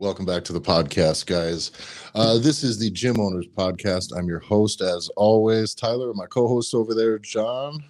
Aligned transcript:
Welcome 0.00 0.24
back 0.26 0.44
to 0.44 0.52
the 0.52 0.60
podcast, 0.60 1.26
guys. 1.26 1.72
Uh, 2.14 2.38
this 2.38 2.62
is 2.62 2.78
the 2.78 2.88
Gym 2.88 3.18
Owners 3.18 3.48
Podcast. 3.48 4.16
I'm 4.16 4.28
your 4.28 4.38
host, 4.38 4.80
as 4.80 5.08
always, 5.16 5.74
Tyler. 5.74 6.14
My 6.14 6.26
co-host 6.26 6.72
over 6.72 6.94
there, 6.94 7.18
John. 7.18 7.82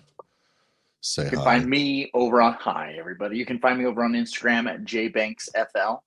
Say 1.03 1.25
You 1.25 1.31
can 1.31 1.39
hi. 1.41 1.45
find 1.45 1.67
me 1.69 2.11
over 2.15 2.41
on 2.41 2.55
hi 2.55 2.97
everybody. 2.99 3.37
You 3.37 3.45
can 3.45 3.59
find 3.59 3.79
me 3.79 3.85
over 3.85 4.03
on 4.03 4.13
Instagram 4.13 4.71
at 4.71 4.85
jbanksfl. 4.85 6.01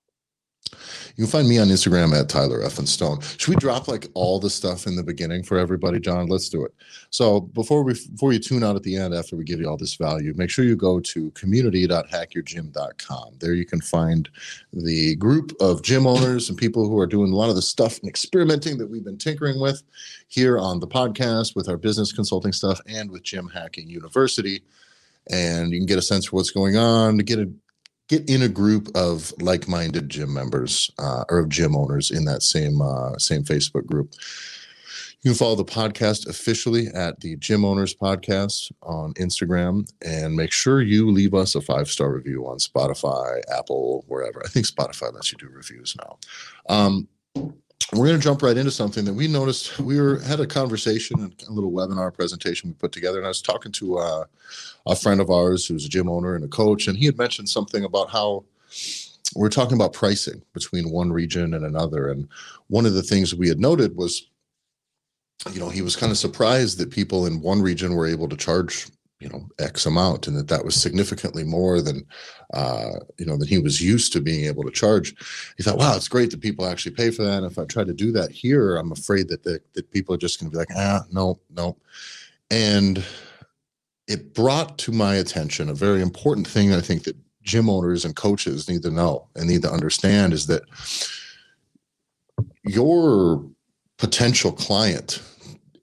You 1.16 1.26
can 1.26 1.32
find 1.32 1.48
me 1.48 1.60
on 1.60 1.68
Instagram 1.68 2.20
at 2.20 2.30
Tyler 2.30 2.60
Effin 2.60 2.88
Stone. 2.88 3.22
Should 3.22 3.50
we 3.50 3.56
drop 3.58 3.88
like 3.88 4.08
all 4.14 4.40
the 4.40 4.50
stuff 4.50 4.88
in 4.88 4.96
the 4.96 5.04
beginning 5.04 5.44
for 5.44 5.58
everybody, 5.58 6.00
John? 6.00 6.28
Let's 6.28 6.50
do 6.50 6.66
it. 6.66 6.74
So 7.10 7.42
before 7.42 7.84
we 7.84 7.94
before 7.94 8.34
you 8.34 8.40
tune 8.40 8.64
out 8.64 8.76
at 8.76 8.84
the 8.84 8.96
end 8.96 9.14
after 9.14 9.36
we 9.36 9.44
give 9.44 9.60
you 9.60 9.70
all 9.70 9.78
this 9.78 9.96
value, 9.96 10.34
make 10.36 10.50
sure 10.50 10.66
you 10.66 10.76
go 10.76 11.00
to 11.00 11.32
community.hackyourgym.com. 11.32 13.34
There 13.40 13.54
you 13.54 13.66
can 13.66 13.82
find 13.82 14.30
the 14.74 15.16
group 15.18 15.54
of 15.60 15.84
gym 15.84 16.08
owners 16.08 16.50
and 16.50 16.58
people 16.58 16.88
who 16.88 16.98
are 17.00 17.08
doing 17.08 17.32
a 17.32 17.36
lot 17.36 17.50
of 17.50 17.56
the 17.56 17.62
stuff 17.62 18.00
and 18.00 18.10
experimenting 18.10 18.78
that 18.78 18.88
we've 18.88 19.04
been 19.04 19.18
tinkering 19.18 19.60
with 19.60 19.84
here 20.28 20.58
on 20.58 20.80
the 20.80 20.88
podcast 20.88 21.56
with 21.56 21.68
our 21.68 21.78
business 21.78 22.14
consulting 22.14 22.54
stuff 22.54 22.80
and 22.88 23.12
with 23.12 23.24
Gym 23.24 23.50
Hacking 23.50 23.90
University. 23.90 24.64
And 25.30 25.72
you 25.72 25.80
can 25.80 25.86
get 25.86 26.00
a 26.00 26.02
sense 26.02 26.26
for 26.26 26.38
what's 26.38 26.52
going 26.52 26.78
on 26.78 27.18
to 27.18 27.24
get 27.24 27.40
a 27.40 27.52
get 28.12 28.30
in 28.30 28.42
a 28.42 28.50
group 28.50 28.90
of 28.94 29.34
like-minded 29.40 30.10
gym 30.10 30.34
members 30.34 30.92
uh, 31.00 31.24
or 31.30 31.40
of 31.40 31.50
gym 31.50 31.78
owners 31.78 32.12
in 32.12 32.26
that 32.26 32.44
same 32.44 32.82
uh, 32.82 33.18
same 33.18 33.42
Facebook 33.44 33.86
group. 33.86 34.14
You 35.22 35.32
can 35.32 35.38
follow 35.38 35.56
the 35.56 35.64
podcast 35.64 36.28
officially 36.28 36.88
at 36.88 37.20
the 37.22 37.38
Gym 37.38 37.64
Owners 37.64 37.96
Podcast 37.96 38.72
on 38.82 39.14
Instagram, 39.14 39.90
and 40.04 40.36
make 40.36 40.52
sure 40.52 40.82
you 40.82 41.10
leave 41.12 41.34
us 41.34 41.56
a 41.56 41.62
five-star 41.62 42.12
review 42.12 42.48
on 42.48 42.58
Spotify, 42.58 43.40
Apple, 43.58 44.04
wherever. 44.08 44.42
I 44.44 44.50
think 44.50 44.66
Spotify 44.66 45.14
lets 45.14 45.32
you 45.32 45.38
do 45.38 45.48
reviews 45.48 45.96
now. 45.96 46.18
Um, 46.68 47.08
we're 47.94 48.08
going 48.08 48.20
to 48.20 48.24
jump 48.24 48.42
right 48.42 48.56
into 48.56 48.72
something 48.72 49.04
that 49.06 49.14
we 49.14 49.28
noticed. 49.28 49.78
We 49.80 50.00
were 50.00 50.20
had 50.20 50.40
a 50.40 50.48
conversation 50.48 51.20
and 51.20 51.44
a 51.48 51.52
little 51.52 51.72
webinar 51.72 52.14
presentation 52.14 52.70
we 52.70 52.74
put 52.74 52.92
together, 52.92 53.18
and 53.18 53.26
I 53.26 53.30
was 53.30 53.42
talking 53.42 53.72
to 53.74 53.98
uh, 53.98 54.26
a 54.86 54.96
friend 54.96 55.20
of 55.20 55.30
ours 55.30 55.66
who's 55.66 55.86
a 55.86 55.90
gym 55.90 56.10
owner 56.10 56.36
and 56.36 56.46
a 56.46 56.48
coach, 56.48 56.88
and 56.88 56.98
he 56.98 57.06
had 57.06 57.18
mentioned 57.18 57.50
something 57.50 57.84
about 57.84 58.10
how 58.10 58.46
we're 59.36 59.50
talking 59.50 59.76
about 59.76 59.94
pricing 59.94 60.42
between 60.54 60.92
one 60.92 61.12
region 61.12 61.54
and 61.54 61.66
another. 61.66 62.10
And 62.10 62.28
one 62.68 62.86
of 62.86 62.94
the 62.94 63.04
things 63.04 63.36
we 63.36 63.50
had 63.50 63.60
noted 63.60 63.96
was, 63.96 64.28
you 65.52 65.60
know, 65.60 65.70
he 65.70 65.82
was 65.82 65.96
kind 65.96 66.12
of 66.12 66.18
surprised 66.18 66.78
that 66.78 66.92
people 66.92 67.26
in 67.26 67.42
one 67.42 67.62
region 67.62 67.94
were 67.94 68.08
able 68.08 68.30
to 68.30 68.38
charge, 68.38 68.88
you 69.22 69.30
know, 69.30 69.48
X 69.60 69.86
amount, 69.86 70.28
and 70.28 70.36
that 70.36 70.48
that 70.48 70.66
was 70.66 70.76
significantly 70.76 71.44
more 71.44 71.80
than, 71.80 72.06
uh, 72.54 72.94
you 73.18 73.26
know, 73.26 73.38
than 73.38 73.48
he 73.48 73.60
was 73.60 73.80
used 73.80 74.12
to 74.14 74.20
being 74.20 74.46
able 74.46 74.64
to 74.64 74.72
charge. 74.72 75.14
He 75.58 75.64
thought, 75.64 75.78
wow, 75.78 75.96
it's 75.96 76.08
great 76.08 76.32
that 76.32 76.42
people 76.42 76.66
actually 76.66 76.96
pay 76.96 77.12
for 77.12 77.24
that. 77.24 77.44
And 77.44 77.52
if 77.52 77.60
I 77.60 77.66
try 77.66 77.84
to 77.84 77.94
do 77.94 78.12
that 78.14 78.32
here, 78.32 78.78
I'm 78.78 78.92
afraid 78.92 79.28
that 79.30 79.44
the, 79.44 79.62
that 79.74 79.92
people 79.92 80.16
are 80.16 80.18
just 80.18 80.40
going 80.40 80.50
to 80.50 80.54
be 80.54 80.58
like, 80.58 80.76
ah, 80.76 81.04
no, 81.12 81.40
no. 81.52 81.78
And 82.50 83.04
it 84.08 84.34
brought 84.34 84.78
to 84.80 84.92
my 84.92 85.16
attention 85.16 85.70
a 85.70 85.74
very 85.74 86.02
important 86.02 86.48
thing 86.48 86.74
I 86.74 86.82
think 86.82 87.04
that 87.04 87.16
gym 87.44 87.70
owners 87.70 88.04
and 88.06 88.16
coaches 88.16 88.68
need 88.68 88.82
to 88.82 88.92
know 88.92 89.28
and 89.36 89.48
need 89.48 89.62
to 89.62 89.72
understand 89.72 90.34
is 90.34 90.48
that 90.48 90.64
your 92.64 93.46
potential 93.98 94.52
client 94.52 95.22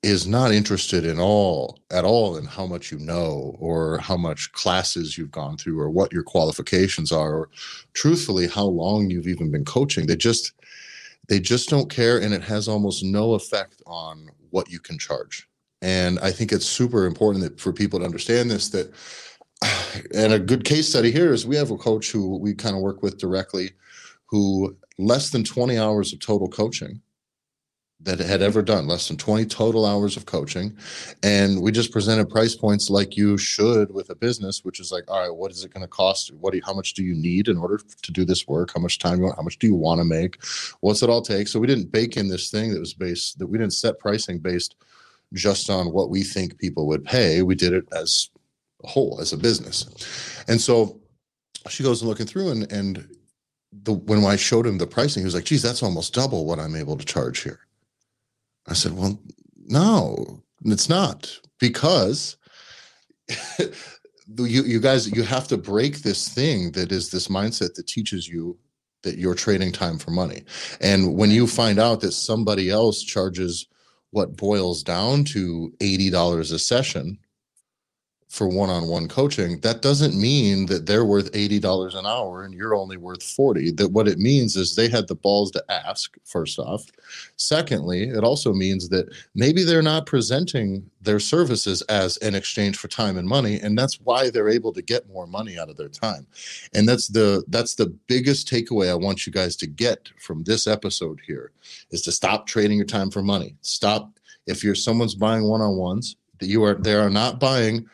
is 0.09 0.27
not 0.27 0.53
interested 0.53 1.05
in 1.05 1.21
all 1.21 1.79
at 1.91 2.05
all 2.05 2.37
in 2.37 2.45
how 2.45 2.67
much 2.67 2.91
you 2.91 2.99
know 2.99 3.55
or 3.59 3.99
how 3.99 4.17
much 4.17 4.51
classes 4.53 5.17
you've 5.17 5.31
gone 5.31 5.57
through 5.57 5.79
or 5.79 5.91
what 5.91 6.13
your 6.13 6.23
qualifications 6.23 7.13
are 7.13 7.35
or 7.35 7.51
truthfully 7.95 8.47
how 8.47 8.65
long 8.65 9.11
you've 9.11 9.29
even 9.29 9.51
been 9.51 9.65
coaching. 9.65 10.07
They 10.07 10.17
just 10.17 10.53
they 11.29 11.39
just 11.39 11.69
don't 11.69 11.91
care 11.91 12.19
and 12.19 12.33
it 12.33 12.43
has 12.43 12.69
almost 12.69 13.05
no 13.05 13.35
effect 13.35 13.83
on 13.87 14.31
what 14.51 14.71
you 14.71 14.81
can 14.81 14.99
charge. 14.99 15.49
And 15.81 16.19
i 16.21 16.33
think 16.33 16.51
it's 16.53 16.67
super 16.67 17.07
important 17.07 17.45
that 17.45 17.61
for 17.61 17.73
people 17.73 18.01
to 18.01 18.05
understand 18.05 18.51
this 18.51 18.69
that 18.71 18.93
and 20.15 20.33
a 20.33 20.39
good 20.39 20.65
case 20.65 20.89
study 20.89 21.11
here 21.11 21.33
is 21.33 21.47
we 21.47 21.57
have 21.57 21.71
a 21.71 21.77
coach 21.77 22.11
who 22.11 22.37
we 22.39 22.55
kind 22.55 22.75
of 22.75 22.83
work 22.83 23.03
with 23.03 23.19
directly 23.19 23.71
who 24.27 24.77
less 24.99 25.31
than 25.31 25.45
20 25.45 25.79
hours 25.79 26.13
of 26.13 26.19
total 26.19 26.49
coaching 26.49 27.01
that 28.01 28.21
had 28.21 28.43
ever 28.43 28.63
done 28.63 28.87
less 28.87 29.09
than 29.09 29.17
20 29.17 29.45
total 29.47 29.85
hours 29.85 30.17
of 30.17 30.25
coaching. 30.25 30.77
And 31.25 31.61
we 31.61 31.73
just 31.73 31.91
presented 31.91 32.31
price 32.31 32.55
points 32.55 32.91
like 32.91 33.17
you 33.17 33.37
should 33.37 33.93
with 33.93 34.11
a 34.11 34.15
business 34.15 34.65
which 34.65 34.79
is 34.79 34.93
like 34.93 35.05
all 35.09 35.21
right 35.21 35.35
what 35.35 35.51
is 35.51 35.65
it 35.65 35.75
going 35.75 35.83
to 35.83 35.89
cost? 35.89 36.33
What 36.35 36.53
do 36.53 36.59
you, 36.59 36.63
how 36.65 36.75
much 36.75 36.95
do 36.95 37.03
you 37.03 37.15
need 37.15 37.49
in 37.49 37.59
order 37.59 37.79
to 37.79 38.13
do 38.13 38.25
this 38.25 38.47
work? 38.47 38.71
How 38.75 38.81
much 38.81 38.99
time 38.99 39.19
you 39.19 39.25
want? 39.25 39.37
How 39.37 39.43
much 39.43 39.59
do 39.59 39.67
you 39.67 39.75
want 39.75 40.01
to 40.01 40.05
make? 40.05 40.43
What's 40.81 41.03
it 41.03 41.11
all 41.11 41.23
take? 41.23 41.49
So 41.49 41.59
we 41.59 41.67
didn't 41.67 41.91
bake 41.91 42.17
in 42.17 42.29
this 42.29 42.51
thing 42.51 42.73
that 42.73 42.81
was 42.81 42.95
based 42.95 43.39
that 43.41 43.49
we 43.49 43.59
didn't 43.59 43.75
set 43.75 43.99
pricing 43.99 44.39
based 44.39 44.77
just 45.35 45.69
on 45.69 45.93
what 45.93 46.09
we 46.09 46.23
think 46.23 46.59
people 46.59 46.87
would 46.87 47.05
pay. 47.05 47.43
We 47.43 47.55
did 47.55 47.73
it 47.73 47.89
as 47.93 48.31
a 48.85 48.89
whole 48.89 49.19
as 49.21 49.33
a 49.33 49.37
business. 49.37 50.45
And 50.47 50.61
so 50.61 51.01
she 51.69 51.83
goes 51.83 52.01
and 52.01 52.09
looking 52.09 52.27
through 52.27 52.53
and 52.53 52.73
and 52.73 53.09
the 53.83 53.93
when 53.93 54.25
I 54.25 54.37
showed 54.37 54.67
him 54.67 54.79
the 54.79 54.87
pricing, 54.87 55.23
he 55.23 55.25
was 55.25 55.35
like, 55.35 55.45
geez, 55.45 55.63
that's 55.63 55.83
almost 55.83 56.15
double 56.15 56.47
what 56.47 56.61
I'm 56.61 56.77
able 56.77 56.97
to 56.97 57.05
charge 57.05 57.43
here. 57.43 57.68
I 58.69 58.75
said, 58.75 58.97
well, 58.97 59.19
no, 59.67 60.43
it's 60.65 60.89
not 60.89 61.39
because 61.59 62.37
you, 63.59 64.63
you 64.63 64.81
guys, 64.81 65.11
you 65.11 65.23
have 65.23 65.49
to 65.49 65.57
break 65.57 66.03
this 66.03 66.29
thing 66.29 66.73
that 66.73 66.93
is 66.93 67.11
this 67.11 67.29
mindset 67.29 67.75
that 67.75 67.87
teaches 67.87 68.29
you 68.29 68.59
that 69.03 69.19
you're 69.19 69.35
trading 69.35 69.73
time 69.73 69.99
for 69.99 70.11
money. 70.11 70.45
And 70.81 71.15
when 71.15 71.31
you 71.31 71.47
find 71.47 71.79
out 71.79 72.01
that 72.01 72.13
somebody 72.13 72.69
else 72.69 73.03
charges 73.03 73.67
what 74.11 74.37
boils 74.37 74.83
down 74.83 75.25
to 75.25 75.73
$80 75.81 76.53
a 76.53 76.59
session 76.59 77.19
for 78.29 78.47
one-on-one 78.47 79.09
coaching 79.09 79.59
that 79.61 79.81
doesn't 79.81 80.15
mean 80.15 80.67
that 80.67 80.85
they're 80.85 81.07
worth 81.07 81.33
$80 81.33 81.95
an 81.99 82.05
hour 82.05 82.43
and 82.43 82.53
you're 82.53 82.75
only 82.75 82.99
worth 82.99 83.23
40 83.23 83.73
that 83.73 83.91
what 83.91 84.07
it 84.07 84.19
means 84.19 84.55
is 84.55 84.77
they 84.77 84.89
had 84.89 85.09
the 85.09 85.15
balls 85.15 85.51
to 85.53 85.65
ask 85.71 86.15
first 86.25 86.59
off. 86.59 86.85
Secondly 87.37 88.11
it 88.11 88.25
also 88.25 88.53
means 88.53 88.91
that 88.91 89.09
maybe 89.35 89.65
they're 89.65 89.81
not 89.81 90.05
presenting 90.05 90.89
their 91.01 91.19
services 91.19 91.81
as 91.83 92.19
an 92.19 92.35
exchange 92.35 92.77
for 92.77 92.89
time 92.89 93.17
and 93.17 93.27
money 93.27 93.61
and 93.61 93.79
that's 93.79 93.99
why 94.03 94.29
they're 94.29 94.51
able 94.51 94.75
to 94.75 94.83
get 94.83 95.09
more 95.09 95.27
money 95.27 95.59
out 95.59 95.71
of 95.71 95.79
their 95.79 95.89
time. 95.89 96.27
And 96.75 96.87
that's 96.87 97.09
the 97.09 97.45
that's 97.49 97.77
the 97.77 97.87
biggest 98.09 98.47
takeaway 98.47 98.91
i 98.91 98.95
want 98.95 99.27
you 99.27 99.33
guys 99.33 99.57
to 99.57 99.67
get 99.67 100.11
from 100.19 100.45
this 100.45 100.67
episode 100.67 101.19
here 101.27 101.53
is 101.93 102.03
to 102.03 102.13
stop 102.13 102.47
trading 102.47 102.77
your 102.77 102.87
time 102.87 103.11
for 103.11 103.23
money. 103.23 103.57
Stop 103.63 104.19
if 104.47 104.63
you're 104.63 104.75
someone's 104.75 105.15
buying 105.15 105.45
one-on-ones 105.45 106.17
that 106.41 106.47
you 106.47 106.63
are 106.63 106.75
they 106.75 106.95
are 106.95 107.11
not 107.11 107.41
buying 107.41 107.89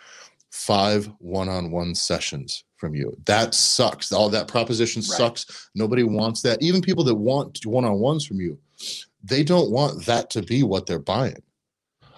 five 0.66 1.10
one-on-one 1.18 1.94
sessions 1.94 2.64
from 2.76 2.94
you. 2.94 3.14
That 3.26 3.54
sucks. 3.54 4.12
All 4.12 4.30
that 4.30 4.48
proposition 4.48 5.00
Right. 5.00 5.18
sucks. 5.18 5.68
Nobody 5.74 6.02
wants 6.02 6.40
that. 6.42 6.62
Even 6.62 6.80
people 6.80 7.04
that 7.04 7.14
want 7.14 7.64
one-on-ones 7.66 8.24
from 8.24 8.40
you, 8.40 8.58
they 9.22 9.42
don't 9.42 9.70
want 9.70 10.04
that 10.06 10.30
to 10.30 10.42
be 10.42 10.62
what 10.62 10.86
they're 10.86 10.98
buying. 10.98 11.42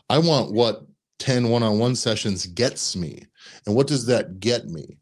I 0.09 0.19
want 0.19 0.53
what 0.53 0.87
10 1.19 1.49
one-on-one 1.49 1.97
sessions 1.97 2.47
gets 2.47 2.95
me. 2.95 3.25
And 3.67 3.75
what 3.75 3.89
does 3.89 4.07
that 4.07 4.39
get 4.39 4.67
me? 4.67 4.99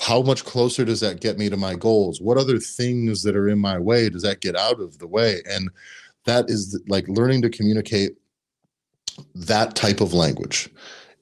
How 0.00 0.22
much 0.22 0.44
closer 0.44 0.84
does 0.84 1.00
that 1.00 1.20
get 1.20 1.38
me 1.38 1.48
to 1.48 1.56
my 1.56 1.76
goals? 1.76 2.20
What 2.20 2.38
other 2.38 2.58
things 2.58 3.22
that 3.22 3.36
are 3.36 3.48
in 3.48 3.58
my 3.58 3.78
way 3.78 4.08
does 4.08 4.22
that 4.22 4.40
get 4.40 4.56
out 4.56 4.80
of 4.80 4.98
the 4.98 5.06
way? 5.06 5.42
And 5.48 5.70
that 6.24 6.50
is 6.50 6.80
like 6.88 7.06
learning 7.08 7.42
to 7.42 7.50
communicate 7.50 8.16
that 9.34 9.76
type 9.76 10.00
of 10.00 10.12
language 10.12 10.70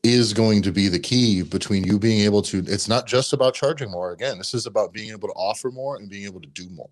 is 0.03 0.33
going 0.33 0.63
to 0.63 0.73
be 0.73 0.89
the 0.89 0.99
key 0.99 1.43
between 1.43 1.85
you 1.85 1.99
being 1.99 2.21
able 2.21 2.43
to 2.43 2.59
it's 2.67 2.89
not 2.89 3.07
just 3.07 3.33
about 3.33 3.55
charging 3.55 3.91
more 3.91 4.13
again 4.13 4.37
this 4.39 4.53
is 4.55 4.67
about 4.67 4.93
being 4.93 5.11
able 5.11 5.29
to 5.29 5.35
offer 5.35 5.71
more 5.71 5.97
and 5.97 6.11
being 6.11 6.25
able 6.25 6.41
to 6.41 6.49
do 6.49 6.69
more 6.71 6.91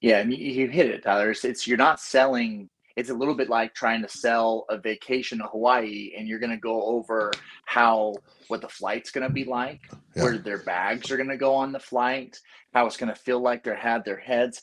Yeah, 0.00 0.18
and 0.18 0.32
you, 0.34 0.68
hit 0.68 0.90
it, 0.90 1.02
Tyler. 1.02 1.30
It's, 1.30 1.44
it's 1.44 1.66
you're 1.66 1.78
not 1.78 1.98
selling. 2.00 2.68
It's 2.96 3.08
a 3.10 3.14
little 3.14 3.34
bit 3.34 3.48
like 3.48 3.72
trying 3.74 4.02
to 4.02 4.08
sell 4.08 4.66
a 4.68 4.76
vacation 4.76 5.38
to 5.38 5.44
Hawaii, 5.46 6.12
and 6.16 6.28
you're 6.28 6.38
going 6.38 6.50
to 6.50 6.58
go 6.58 6.82
over 6.84 7.32
how 7.64 8.16
what 8.48 8.60
the 8.60 8.68
flight's 8.68 9.10
going 9.10 9.26
to 9.26 9.32
be 9.32 9.44
like, 9.44 9.80
Yeah. 10.14 10.22
where 10.22 10.38
their 10.38 10.58
bags 10.64 11.10
are 11.10 11.16
going 11.16 11.30
to 11.30 11.38
go 11.38 11.54
on 11.54 11.72
the 11.72 11.80
flight, 11.80 12.38
how 12.74 12.84
it's 12.86 12.98
going 12.98 13.14
to 13.14 13.18
feel 13.18 13.40
like 13.40 13.64
they're 13.64 13.74
had 13.74 14.04
their 14.04 14.18
heads 14.18 14.60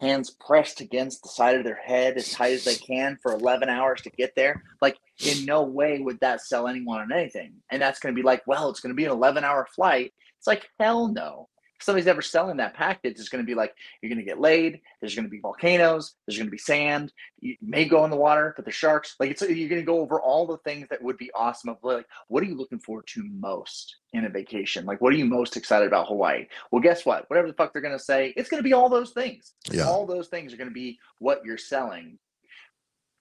hands 0.00 0.30
pressed 0.30 0.80
against 0.80 1.22
the 1.22 1.28
side 1.28 1.56
of 1.56 1.64
their 1.64 1.80
head 1.82 2.16
as 2.16 2.30
tight 2.30 2.52
as 2.52 2.64
they 2.64 2.74
can 2.74 3.16
for 3.22 3.32
11 3.32 3.68
hours 3.68 4.00
to 4.02 4.10
get 4.10 4.34
there. 4.36 4.62
Like 4.82 4.96
in 5.20 5.44
no 5.44 5.62
way 5.62 6.00
would 6.00 6.20
that 6.20 6.40
sell 6.40 6.66
anyone 6.66 7.00
on 7.00 7.12
anything. 7.12 7.54
And 7.70 7.80
that's 7.80 8.00
going 8.00 8.14
to 8.14 8.20
be 8.20 8.24
like, 8.24 8.42
well, 8.46 8.70
it's 8.70 8.80
going 8.80 8.92
to 8.92 8.96
be 8.96 9.04
an 9.04 9.12
11 9.12 9.44
hour 9.44 9.66
flight. 9.74 10.12
It's 10.38 10.46
like 10.46 10.68
hell 10.78 11.08
no. 11.08 11.48
somebody's 11.84 12.06
ever 12.06 12.22
selling 12.22 12.56
that 12.56 12.74
package, 12.74 13.18
it's 13.18 13.28
going 13.28 13.44
to 13.44 13.46
be 13.46 13.54
like 13.54 13.74
you're 14.00 14.08
going 14.08 14.18
to 14.18 14.24
get 14.24 14.40
laid. 14.40 14.80
There's 15.00 15.14
going 15.14 15.24
to 15.24 15.30
be 15.30 15.40
volcanoes. 15.40 16.14
There's 16.26 16.38
going 16.38 16.46
to 16.46 16.52
be 16.52 16.58
sand. 16.58 17.12
You 17.40 17.56
may 17.60 17.84
go 17.84 18.04
in 18.04 18.10
the 18.10 18.16
water, 18.16 18.54
but 18.56 18.64
the 18.64 18.70
sharks. 18.70 19.14
Like 19.20 19.30
it's 19.30 19.42
you're 19.42 19.68
going 19.68 19.80
to 19.80 19.86
go 19.86 20.00
over 20.00 20.20
all 20.20 20.46
the 20.46 20.58
things 20.58 20.88
that 20.90 21.02
would 21.02 21.18
be 21.18 21.30
awesome. 21.34 21.70
Of 21.70 21.78
like, 21.82 22.06
what 22.28 22.42
are 22.42 22.46
you 22.46 22.56
looking 22.56 22.78
forward 22.78 23.06
to 23.08 23.22
most 23.24 23.96
in 24.12 24.24
a 24.24 24.28
vacation? 24.28 24.86
Like, 24.86 25.00
what 25.00 25.12
are 25.12 25.16
you 25.16 25.26
most 25.26 25.56
excited 25.56 25.86
about 25.86 26.08
Hawaii? 26.08 26.46
Well, 26.70 26.82
guess 26.82 27.04
what? 27.04 27.28
Whatever 27.28 27.48
the 27.48 27.54
fuck 27.54 27.72
they're 27.72 27.82
going 27.82 27.96
to 27.96 28.04
say, 28.04 28.32
it's 28.36 28.48
going 28.48 28.62
to 28.62 28.68
be 28.68 28.72
all 28.72 28.88
those 28.88 29.10
things. 29.10 29.52
Yeah. 29.70 29.84
All 29.84 30.06
those 30.06 30.28
things 30.28 30.52
are 30.52 30.56
going 30.56 30.70
to 30.70 30.74
be 30.74 30.98
what 31.18 31.42
you're 31.44 31.58
selling. 31.58 32.18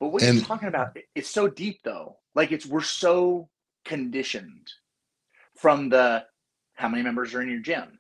But 0.04 0.10
what 0.12 0.22
And- 0.24 0.40
you're 0.40 0.46
talking 0.46 0.68
about, 0.68 0.98
it's 1.16 1.30
so 1.30 1.48
deep 1.48 1.80
though. 1.86 2.18
Like 2.36 2.52
it's 2.52 2.66
we're 2.66 2.82
so 2.82 3.48
conditioned 3.86 4.68
from 5.56 5.88
the 5.88 6.26
how 6.74 6.90
many 6.90 7.04
members 7.04 7.34
are 7.34 7.42
in 7.42 7.50
your 7.50 7.60
gym 7.62 8.00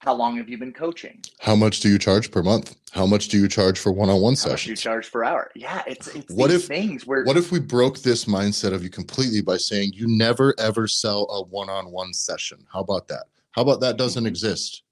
how 0.00 0.14
long 0.14 0.36
have 0.36 0.48
you 0.48 0.58
been 0.58 0.72
coaching 0.72 1.20
How 1.40 1.56
much 1.56 1.80
do 1.80 1.88
you 1.88 1.98
charge 1.98 2.30
per 2.30 2.42
month? 2.42 2.76
How 2.92 3.06
much 3.06 3.28
do 3.28 3.38
you 3.40 3.48
charge 3.48 3.78
for 3.80 3.90
one-on-one 3.90 4.36
session? 4.36 4.50
how 4.50 4.52
much 4.52 4.64
do 4.64 4.70
you 4.70 4.76
charge 4.76 5.10
per 5.10 5.24
hour 5.24 5.50
yeah 5.56 5.82
it's 5.88 6.06
it's 6.08 6.32
What 6.32 6.50
these 6.50 6.62
if- 6.62 6.66
things 6.68 7.04
where 7.06 7.24
What 7.24 7.36
if 7.36 7.50
we 7.50 7.58
broke 7.58 7.98
this 8.00 8.26
mindset 8.26 8.72
of 8.72 8.84
you 8.84 8.90
completely 8.90 9.40
by 9.40 9.56
saying 9.56 9.92
you 9.94 10.06
never 10.06 10.54
ever 10.60 10.86
sell 10.86 11.26
a 11.30 11.42
one-on-one 11.42 12.12
session? 12.14 12.64
How 12.72 12.80
about 12.80 13.08
that? 13.08 13.24
How 13.52 13.62
about 13.62 13.80
that 13.80 13.96
doesn't 13.96 14.22
Mhm. 14.24 14.28
exist? 14.28 14.82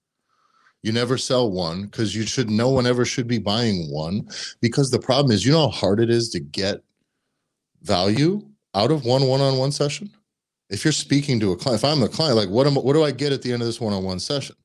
You 0.85 0.93
never 0.93 1.17
sell 1.17 1.51
one 1.51 1.85
because 1.85 2.15
you 2.15 2.27
should 2.27 2.51
no 2.51 2.69
one 2.69 2.87
ever 2.87 3.07
should 3.07 3.27
be 3.27 3.39
buying 3.39 3.91
one 3.91 4.29
because 4.61 4.91
the 4.91 4.99
problem 4.99 5.33
is 5.33 5.43
you 5.43 5.51
know 5.51 5.71
how 5.71 5.79
hard 5.79 5.99
it 5.99 6.11
is 6.11 6.29
to 6.29 6.41
get 6.41 6.83
value 7.81 8.47
out 8.75 8.91
of 8.91 9.07
one 9.07 9.27
one-on-one 9.27 9.73
session. 9.73 10.11
If 10.69 10.85
you're 10.85 10.93
speaking 10.93 11.41
to 11.41 11.53
a 11.53 11.57
client, 11.57 11.81
if 11.81 11.87
I'm 11.87 12.01
the 12.01 12.09
client, 12.09 12.37
like 12.37 12.51
what 12.51 12.67
am 12.67 12.75
what 12.75 12.93
do 12.93 13.03
I 13.03 13.13
get 13.13 13.33
at 13.33 13.41
the 13.41 13.51
end 13.51 13.63
of 13.63 13.67
this 13.67 13.81
one-on-one 13.81 14.21
session? 14.21 14.57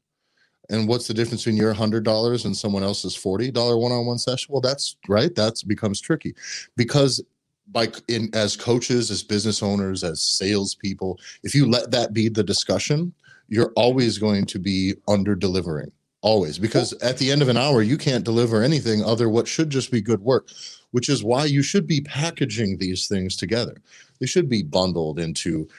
And 0.69 0.89
what's 0.89 1.07
the 1.07 1.13
difference 1.13 1.45
between 1.45 1.55
your 1.55 1.71
hundred 1.71 2.03
dollars 2.03 2.43
and 2.43 2.55
someone 2.55 2.83
else's 2.83 3.15
forty 3.15 3.49
dollar 3.49 3.77
one-on-one 3.77 4.17
session? 4.17 4.51
Well, 4.51 4.59
that's 4.59 4.97
right. 5.07 5.33
That 5.35 5.53
becomes 5.67 6.01
tricky 6.01 6.35
because 6.75 7.23
by 7.71 7.87
in 8.09 8.29
as 8.33 8.57
coaches, 8.57 9.09
as 9.09 9.23
business 9.23 9.63
owners, 9.63 10.03
as 10.03 10.21
salespeople, 10.21 11.17
if 11.43 11.55
you 11.55 11.65
let 11.65 11.91
that 11.91 12.11
be 12.11 12.27
the 12.27 12.43
discussion, 12.43 13.13
you're 13.47 13.71
always 13.77 14.17
going 14.17 14.45
to 14.47 14.59
be 14.59 14.95
under 15.07 15.33
delivering. 15.33 15.93
Always, 16.21 16.59
because 16.59 16.91
at 17.01 17.17
the 17.17 17.31
end 17.31 17.41
of 17.41 17.47
an 17.47 17.55
hour, 17.55 17.81
you 17.81 17.97
can't 17.97 18.25
deliver 18.25 18.61
anything 18.61 19.03
other 19.03 19.29
what 19.29 19.47
should 19.47 19.69
just 19.69 19.89
be 19.89 20.01
good 20.01 20.19
work, 20.19 20.49
which 20.91 21.07
is 21.07 21.23
why 21.23 21.45
you 21.45 21.61
should 21.61 21.87
be 21.87 22.01
packaging 22.01 22.77
these 22.77 23.07
things 23.07 23.37
together. 23.37 23.81
They 24.19 24.25
should 24.25 24.49
be 24.49 24.63
bundled 24.63 25.17
into 25.17 25.69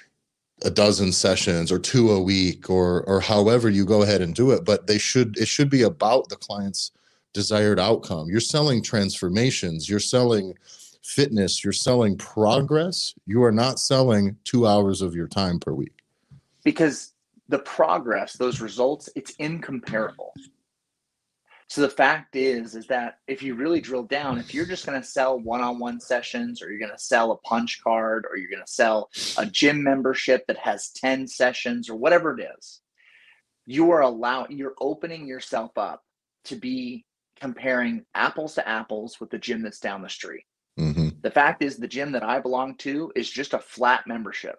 a 0.62 0.70
dozen 0.70 1.12
sessions 1.12 1.72
or 1.72 1.78
two 1.78 2.10
a 2.10 2.20
week 2.20 2.69
or 2.69 3.02
or 3.04 3.20
however 3.20 3.70
you 3.70 3.84
go 3.84 4.02
ahead 4.02 4.20
and 4.20 4.34
do 4.34 4.50
it 4.50 4.64
but 4.64 4.87
they 4.87 4.98
should 4.98 5.37
it 5.38 5.48
should 5.48 5.70
be 5.70 5.82
about 5.82 6.28
the 6.28 6.37
client's 6.37 6.92
desired 7.32 7.78
outcome. 7.78 8.28
You're 8.28 8.40
selling 8.40 8.82
transformations 8.82 9.88
you're 9.88 10.00
selling 10.00 10.54
fitness 11.02 11.64
you're 11.64 11.72
selling 11.72 12.16
progress. 12.19 13.14
You 13.26 13.42
are 13.42 13.52
not 13.52 13.78
selling 13.78 14.37
2 14.44 14.66
hours 14.66 15.00
of 15.00 15.14
your 15.14 15.28
time 15.28 15.58
per 15.58 15.72
week. 15.72 16.02
Because 16.62 17.10
the 17.50 17.58
progress 17.58 18.32
those 18.35 18.61
results 18.61 19.08
it's 19.17 19.32
incomparable 19.32 20.32
so 21.69 21.81
the 21.81 21.88
fact 21.88 22.37
is 22.37 22.75
is 22.75 22.87
that 22.87 23.19
if 23.26 23.43
you 23.43 23.55
really 23.55 23.81
drill 23.81 24.05
down 24.05 24.38
if 24.38 24.55
you're 24.55 24.67
just 24.75 24.87
going 24.87 25.00
to 25.00 25.06
sell 25.06 25.38
one-on-one 25.41 26.00
sessions 26.00 26.62
or 26.62 26.70
you're 26.70 26.79
going 26.79 26.97
to 26.97 26.99
sell 27.12 27.32
a 27.32 27.38
punch 27.38 27.81
card 27.82 28.25
or 28.29 28.37
you're 28.37 28.50
going 28.50 28.64
to 28.64 28.73
sell 28.73 29.11
a 29.38 29.47
gym 29.47 29.82
membership 29.82 30.47
that 30.47 30.56
has 30.56 30.91
10 30.91 31.26
sessions 31.26 31.91
or 31.91 31.97
whatever 31.97 32.38
it 32.38 32.47
is 32.58 32.82
you 33.67 33.91
are 33.91 34.02
allowing 34.02 34.56
you're 34.56 34.76
opening 34.81 35.26
yourself 35.26 35.73
up 35.76 36.02
to 36.44 36.56
be 36.56 37.05
comparing 37.41 38.05
apples 38.14 38.55
to 38.55 38.69
apples 38.69 39.19
with 39.20 39.31
the 39.31 39.38
gym 39.38 39.62
that's 39.62 39.81
down 39.81 40.02
the 40.02 40.08
street 40.08 40.44
Mhm. 40.79 41.20
the 41.23 41.31
fact 41.31 41.62
is, 41.62 41.76
the 41.76 41.88
gym 41.88 42.12
that 42.12 42.23
I 42.23 42.38
belong 42.41 42.76
to 42.79 43.12
is 43.14 43.29
just 43.29 43.52
a 43.52 43.58
flat 43.58 44.06
membership. 44.06 44.56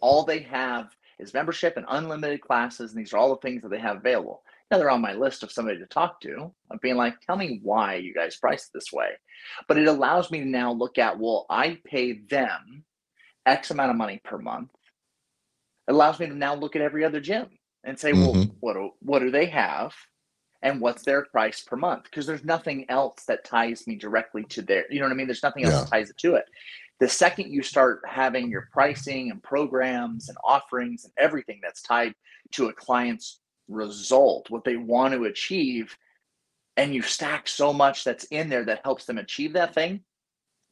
All 0.00 0.24
they 0.24 0.40
have 0.40 0.86
is 1.18 1.34
membership 1.34 1.76
and 1.76 1.86
unlimited 1.88 2.40
classes, 2.40 2.92
and 2.92 3.00
these 3.00 3.12
are 3.12 3.18
all 3.18 3.30
the 3.30 3.40
things 3.40 3.62
that 3.62 3.70
they 3.70 3.78
have 3.78 3.96
available. 3.96 4.42
Now 4.70 4.78
they're 4.78 4.90
on 4.90 5.00
my 5.00 5.12
list 5.14 5.42
of 5.42 5.52
somebody 5.52 5.78
to 5.78 5.86
talk 5.86 6.20
to. 6.22 6.52
I'm 6.70 6.78
being 6.82 6.96
like, 6.96 7.20
tell 7.20 7.36
me 7.36 7.60
why 7.62 7.96
you 7.96 8.14
guys 8.14 8.36
price 8.36 8.64
it 8.64 8.70
this 8.74 8.92
way. 8.92 9.10
But 9.68 9.78
it 9.78 9.86
allows 9.88 10.30
me 10.30 10.40
to 10.40 10.46
now 10.46 10.72
look 10.72 10.98
at, 10.98 11.18
well, 11.18 11.46
I 11.50 11.78
pay 11.84 12.20
them 12.30 12.84
X 13.46 13.70
amount 13.70 13.90
of 13.90 13.96
money 13.96 14.20
per 14.24 14.38
month. 14.38 14.70
It 15.88 15.92
allows 15.92 16.18
me 16.18 16.26
to 16.26 16.34
now 16.34 16.54
look 16.54 16.76
at 16.76 16.82
every 16.82 17.04
other 17.04 17.20
gym 17.20 17.48
and 17.84 17.98
say, 17.98 18.12
well, 18.14 18.34
Mhm. 18.34 18.54
what 18.60 18.72
do, 18.74 18.90
what 19.00 19.18
do 19.20 19.30
they 19.30 19.46
have? 19.46 19.94
and 20.62 20.80
what's 20.80 21.02
their 21.04 21.26
price 21.26 21.60
per 21.60 21.76
month 21.76 22.04
because 22.04 22.26
there's 22.26 22.42
nothing 22.42 22.86
else 22.88 23.24
that 23.28 23.44
ties 23.44 23.86
me 23.86 23.96
directly 23.96 24.44
to 24.44 24.62
their 24.62 24.86
you 24.90 24.98
know 24.98 25.04
what 25.04 25.12
i 25.12 25.14
mean 25.14 25.26
there's 25.26 25.42
nothing 25.42 25.62
else 25.62 25.74
Yeah. 25.74 25.80
that 25.80 25.90
ties 25.90 26.08
it 26.08 26.16
to 26.16 26.36
it 26.36 26.46
the 27.00 27.08
second 27.08 27.52
you 27.52 27.62
start 27.62 28.00
having 28.06 28.48
your 28.50 28.68
pricing 28.72 29.30
and 29.30 29.42
programs 29.42 30.28
and 30.28 30.38
offerings 30.44 31.04
and 31.04 31.12
everything 31.18 31.60
that's 31.62 31.82
tied 31.82 32.14
to 32.52 32.66
a 32.68 32.72
client's 32.72 33.40
result 33.68 34.50
what 34.50 34.64
they 34.64 34.76
want 34.76 35.12
to 35.14 35.24
achieve 35.24 35.96
and 36.76 36.94
you 36.94 37.02
stack 37.02 37.48
so 37.48 37.72
much 37.72 38.04
that's 38.04 38.24
in 38.24 38.48
there 38.48 38.64
that 38.64 38.80
helps 38.84 39.04
them 39.06 39.18
achieve 39.18 39.52
that 39.54 39.74
thing 39.74 40.00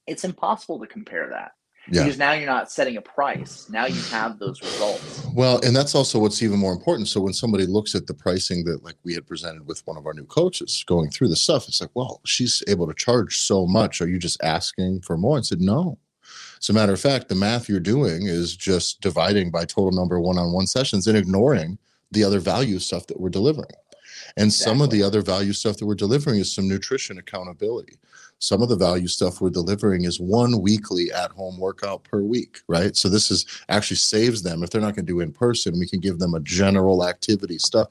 it's 0.06 0.24
impossible 0.24 0.78
to 0.78 0.86
compare 0.86 1.28
that 1.30 1.52
Yeah. 1.90 2.02
because 2.02 2.19
now 2.19 2.32
you're 2.32 2.46
not 2.46 2.70
setting 2.70 2.96
a 2.98 3.00
price 3.02 3.68
now 3.70 3.86
you 3.86 4.00
have 4.10 4.38
those 4.38 4.60
results 4.62 5.26
Well, 5.34 5.60
and 5.64 5.75
that's 5.75 5.94
also 5.94 6.18
what's 6.18 6.42
even 6.42 6.58
more 6.58 6.75
important. 6.75 7.08
So 7.08 7.18
when 7.18 7.32
somebody 7.32 7.64
looks 7.64 7.94
at 7.94 8.06
the 8.06 8.12
pricing 8.12 8.64
that 8.66 8.84
like 8.84 8.96
we 9.02 9.14
had 9.14 9.26
presented 9.26 9.66
with 9.66 9.80
one 9.86 9.96
of 9.96 10.04
our 10.04 10.12
new 10.12 10.26
coaches 10.26 10.84
going 10.86 11.08
through 11.08 11.28
the 11.28 11.36
stuff, 11.36 11.66
it's 11.68 11.80
like, 11.80 11.88
well, 11.94 12.20
she's 12.26 12.62
able 12.68 12.86
to 12.86 12.92
charge 12.92 13.38
so 13.38 13.66
much. 13.66 14.02
Are 14.02 14.08
you 14.08 14.18
just 14.18 14.42
asking 14.44 15.00
for 15.00 15.16
more? 15.16 15.38
I 15.38 15.40
said, 15.40 15.62
no. 15.62 15.96
As 16.62 16.70
a 16.70 16.73
matter 16.73 16.93
of 16.93 17.00
fact, 17.00 17.29
the 17.29 17.35
math 17.35 17.69
you're 17.69 17.81
doing 17.81 18.26
is 18.26 18.55
just 18.55 19.00
dividing 19.00 19.50
by 19.50 19.64
total 19.64 19.91
number 19.91 20.17
of 20.17 20.23
one-on-one 20.23 20.69
sessions 20.69 21.09
and 21.09 21.19
ignoring 21.19 21.76
the 22.12 22.23
other 22.23 22.38
value 22.38 22.79
stuff 22.79 23.09
that 23.09 23.19
we're 23.19 23.31
delivering. 23.31 23.75
And 24.37 24.53
some 24.53 24.81
of 24.81 24.91
the 24.91 25.03
other 25.03 25.23
value 25.23 25.53
stuff 25.53 25.79
that 25.79 25.87
we're 25.87 25.97
delivering 25.97 26.38
is 26.38 26.55
some 26.55 26.69
nutrition 26.69 27.19
accountability. 27.19 27.99
Some 28.38 28.62
of 28.62 28.69
the 28.69 28.76
value 28.76 29.09
stuff 29.09 29.41
we're 29.41 29.50
delivering 29.50 30.05
is 30.05 30.20
one 30.20 30.61
weekly 30.61 31.11
at 31.11 31.32
home 31.32 31.59
workout 31.59 32.05
per 32.05 32.23
week, 32.23 32.61
right? 32.69 32.97
So 32.97 33.09
this 33.09 33.32
is 33.32 33.44
actually 33.69 33.97
saves 33.97 34.43
them 34.43 34.62
if 34.62 34.70
they're 34.70 34.81
not 34.81 34.94
going 34.94 35.06
to 35.06 35.12
do 35.12 35.19
in 35.19 35.32
person, 35.32 35.81
we 35.81 35.88
can 35.88 35.99
give 35.99 36.20
them 36.20 36.35
a 36.35 36.41
general 36.41 37.05
activity 37.05 37.59
stuff. 37.59 37.88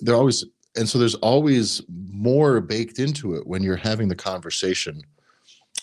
They're 0.00 0.16
always 0.16 0.44
and 0.76 0.88
so 0.88 0.98
there's 0.98 1.16
always 1.16 1.82
more 2.10 2.58
baked 2.62 2.98
into 2.98 3.34
it 3.34 3.46
when 3.46 3.62
you're 3.62 3.76
having 3.76 4.08
the 4.08 4.16
conversation 4.16 5.02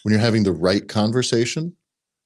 when 0.02 0.12
you're 0.12 0.22
having 0.22 0.44
the 0.44 0.52
right 0.52 0.88
conversation 0.88 1.76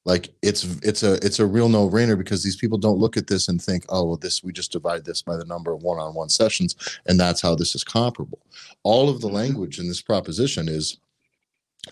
like 0.06 0.30
it's 0.42 0.64
it's 0.84 1.04
a 1.04 1.14
it's 1.26 1.40
a 1.40 1.46
real 1.46 1.70
no-brainer 1.70 2.18
because 2.18 2.44
these 2.44 2.58
people 2.58 2.78
don't 2.78 3.00
look 3.00 3.16
at 3.16 3.28
this 3.28 3.48
and 3.48 3.62
think 3.62 3.86
oh 3.90 4.04
well 4.04 4.18
this 4.18 4.44
we 4.44 4.52
just 4.52 4.72
divide 4.72 5.06
this 5.06 5.22
by 5.22 5.38
the 5.38 5.46
number 5.46 5.72
of 5.74 5.82
one-on-one 5.84 6.30
sessions 6.30 6.76
and 7.06 7.20
that's 7.20 7.42
how 7.42 7.56
this 7.56 7.74
is 7.76 7.84
comparable. 7.84 8.40
All 8.84 9.10
of 9.10 9.22
the 9.22 9.30
Mhm. 9.30 9.34
language 9.34 9.80
in 9.80 9.88
this 9.88 10.02
proposition 10.02 10.68
is 10.68 10.98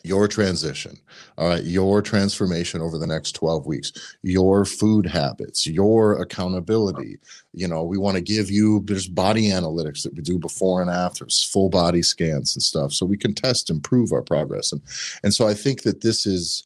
your 0.03 0.25
transition 0.25 0.97
all 1.37 1.49
right? 1.49 1.65
Your 1.65 2.01
transformation 2.01 2.79
over 2.81 2.97
the 2.97 3.05
next 3.07 3.33
12 3.33 3.65
weeks 3.65 3.91
your 4.23 4.63
food 4.63 5.05
habits 5.05 5.67
your 5.67 6.21
accountability. 6.21 7.17
You 7.53 7.67
know 7.67 7.83
we 7.83 7.97
want 7.97 8.15
to 8.15 8.21
give 8.21 8.49
you 8.49 8.81
there's 8.85 9.07
body 9.07 9.49
analytics 9.49 10.03
that 10.03 10.15
we 10.15 10.21
do 10.21 10.39
before 10.39 10.81
and 10.81 10.89
afters 10.89 11.43
full 11.43 11.69
body 11.69 12.01
scans 12.01 12.55
and 12.55 12.63
stuff 12.63 12.93
so 12.93 13.05
we 13.05 13.17
can 13.17 13.33
test 13.33 13.69
and 13.69 13.83
prove 13.83 14.11
our 14.13 14.21
progress. 14.21 14.71
And 14.71 14.81
and 15.23 15.33
so 15.33 15.45
i 15.47 15.53
think 15.53 15.83
that 15.83 16.01
this 16.01 16.25
is 16.25 16.63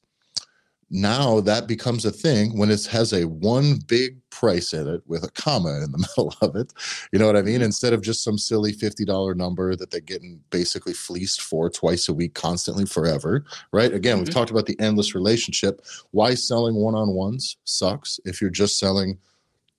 now 0.92 1.40
that 1.42 1.68
becomes 1.68 2.06
a 2.06 2.12
thing 2.12 2.58
when 2.58 2.70
it 2.70 2.86
has 2.86 3.12
a 3.12 3.24
one 3.26 3.80
big 3.88 4.18
price 4.30 4.72
in 4.74 4.88
it 4.88 5.02
with 5.08 5.24
a 5.24 5.32
comma 5.32 5.82
in 5.84 5.92
the 5.92 5.98
middle 6.18 6.34
of 6.42 6.56
it. 6.56 6.72
You 7.12 7.20
know 7.20 7.26
what 7.26 7.38
i 7.38 7.42
mean? 7.42 7.62
Instead 7.62 7.94
of 7.94 8.02
just 8.02 8.24
some 8.24 8.38
silly 8.38 8.72
$50 8.72 9.36
number 9.36 9.76
that 9.76 9.90
they're 9.90 10.00
getting 10.02 10.40
basically 10.52 10.94
fleeced 10.94 11.42
for 11.42 11.70
twice 11.70 12.08
a 12.10 12.14
week 12.14 12.34
constantly 12.36 12.86
forever 12.86 13.46
right? 13.72 13.94
Again 13.94 14.20
we've 14.20 14.28
Mhm. 14.30 14.34
talked 14.34 14.52
about 14.52 14.66
the 14.68 14.80
endless 14.80 15.16
relationship. 15.16 15.82
Why 16.12 16.36
selling 16.36 16.76
one-on-ones 16.76 17.58
sucks 17.64 18.20
if 18.26 18.40
you're 18.42 18.50
just 18.52 18.78
selling 18.78 19.18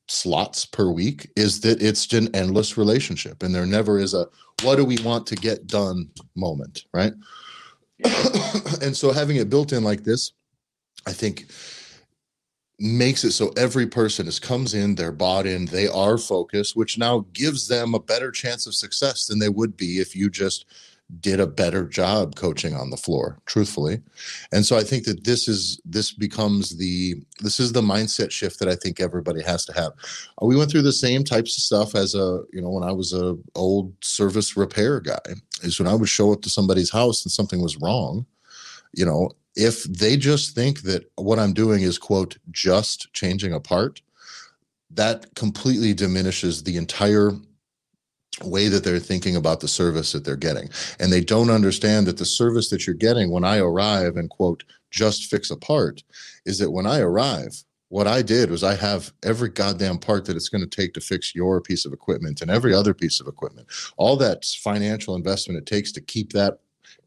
slots 0.09 0.65
per 0.65 0.91
week 0.91 1.31
is 1.37 1.61
that 1.61 1.83
it's 1.83 2.13
an 2.13 2.35
endless 2.35 2.77
relationship 2.79 3.43
and 3.43 3.55
there 3.55 3.67
never 3.67 3.99
is 3.99 4.15
a 4.15 4.27
what 4.63 4.77
do 4.77 4.85
we 4.85 4.97
want 4.99 5.27
to 5.29 5.35
get 5.37 5.67
done 5.67 6.11
moment 6.35 6.85
right? 6.93 7.13
And 8.83 8.97
so 8.97 9.13
having 9.13 9.37
it 9.37 9.49
built 9.51 9.73
in 9.73 9.85
like 9.85 10.03
this 10.05 10.33
i 11.07 11.12
think 11.12 11.47
makes 12.79 13.25
it 13.25 13.33
so 13.33 13.50
every 13.57 13.87
person 13.87 14.26
is 14.26 14.38
comes 14.38 14.75
in 14.75 14.95
they're 14.95 15.12
bought 15.12 15.47
in 15.47 15.65
they 15.67 15.88
are 15.88 16.19
focused 16.19 16.76
which 16.76 16.99
now 16.99 17.25
gives 17.33 17.69
them 17.69 17.95
a 17.95 18.00
better 18.00 18.31
chance 18.31 18.67
of 18.67 18.75
success 18.75 19.26
than 19.26 19.38
they 19.38 19.49
would 19.49 19.76
be 19.76 19.99
if 19.99 20.15
you 20.15 20.29
just 20.29 20.67
did 21.21 21.38
a 21.38 21.47
better 21.47 21.87
job 21.87 22.35
coaching 22.35 22.75
on 22.75 22.91
the 22.91 22.97
floor 22.97 23.38
truthfully. 23.47 24.00
And 24.53 24.67
so 24.67 24.76
i 24.76 24.83
think 24.83 25.05
that 25.05 25.25
this 25.25 25.47
is 25.47 25.81
this 25.85 26.12
becomes 26.12 26.76
the 26.76 27.15
this 27.41 27.61
is 27.61 27.73
the 27.73 27.81
mindset 27.83 28.31
shift 28.31 28.59
that 28.59 28.69
i 28.69 28.75
think 28.75 29.00
everybody 29.00 29.43
has 29.43 29.65
to 29.67 29.73
have. 29.73 29.93
We 30.43 30.57
went 30.57 30.71
through 30.71 30.83
the 30.83 30.93
same 30.93 31.23
types 31.23 31.57
of 31.57 31.62
stuff 31.62 31.95
as 31.95 32.15
a 32.15 32.43
you 32.53 32.61
know 32.61 32.71
when 32.71 32.83
i 32.83 32.93
was 32.93 33.12
a 33.12 33.37
old 33.55 33.93
service 34.03 34.57
repair 34.57 35.00
guy 35.00 35.19
is 35.62 35.79
when 35.79 35.88
i 35.88 35.95
would 35.95 36.09
show 36.09 36.33
up 36.33 36.43
to 36.43 36.50
somebody's 36.50 36.91
house 36.91 37.25
and 37.25 37.33
something 37.33 37.62
was 37.62 37.76
wrong 37.76 38.26
you 38.93 39.07
know 39.07 39.31
if 39.57 39.85
they 39.85 40.17
just 40.17 40.55
think 40.55 40.83
that 40.83 41.05
what 41.17 41.39
i'm 41.39 41.53
doing 41.53 41.83
is 41.83 41.99
quote 41.99 42.37
just 42.51 43.13
changing 43.13 43.53
a 43.53 43.61
part 43.61 44.01
that 44.91 45.35
completely 45.35 45.93
diminishes 45.93 46.63
the 46.63 46.77
entire 46.77 47.33
way 48.45 48.69
that 48.69 48.85
they're 48.85 48.99
thinking 48.99 49.37
about 49.37 49.61
the 49.61 49.69
service 49.69 50.13
that 50.13 50.25
they're 50.25 50.37
getting. 50.37 50.69
And 51.01 51.13
they 51.13 51.23
don't 51.23 51.51
understand 51.51 52.07
that 52.07 52.19
the 52.19 52.25
service 52.25 52.71
that 52.71 52.87
you're 52.87 52.95
getting 52.95 53.31
when 53.31 53.45
I 53.45 53.59
arrive 53.59 54.17
and 54.17 54.29
quote, 54.29 54.65
just 54.91 55.27
fix 55.27 55.51
a 55.51 55.57
part 55.57 56.03
is 56.45 56.59
that 56.59 56.71
when 56.71 56.87
I 56.87 57.01
arrive, 57.01 57.63
what 57.89 58.07
I 58.07 58.23
did 58.23 58.51
was 58.51 58.65
I 58.65 58.75
have 58.75 59.13
every 59.23 59.49
goddamn 59.49 59.99
part 59.99 60.25
that 60.25 60.37
it's 60.37 60.49
going 60.49 60.69
to 60.69 60.77
take 60.77 60.93
to 60.95 61.01
fix 61.01 61.35
your 61.35 61.61
piece 61.61 61.85
of 61.85 61.93
equipment 61.93 62.43
and 62.43 62.51
every 62.51 62.75
other 62.75 62.93
piece 62.93 63.21
of 63.21 63.27
equipment. 63.27 63.69
All 63.97 64.17
that 64.17 64.45
financial 64.45 65.15
investment 65.15 65.59
it 65.59 65.67
takes 65.67 65.93
to 65.93 66.01
keep 66.01 66.33
that 66.33 66.59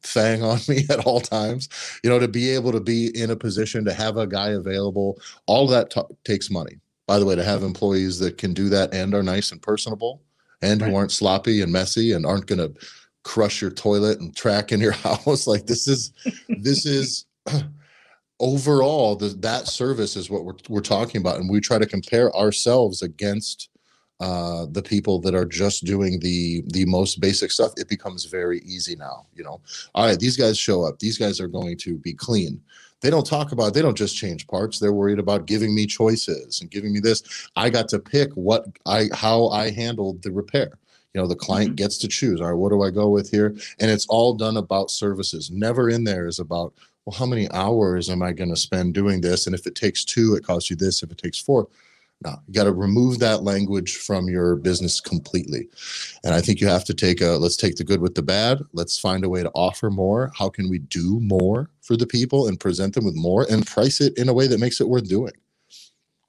thing 0.04 0.44
on 0.52 0.60
me 0.68 0.86
at 0.90 1.06
all 1.06 1.20
times, 1.20 1.70
you 2.04 2.10
know, 2.10 2.20
to 2.20 2.28
be 2.28 2.50
able 2.50 2.72
to 2.72 2.80
be 2.80 3.08
in 3.20 3.32
a 3.32 3.36
position 3.36 3.86
to 3.86 3.94
have 3.94 4.18
a 4.18 4.28
guy 4.28 4.50
available, 4.50 5.20
all 5.46 5.68
that 5.68 5.92
t- 5.92 6.02
takes 6.24 6.50
money. 6.50 6.78
By 7.08 7.18
the 7.18 7.26
way, 7.26 7.36
to 7.36 7.44
have 7.44 7.64
employees 7.64 8.20
that 8.20 8.38
can 8.38 8.54
do 8.54 8.70
that 8.70 8.94
and 8.94 9.16
are 9.16 9.24
nice 9.24 9.52
and 9.52 9.62
personable 9.62 10.22
and 10.62 10.82
right. 10.82 10.90
who 10.90 10.96
aren't 10.96 11.12
sloppy 11.12 11.62
and 11.62 11.72
messy 11.72 12.12
and 12.12 12.26
aren't 12.26 12.46
going 12.46 12.60
to 12.60 12.74
crush 13.24 13.62
your 13.62 13.72
toilet 13.72 14.20
and 14.20 14.36
track 14.36 14.72
in 14.72 14.80
your 14.80 14.92
house 15.08 15.48
like 15.48 15.66
this 15.66 15.88
is 15.88 16.14
this 16.60 16.86
is 16.86 17.26
overall 18.40 19.16
the, 19.16 19.30
that 19.30 19.68
service 19.68 20.16
is 20.16 20.30
what 20.30 20.46
we're, 20.46 20.54
we're 20.70 20.82
talking 20.82 21.20
about 21.20 21.38
and 21.38 21.50
we 21.50 21.60
try 21.60 21.78
to 21.78 21.86
compare 21.86 22.36
ourselves 22.36 23.02
against 23.02 23.70
uh, 24.20 24.66
the 24.72 24.82
people 24.82 25.20
that 25.22 25.34
are 25.34 25.46
just 25.46 25.86
doing 25.86 26.20
the 26.20 26.62
the 26.68 26.86
most 26.86 27.20
basic 27.22 27.52
stuff 27.52 27.72
it 27.78 27.88
becomes 27.88 28.26
very 28.26 28.60
easy 28.60 28.96
now 28.96 29.26
you 29.40 29.44
know? 29.44 29.62
All 29.96 30.06
right 30.06 30.20
these 30.20 30.38
guys 30.38 30.58
show 30.58 30.84
up. 30.84 31.00
These 31.00 31.18
guys 31.18 31.40
are 31.40 31.48
going 31.48 31.78
to 31.78 31.98
be 31.98 32.14
clean. 32.14 32.62
They 33.02 33.10
don't 33.10 33.26
talk 33.26 33.54
about 33.54 33.74
they 33.74 33.82
don't 33.82 33.98
just 33.98 34.18
change 34.18 34.46
parts. 34.48 34.78
They're 34.78 34.94
worried 34.94 35.20
about 35.20 35.46
giving 35.46 35.74
me 35.74 35.86
choices 35.86 36.60
and 36.60 36.70
giving 36.70 36.92
me 36.92 37.00
this. 37.00 37.24
I 37.56 37.70
got 37.70 37.88
to 37.90 38.00
pick 38.00 38.32
what 38.34 38.66
i 38.86 39.08
how 39.14 39.48
i 39.50 39.72
handled 39.72 40.22
the 40.22 40.32
repair. 40.32 40.78
You 41.14 41.22
know 41.22 41.28
the 41.28 41.36
client 41.36 41.72
mm-hmm. 41.72 41.84
gets 41.84 41.98
to 42.00 42.08
choose. 42.08 42.42
All 42.42 42.48
right 42.48 42.54
what 42.54 42.70
do 42.70 42.84
i 42.84 42.90
go 42.90 43.10
with 43.10 43.32
here? 43.32 43.56
And 43.80 43.90
it's 43.90 44.08
all 44.08 44.34
done 44.34 44.58
about 44.58 44.92
services. 44.92 45.50
Never 45.50 45.90
in 45.90 46.04
there 46.04 46.28
is 46.28 46.40
about 46.40 46.74
well 47.06 47.16
how 47.16 47.26
many 47.26 47.50
hours 47.52 48.10
am 48.10 48.22
i 48.22 48.34
going 48.34 48.50
to 48.50 48.58
spend 48.58 48.94
doing 48.94 49.22
this? 49.22 49.46
And 49.46 49.56
if 49.56 49.66
it 49.66 49.76
takes 49.76 50.04
two 50.04 50.36
it 50.36 50.44
costs 50.44 50.70
you 50.70 50.76
this. 50.76 51.02
If 51.02 51.12
it 51.12 51.18
takes 51.18 51.40
four 51.40 51.70
no, 52.22 52.36
you 52.48 52.54
got 52.54 52.66
to 52.66 52.74
remove 52.74 53.20
that 53.20 53.44
language 53.44 53.96
from 53.96 54.28
your 54.28 54.58
business 54.58 55.00
completely. 55.00 55.70
And 56.26 56.34
I 56.34 56.42
think 56.42 56.60
you 56.60 56.68
have 56.68 56.84
to 56.86 56.94
take 56.94 57.22
a 57.22 57.38
let's 57.38 57.56
take 57.56 57.78
the 57.78 57.86
good 57.86 58.02
with 58.02 58.16
the 58.16 58.22
bad. 58.22 58.62
Let's 58.74 59.00
find 59.00 59.24
a 59.24 59.30
way 59.30 59.42
to 59.42 59.52
offer 59.56 59.90
more. 59.90 60.32
How 60.38 60.50
can 60.50 60.70
we 60.70 60.80
do 60.80 61.20
more 61.22 61.70
for 61.82 61.96
the 61.96 62.08
people 62.08 62.48
and 62.48 62.60
present 62.60 62.94
them 62.94 63.06
with 63.06 63.16
more 63.16 63.46
and 63.50 63.66
price 63.66 64.02
it 64.02 64.18
in 64.18 64.28
a 64.28 64.34
way 64.34 64.48
that 64.48 64.60
makes 64.60 64.82
it 64.82 64.90
worth 64.90 65.08
doing? 65.08 65.32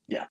Yeah. 0.06 0.26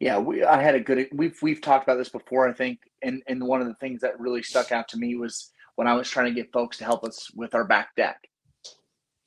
Yeah, 0.00 0.18
we 0.18 0.42
I 0.42 0.62
had 0.62 0.74
a 0.74 0.80
good 0.80 1.08
we've 1.12 1.36
we've 1.42 1.60
talked 1.60 1.84
about 1.86 1.98
this 1.98 2.08
before, 2.08 2.48
I 2.48 2.52
think. 2.52 2.78
And 3.02 3.22
and 3.26 3.46
one 3.46 3.60
of 3.60 3.66
the 3.66 3.74
things 3.74 4.00
that 4.00 4.18
really 4.18 4.42
stuck 4.42 4.72
out 4.72 4.88
to 4.88 4.96
me 4.96 5.16
was 5.16 5.52
when 5.74 5.86
I 5.86 5.92
was 5.92 6.08
trying 6.08 6.34
to 6.34 6.40
get 6.40 6.50
folks 6.50 6.78
to 6.78 6.84
help 6.84 7.04
us 7.04 7.30
with 7.34 7.54
our 7.54 7.64
back 7.64 7.94
deck 7.94 8.26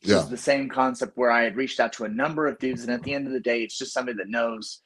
yeah. 0.01 0.25
the 0.29 0.37
same 0.37 0.69
concept 0.69 1.17
where 1.17 1.31
I 1.31 1.43
had 1.43 1.57
reached 1.57 1.79
out 1.79 1.93
to 1.93 2.05
a 2.05 2.09
number 2.09 2.47
of 2.47 2.59
dudes, 2.59 2.83
and 2.83 2.91
at 2.91 3.03
the 3.03 3.13
end 3.13 3.27
of 3.27 3.33
the 3.33 3.39
day, 3.39 3.63
it's 3.63 3.77
just 3.77 3.93
somebody 3.93 4.17
that 4.17 4.29
knows 4.29 4.81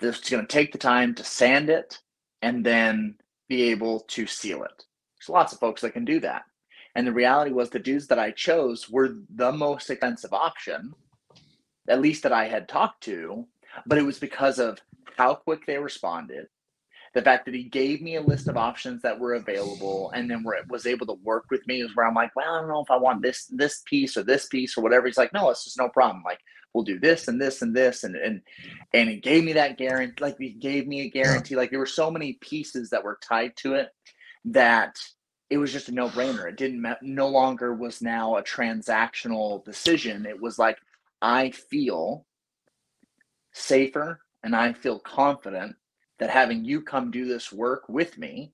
that's 0.00 0.28
going 0.28 0.46
to 0.46 0.52
take 0.52 0.72
the 0.72 0.78
time 0.78 1.14
to 1.14 1.24
sand 1.24 1.70
it 1.70 1.98
and 2.42 2.64
then 2.64 3.16
be 3.48 3.70
able 3.70 4.00
to 4.00 4.26
seal 4.26 4.62
it. 4.64 4.84
There's 5.18 5.28
lots 5.28 5.52
of 5.52 5.60
folks 5.60 5.80
that 5.82 5.92
can 5.92 6.04
do 6.04 6.20
that. 6.20 6.42
And 6.94 7.06
the 7.06 7.12
reality 7.12 7.52
was 7.52 7.70
the 7.70 7.78
dudes 7.78 8.06
that 8.08 8.18
I 8.18 8.30
chose 8.30 8.88
were 8.88 9.16
the 9.34 9.52
most 9.52 9.90
expensive 9.90 10.32
option, 10.32 10.94
at 11.88 12.00
least 12.00 12.22
that 12.22 12.32
I 12.32 12.46
had 12.46 12.68
talked 12.68 13.02
to, 13.04 13.46
but 13.86 13.98
it 13.98 14.04
was 14.04 14.18
because 14.18 14.58
of 14.58 14.78
how 15.16 15.34
quick 15.34 15.66
they 15.66 15.78
responded, 15.78 16.46
the 17.14 17.22
fact 17.22 17.44
that 17.44 17.54
he 17.54 17.62
gave 17.62 18.02
me 18.02 18.16
a 18.16 18.20
list 18.20 18.48
of 18.48 18.56
options 18.56 19.00
that 19.02 19.18
were 19.18 19.34
available 19.34 20.10
and 20.14 20.28
then 20.28 20.42
were, 20.42 20.58
was 20.68 20.84
able 20.84 21.06
to 21.06 21.14
work 21.22 21.44
with 21.48 21.64
me 21.66 21.80
is 21.80 21.94
where 21.94 22.06
I'm 22.06 22.14
like, 22.14 22.34
well, 22.34 22.52
I 22.52 22.60
don't 22.60 22.68
know 22.68 22.82
if 22.82 22.90
I 22.90 22.96
want 22.96 23.22
this 23.22 23.46
this 23.46 23.82
piece 23.86 24.16
or 24.16 24.24
this 24.24 24.46
piece 24.46 24.76
or 24.76 24.82
whatever. 24.82 25.06
He's 25.06 25.16
like, 25.16 25.32
no, 25.32 25.48
it's 25.50 25.64
just 25.64 25.78
no 25.78 25.88
problem. 25.88 26.24
Like 26.24 26.40
we'll 26.72 26.84
do 26.84 26.98
this 26.98 27.28
and 27.28 27.40
this 27.40 27.62
and 27.62 27.74
this 27.74 28.02
and 28.02 28.16
and 28.16 28.42
and 28.92 29.08
he 29.08 29.16
gave 29.16 29.44
me 29.44 29.52
that 29.52 29.78
guarantee. 29.78 30.22
Like 30.22 30.36
he 30.38 30.50
gave 30.50 30.88
me 30.88 31.02
a 31.02 31.10
guarantee. 31.10 31.54
Like 31.54 31.70
there 31.70 31.78
were 31.78 31.86
so 31.86 32.10
many 32.10 32.34
pieces 32.34 32.90
that 32.90 33.04
were 33.04 33.18
tied 33.22 33.56
to 33.58 33.74
it 33.74 33.90
that 34.46 34.98
it 35.50 35.58
was 35.58 35.72
just 35.72 35.88
a 35.88 35.92
no 35.92 36.08
brainer. 36.08 36.48
It 36.48 36.56
didn't 36.56 36.84
no 37.00 37.28
longer 37.28 37.72
was 37.74 38.02
now 38.02 38.36
a 38.36 38.42
transactional 38.42 39.64
decision. 39.64 40.26
It 40.26 40.40
was 40.40 40.58
like 40.58 40.78
I 41.22 41.52
feel 41.52 42.26
safer 43.52 44.20
and 44.42 44.56
I 44.56 44.72
feel 44.72 44.98
confident 44.98 45.76
that 46.18 46.30
having 46.30 46.64
you 46.64 46.80
come 46.80 47.10
do 47.10 47.26
this 47.26 47.52
work 47.52 47.88
with 47.88 48.16
me 48.18 48.52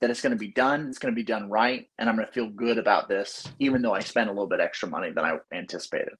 that 0.00 0.10
it's 0.10 0.20
going 0.20 0.32
to 0.32 0.38
be 0.38 0.52
done 0.52 0.88
it's 0.88 0.98
going 0.98 1.12
to 1.12 1.16
be 1.16 1.24
done 1.24 1.48
right 1.48 1.88
and 1.98 2.08
i'm 2.08 2.16
going 2.16 2.26
to 2.26 2.32
feel 2.32 2.50
good 2.50 2.78
about 2.78 3.08
this 3.08 3.46
even 3.58 3.82
though 3.82 3.94
i 3.94 4.00
spent 4.00 4.28
a 4.28 4.32
little 4.32 4.48
bit 4.48 4.60
extra 4.60 4.88
money 4.88 5.10
than 5.10 5.24
i 5.24 5.36
anticipated. 5.52 6.14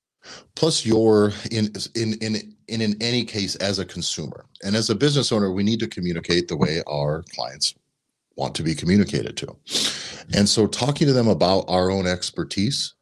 Plus 0.55 0.85
you're 0.85 1.33
in 1.51 1.73
in 1.95 2.15
in 2.15 2.37
in, 2.69 2.81
in 2.81 2.97
any 3.01 3.25
case 3.25 3.55
as 3.57 3.79
a 3.79 3.85
consumer. 3.85 4.47
And 4.65 4.75
as 4.75 4.91
a 4.91 4.95
business 4.95 5.31
owner 5.33 5.53
we 5.53 5.63
need 5.63 5.81
to 5.81 5.87
communicate 5.87 6.49
the 6.49 6.57
way 6.57 6.83
our 6.89 7.25
clients 7.35 7.75
want 8.37 8.55
to 8.57 8.63
be 8.63 8.75
communicated 8.75 9.37
to. 9.39 9.57
And 10.35 10.49
so 10.49 10.67
talking 10.67 11.07
to 11.07 11.13
them 11.13 11.29
about 11.29 11.65
our 11.69 11.91
own 11.91 12.07
expertise 12.07 12.95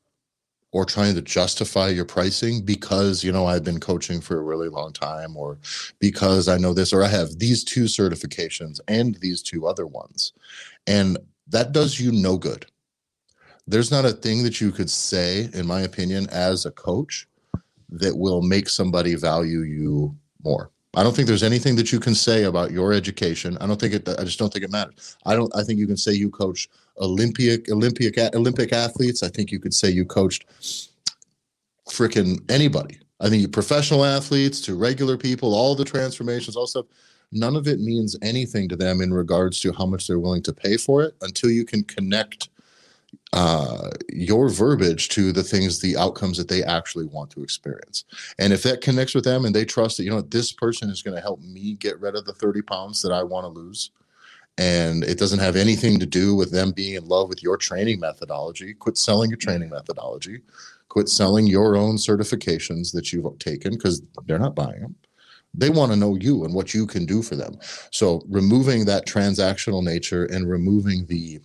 or 0.74 0.84
trying 0.84 1.14
to 1.14 1.22
justify 1.22 1.86
your 1.86 2.04
pricing 2.04 2.60
because 2.60 3.22
you 3.22 3.30
know 3.30 3.46
I've 3.46 3.62
been 3.62 3.78
coaching 3.78 4.20
for 4.20 4.36
a 4.38 4.42
really 4.42 4.68
long 4.68 4.92
time 4.92 5.36
or 5.36 5.56
because 6.00 6.48
I 6.48 6.58
know 6.58 6.74
this 6.74 6.92
or 6.92 7.04
I 7.04 7.08
have 7.08 7.38
these 7.38 7.62
two 7.62 7.84
certifications 7.84 8.80
and 8.88 9.14
these 9.20 9.40
two 9.40 9.68
other 9.68 9.86
ones. 9.86 10.32
And 10.88 11.16
that 11.46 11.70
does 11.70 12.00
you 12.00 12.10
no 12.10 12.36
good. 12.36 12.66
There's 13.68 13.92
not 13.92 14.04
a 14.04 14.12
thing 14.12 14.42
that 14.42 14.60
you 14.60 14.72
could 14.72 14.90
say 14.90 15.48
in 15.54 15.64
my 15.64 15.82
opinion 15.82 16.26
as 16.30 16.66
a 16.66 16.72
coach 16.72 17.28
that 17.88 18.18
will 18.18 18.42
make 18.42 18.68
somebody 18.68 19.14
value 19.14 19.60
you 19.60 20.16
more 20.42 20.72
I 20.96 21.02
don't 21.02 21.14
think 21.14 21.28
there's 21.28 21.42
anything 21.42 21.76
that 21.76 21.92
you 21.92 22.00
can 22.00 22.14
say 22.14 22.44
about 22.44 22.70
your 22.70 22.92
education. 22.92 23.58
I 23.60 23.66
don't 23.66 23.80
think 23.80 23.94
it. 23.94 24.08
I 24.08 24.24
just 24.24 24.38
don't 24.38 24.52
think 24.52 24.64
it 24.64 24.70
matters. 24.70 25.16
I 25.26 25.34
don't. 25.34 25.54
I 25.56 25.62
think 25.62 25.78
you 25.78 25.86
can 25.86 25.96
say 25.96 26.12
you 26.12 26.30
coach 26.30 26.68
Olympic 27.00 27.70
Olympic 27.70 28.18
Olympic 28.34 28.72
athletes. 28.72 29.22
I 29.22 29.28
think 29.28 29.50
you 29.50 29.60
could 29.60 29.74
say 29.74 29.90
you 29.90 30.04
coached 30.04 30.46
freaking 31.88 32.42
anybody. 32.50 32.98
I 33.20 33.28
think 33.28 33.42
you 33.42 33.48
professional 33.48 34.04
athletes 34.04 34.60
to 34.62 34.76
regular 34.76 35.16
people, 35.16 35.54
all 35.54 35.74
the 35.74 35.84
transformations, 35.84 36.56
all 36.56 36.66
stuff. 36.66 36.86
None 37.32 37.56
of 37.56 37.66
it 37.66 37.80
means 37.80 38.16
anything 38.22 38.68
to 38.68 38.76
them 38.76 39.00
in 39.00 39.12
regards 39.12 39.58
to 39.60 39.72
how 39.72 39.86
much 39.86 40.06
they're 40.06 40.20
willing 40.20 40.42
to 40.42 40.52
pay 40.52 40.76
for 40.76 41.02
it 41.02 41.16
until 41.22 41.50
you 41.50 41.64
can 41.64 41.82
connect 41.84 42.48
uh, 43.32 43.90
your 44.10 44.48
verbiage 44.48 45.08
to 45.10 45.32
the 45.32 45.42
things, 45.42 45.80
the 45.80 45.96
outcomes 45.96 46.38
that 46.38 46.48
they 46.48 46.62
actually 46.62 47.06
want 47.06 47.30
to 47.30 47.42
experience. 47.42 48.04
And 48.38 48.52
if 48.52 48.62
that 48.62 48.80
connects 48.80 49.14
with 49.14 49.24
them 49.24 49.44
and 49.44 49.54
they 49.54 49.64
trust 49.64 49.96
that, 49.96 50.04
you 50.04 50.10
know, 50.10 50.20
this 50.22 50.52
person 50.52 50.90
is 50.90 51.02
going 51.02 51.14
to 51.16 51.20
help 51.20 51.40
me 51.40 51.74
get 51.74 52.00
rid 52.00 52.16
of 52.16 52.24
the 52.24 52.32
30 52.32 52.62
pounds 52.62 53.02
that 53.02 53.12
I 53.12 53.22
want 53.22 53.44
to 53.44 53.48
lose, 53.48 53.90
and 54.56 55.02
it 55.02 55.18
doesn't 55.18 55.40
have 55.40 55.56
anything 55.56 55.98
to 55.98 56.06
do 56.06 56.34
with 56.34 56.52
them 56.52 56.70
being 56.70 56.94
in 56.94 57.06
love 57.06 57.28
with 57.28 57.42
your 57.42 57.56
training 57.56 57.98
methodology. 57.98 58.72
Quit 58.74 58.96
selling 58.96 59.30
your 59.30 59.38
training 59.38 59.70
methodology. 59.70 60.42
Quit 60.88 61.08
selling 61.08 61.46
your 61.46 61.76
own 61.76 61.96
certifications 61.96 62.92
that 62.92 63.12
you've 63.12 63.38
taken 63.40 63.72
because 63.72 64.00
they're 64.26 64.38
not 64.38 64.54
buying 64.54 64.80
them. 64.80 64.94
They 65.54 65.70
want 65.70 65.92
to 65.92 65.96
know 65.96 66.16
you 66.16 66.44
and 66.44 66.54
what 66.54 66.74
you 66.74 66.86
can 66.86 67.06
do 67.06 67.22
for 67.22 67.36
them. 67.36 67.58
So, 67.90 68.22
removing 68.28 68.84
that 68.84 69.06
transactional 69.06 69.82
nature 69.82 70.24
and 70.26 70.48
removing 70.48 71.06
the 71.06 71.40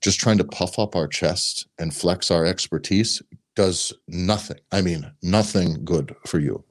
just 0.00 0.20
trying 0.20 0.38
to 0.38 0.44
puff 0.44 0.78
up 0.78 0.96
our 0.96 1.06
chest 1.06 1.66
and 1.78 1.94
flex 1.94 2.30
our 2.30 2.44
expertise 2.44 3.22
does 3.54 3.92
nothing. 4.08 4.58
I 4.72 4.80
mean, 4.80 5.10
nothing 5.22 5.84
good 5.84 6.14
for 6.26 6.38
you. 6.38 6.64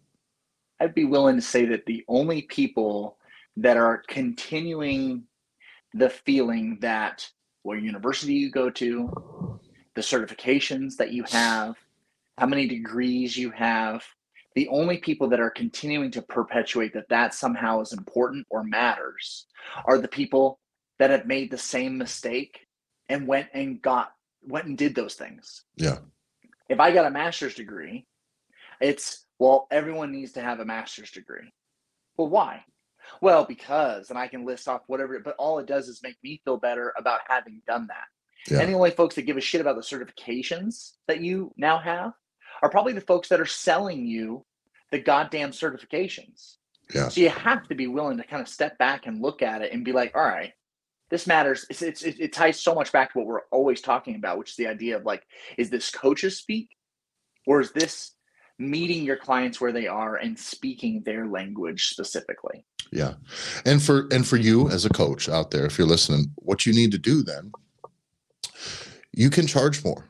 I'd 0.79 0.95
be 0.95 1.05
willing 1.05 1.35
to 1.35 1.41
say 1.41 1.65
that 1.65 1.85
the 1.85 2.03
only 2.07 2.43
people 2.43 3.17
that 3.57 3.77
are 3.77 4.03
continuing 4.07 5.23
the 5.93 6.09
feeling 6.09 6.77
that 6.81 7.27
what 7.63 7.81
university 7.81 8.33
you 8.33 8.51
go 8.51 8.69
to, 8.69 9.59
the 9.95 10.01
certifications 10.01 10.95
that 10.97 11.11
you 11.11 11.23
have, 11.23 11.75
how 12.37 12.45
many 12.45 12.67
degrees 12.67 13.35
you 13.35 13.51
have, 13.51 14.03
the 14.55 14.67
only 14.69 14.97
people 14.97 15.27
that 15.29 15.39
are 15.39 15.49
continuing 15.49 16.11
to 16.11 16.21
perpetuate 16.21 16.93
that 16.93 17.09
that 17.09 17.33
somehow 17.33 17.81
is 17.81 17.93
important 17.93 18.45
or 18.49 18.63
matters 18.63 19.45
are 19.85 19.97
the 19.97 20.07
people 20.07 20.59
that 20.99 21.09
have 21.09 21.25
made 21.25 21.51
the 21.51 21.57
same 21.57 21.97
mistake 21.97 22.67
and 23.09 23.27
went 23.27 23.49
and 23.53 23.81
got 23.81 24.11
went 24.43 24.67
and 24.67 24.77
did 24.77 24.95
those 24.95 25.15
things. 25.15 25.63
Yeah. 25.75 25.97
If 26.69 26.79
I 26.79 26.91
got 26.91 27.05
a 27.05 27.11
master's 27.11 27.55
degree, 27.55 28.05
it's 28.79 29.25
well, 29.39 29.67
everyone 29.71 30.11
needs 30.11 30.33
to 30.33 30.41
have 30.41 30.59
a 30.59 30.65
master's 30.65 31.11
degree. 31.11 31.51
Well, 32.17 32.29
why? 32.29 32.63
Well, 33.21 33.45
because, 33.45 34.09
and 34.09 34.19
I 34.19 34.27
can 34.27 34.45
list 34.45 34.67
off 34.67 34.81
whatever, 34.87 35.19
but 35.19 35.35
all 35.39 35.59
it 35.59 35.65
does 35.65 35.87
is 35.87 36.03
make 36.03 36.17
me 36.23 36.41
feel 36.45 36.57
better 36.57 36.93
about 36.97 37.21
having 37.27 37.61
done 37.65 37.87
that. 37.87 38.51
Yeah. 38.51 38.59
And 38.59 38.69
the 38.69 38.75
only 38.75 38.91
folks 38.91 39.15
that 39.15 39.23
give 39.23 39.37
a 39.37 39.41
shit 39.41 39.61
about 39.61 39.75
the 39.75 39.81
certifications 39.81 40.91
that 41.07 41.21
you 41.21 41.53
now 41.57 41.79
have 41.79 42.13
are 42.61 42.69
probably 42.69 42.93
the 42.93 43.01
folks 43.01 43.29
that 43.29 43.41
are 43.41 43.45
selling 43.45 44.05
you 44.05 44.45
the 44.91 44.99
goddamn 44.99 45.51
certifications. 45.51 46.55
Yeah. 46.93 47.09
So 47.09 47.21
you 47.21 47.29
have 47.29 47.67
to 47.67 47.75
be 47.75 47.87
willing 47.87 48.17
to 48.17 48.23
kind 48.23 48.41
of 48.41 48.47
step 48.47 48.77
back 48.77 49.05
and 49.05 49.21
look 49.21 49.41
at 49.41 49.61
it 49.61 49.71
and 49.71 49.85
be 49.85 49.91
like, 49.91 50.15
all 50.15 50.23
right, 50.23 50.53
this 51.09 51.27
matters. 51.27 51.65
It's, 51.69 51.81
it's, 51.81 52.03
it, 52.03 52.33
ties 52.33 52.61
so 52.61 52.75
much 52.75 52.91
back 52.91 53.13
to 53.13 53.19
what 53.19 53.27
we're 53.27 53.41
always 53.51 53.81
talking 53.81 54.15
about, 54.15 54.37
which 54.37 54.51
is 54.51 54.55
the 54.55 54.67
idea 54.67 54.95
of 54.95 55.05
like, 55.05 55.23
is 55.57 55.69
this 55.69 55.89
coaches 55.89 56.37
speak 56.37 56.69
or 57.47 57.61
is 57.61 57.71
this 57.71 58.11
meeting 58.59 59.03
your 59.03 59.17
clients 59.17 59.59
where 59.59 59.71
they 59.71 59.87
are 59.87 60.17
and 60.17 60.37
speaking 60.37 61.01
their 61.03 61.27
language 61.27 61.87
specifically? 61.87 62.65
Yeah. 62.91 63.13
And 63.65 63.81
for 63.81 64.07
and 64.11 64.27
for 64.27 64.37
you 64.37 64.69
as 64.69 64.85
a 64.85 64.89
coach 64.89 65.29
out 65.29 65.51
there, 65.51 65.65
if 65.65 65.77
you're 65.77 65.87
listening, 65.87 66.31
what 66.35 66.65
you 66.65 66.73
need 66.73 66.91
to 66.91 66.97
do 66.97 67.23
then, 67.23 67.51
you 69.13 69.29
can 69.29 69.47
charge 69.47 69.83
more. 69.83 70.08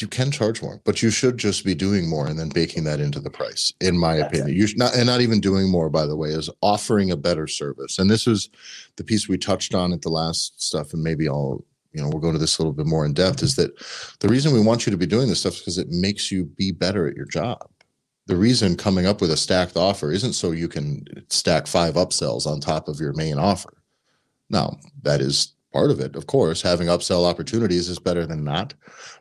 You 0.00 0.08
can 0.08 0.30
charge 0.30 0.62
more, 0.62 0.80
but 0.84 1.02
you 1.02 1.10
should 1.10 1.38
just 1.38 1.64
be 1.64 1.74
doing 1.74 2.08
more 2.08 2.26
and 2.26 2.38
then 2.38 2.48
baking 2.48 2.84
that 2.84 3.00
into 3.00 3.20
the 3.20 3.30
price, 3.30 3.72
in 3.80 3.96
my 3.96 4.16
That's 4.16 4.28
opinion. 4.28 4.56
You 4.56 4.66
should 4.66 4.78
not 4.78 4.94
and 4.96 5.06
not 5.06 5.20
even 5.20 5.40
doing 5.40 5.70
more, 5.70 5.88
by 5.88 6.06
the 6.06 6.16
way, 6.16 6.30
is 6.30 6.50
offering 6.62 7.10
a 7.10 7.16
better 7.16 7.46
service. 7.46 7.98
And 7.98 8.10
this 8.10 8.26
is 8.26 8.48
the 8.96 9.04
piece 9.04 9.28
we 9.28 9.38
touched 9.38 9.74
on 9.74 9.92
at 9.92 10.02
the 10.02 10.08
last 10.08 10.60
stuff, 10.62 10.92
and 10.92 11.02
maybe 11.02 11.28
I'll 11.28 11.64
you 11.92 12.02
know 12.02 12.08
we'll 12.08 12.20
go 12.20 12.32
to 12.32 12.38
this 12.38 12.58
a 12.58 12.62
little 12.62 12.72
bit 12.72 12.86
more 12.86 13.06
in 13.06 13.12
depth 13.12 13.42
is 13.42 13.54
that 13.54 13.70
the 14.18 14.28
reason 14.28 14.52
we 14.52 14.60
want 14.60 14.84
you 14.84 14.90
to 14.90 14.98
be 14.98 15.06
doing 15.06 15.28
this 15.28 15.40
stuff 15.40 15.54
is 15.54 15.60
because 15.60 15.78
it 15.78 15.90
makes 15.90 16.32
you 16.32 16.44
be 16.44 16.72
better 16.72 17.06
at 17.06 17.14
your 17.14 17.26
job 17.26 17.70
the 18.26 18.36
reason 18.36 18.76
coming 18.76 19.06
up 19.06 19.20
with 19.20 19.30
a 19.30 19.36
stacked 19.36 19.76
offer 19.76 20.10
isn't 20.10 20.32
so 20.32 20.52
you 20.52 20.68
can 20.68 21.04
stack 21.28 21.66
five 21.66 21.94
upsells 21.94 22.46
on 22.46 22.60
top 22.60 22.88
of 22.88 23.00
your 23.00 23.12
main 23.12 23.38
offer. 23.38 23.82
Now, 24.48 24.78
that 25.02 25.20
is 25.20 25.53
part 25.74 25.90
of 25.90 25.98
it. 25.98 26.14
Of 26.14 26.28
course, 26.28 26.62
having 26.62 26.86
upsell 26.86 27.28
opportunities 27.28 27.88
is 27.88 27.98
better 27.98 28.24
than 28.24 28.44
not. 28.44 28.72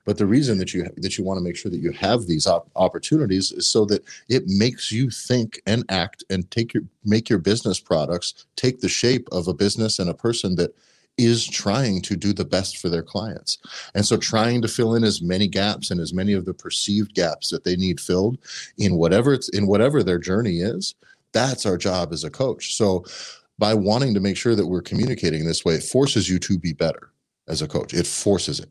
But 0.05 0.19
the 0.19 0.27
reason 0.27 0.59
that 0.59 0.73
you 0.73 0.87
that 0.97 1.17
you 1.17 1.23
want 1.23 1.39
to 1.39 1.43
make 1.43 1.57
sure 1.57 1.71
that 1.71 1.81
you 1.81 1.91
have 1.93 2.27
these 2.27 2.45
op- 2.45 2.69
opportunities 2.75 3.51
is 3.51 3.67
so 3.67 3.85
that 3.85 4.03
it 4.29 4.43
makes 4.45 4.91
you 4.91 5.09
think 5.09 5.61
and 5.65 5.83
act 5.89 6.23
and 6.29 6.49
take 6.51 6.73
your 6.73 6.83
make 7.03 7.27
your 7.27 7.39
business 7.39 7.79
products 7.79 8.45
take 8.55 8.79
the 8.79 8.87
shape 8.87 9.27
of 9.31 9.47
a 9.47 9.53
business 9.53 9.97
and 9.97 10.09
a 10.09 10.13
person 10.13 10.55
that 10.55 10.75
is 11.17 11.47
trying 11.47 12.01
to 12.01 12.15
do 12.15 12.33
the 12.33 12.45
best 12.45 12.77
for 12.77 12.89
their 12.89 13.03
clients. 13.03 13.57
And 13.95 14.05
so 14.05 14.17
trying 14.17 14.61
to 14.63 14.67
fill 14.67 14.95
in 14.95 15.03
as 15.03 15.21
many 15.21 15.47
gaps 15.47 15.91
and 15.91 15.99
as 15.99 16.13
many 16.13 16.33
of 16.33 16.45
the 16.45 16.53
perceived 16.53 17.13
gaps 17.13 17.49
that 17.49 17.63
they 17.63 17.75
need 17.75 17.99
filled 17.99 18.37
in 18.77 18.95
whatever 18.95 19.33
it's 19.33 19.49
in 19.49 19.65
whatever 19.65 20.03
their 20.03 20.19
journey 20.19 20.59
is, 20.59 20.93
that's 21.31 21.65
our 21.65 21.77
job 21.77 22.13
as 22.13 22.23
a 22.23 22.29
coach. 22.29 22.75
So 22.75 23.05
by 23.63 23.73
wanting 23.73 24.13
to 24.13 24.19
make 24.19 24.35
sure 24.35 24.55
that 24.55 24.67
we're 24.67 24.81
communicating 24.81 25.45
this 25.45 25.63
way, 25.63 25.75
it 25.75 25.83
forces 25.83 26.27
you 26.27 26.37
to 26.37 26.59
be 26.59 26.73
better 26.73 27.13
as 27.47 27.61
a 27.61 27.67
coach. 27.67 27.93
It 27.93 28.05
forces 28.05 28.59
it. 28.59 28.67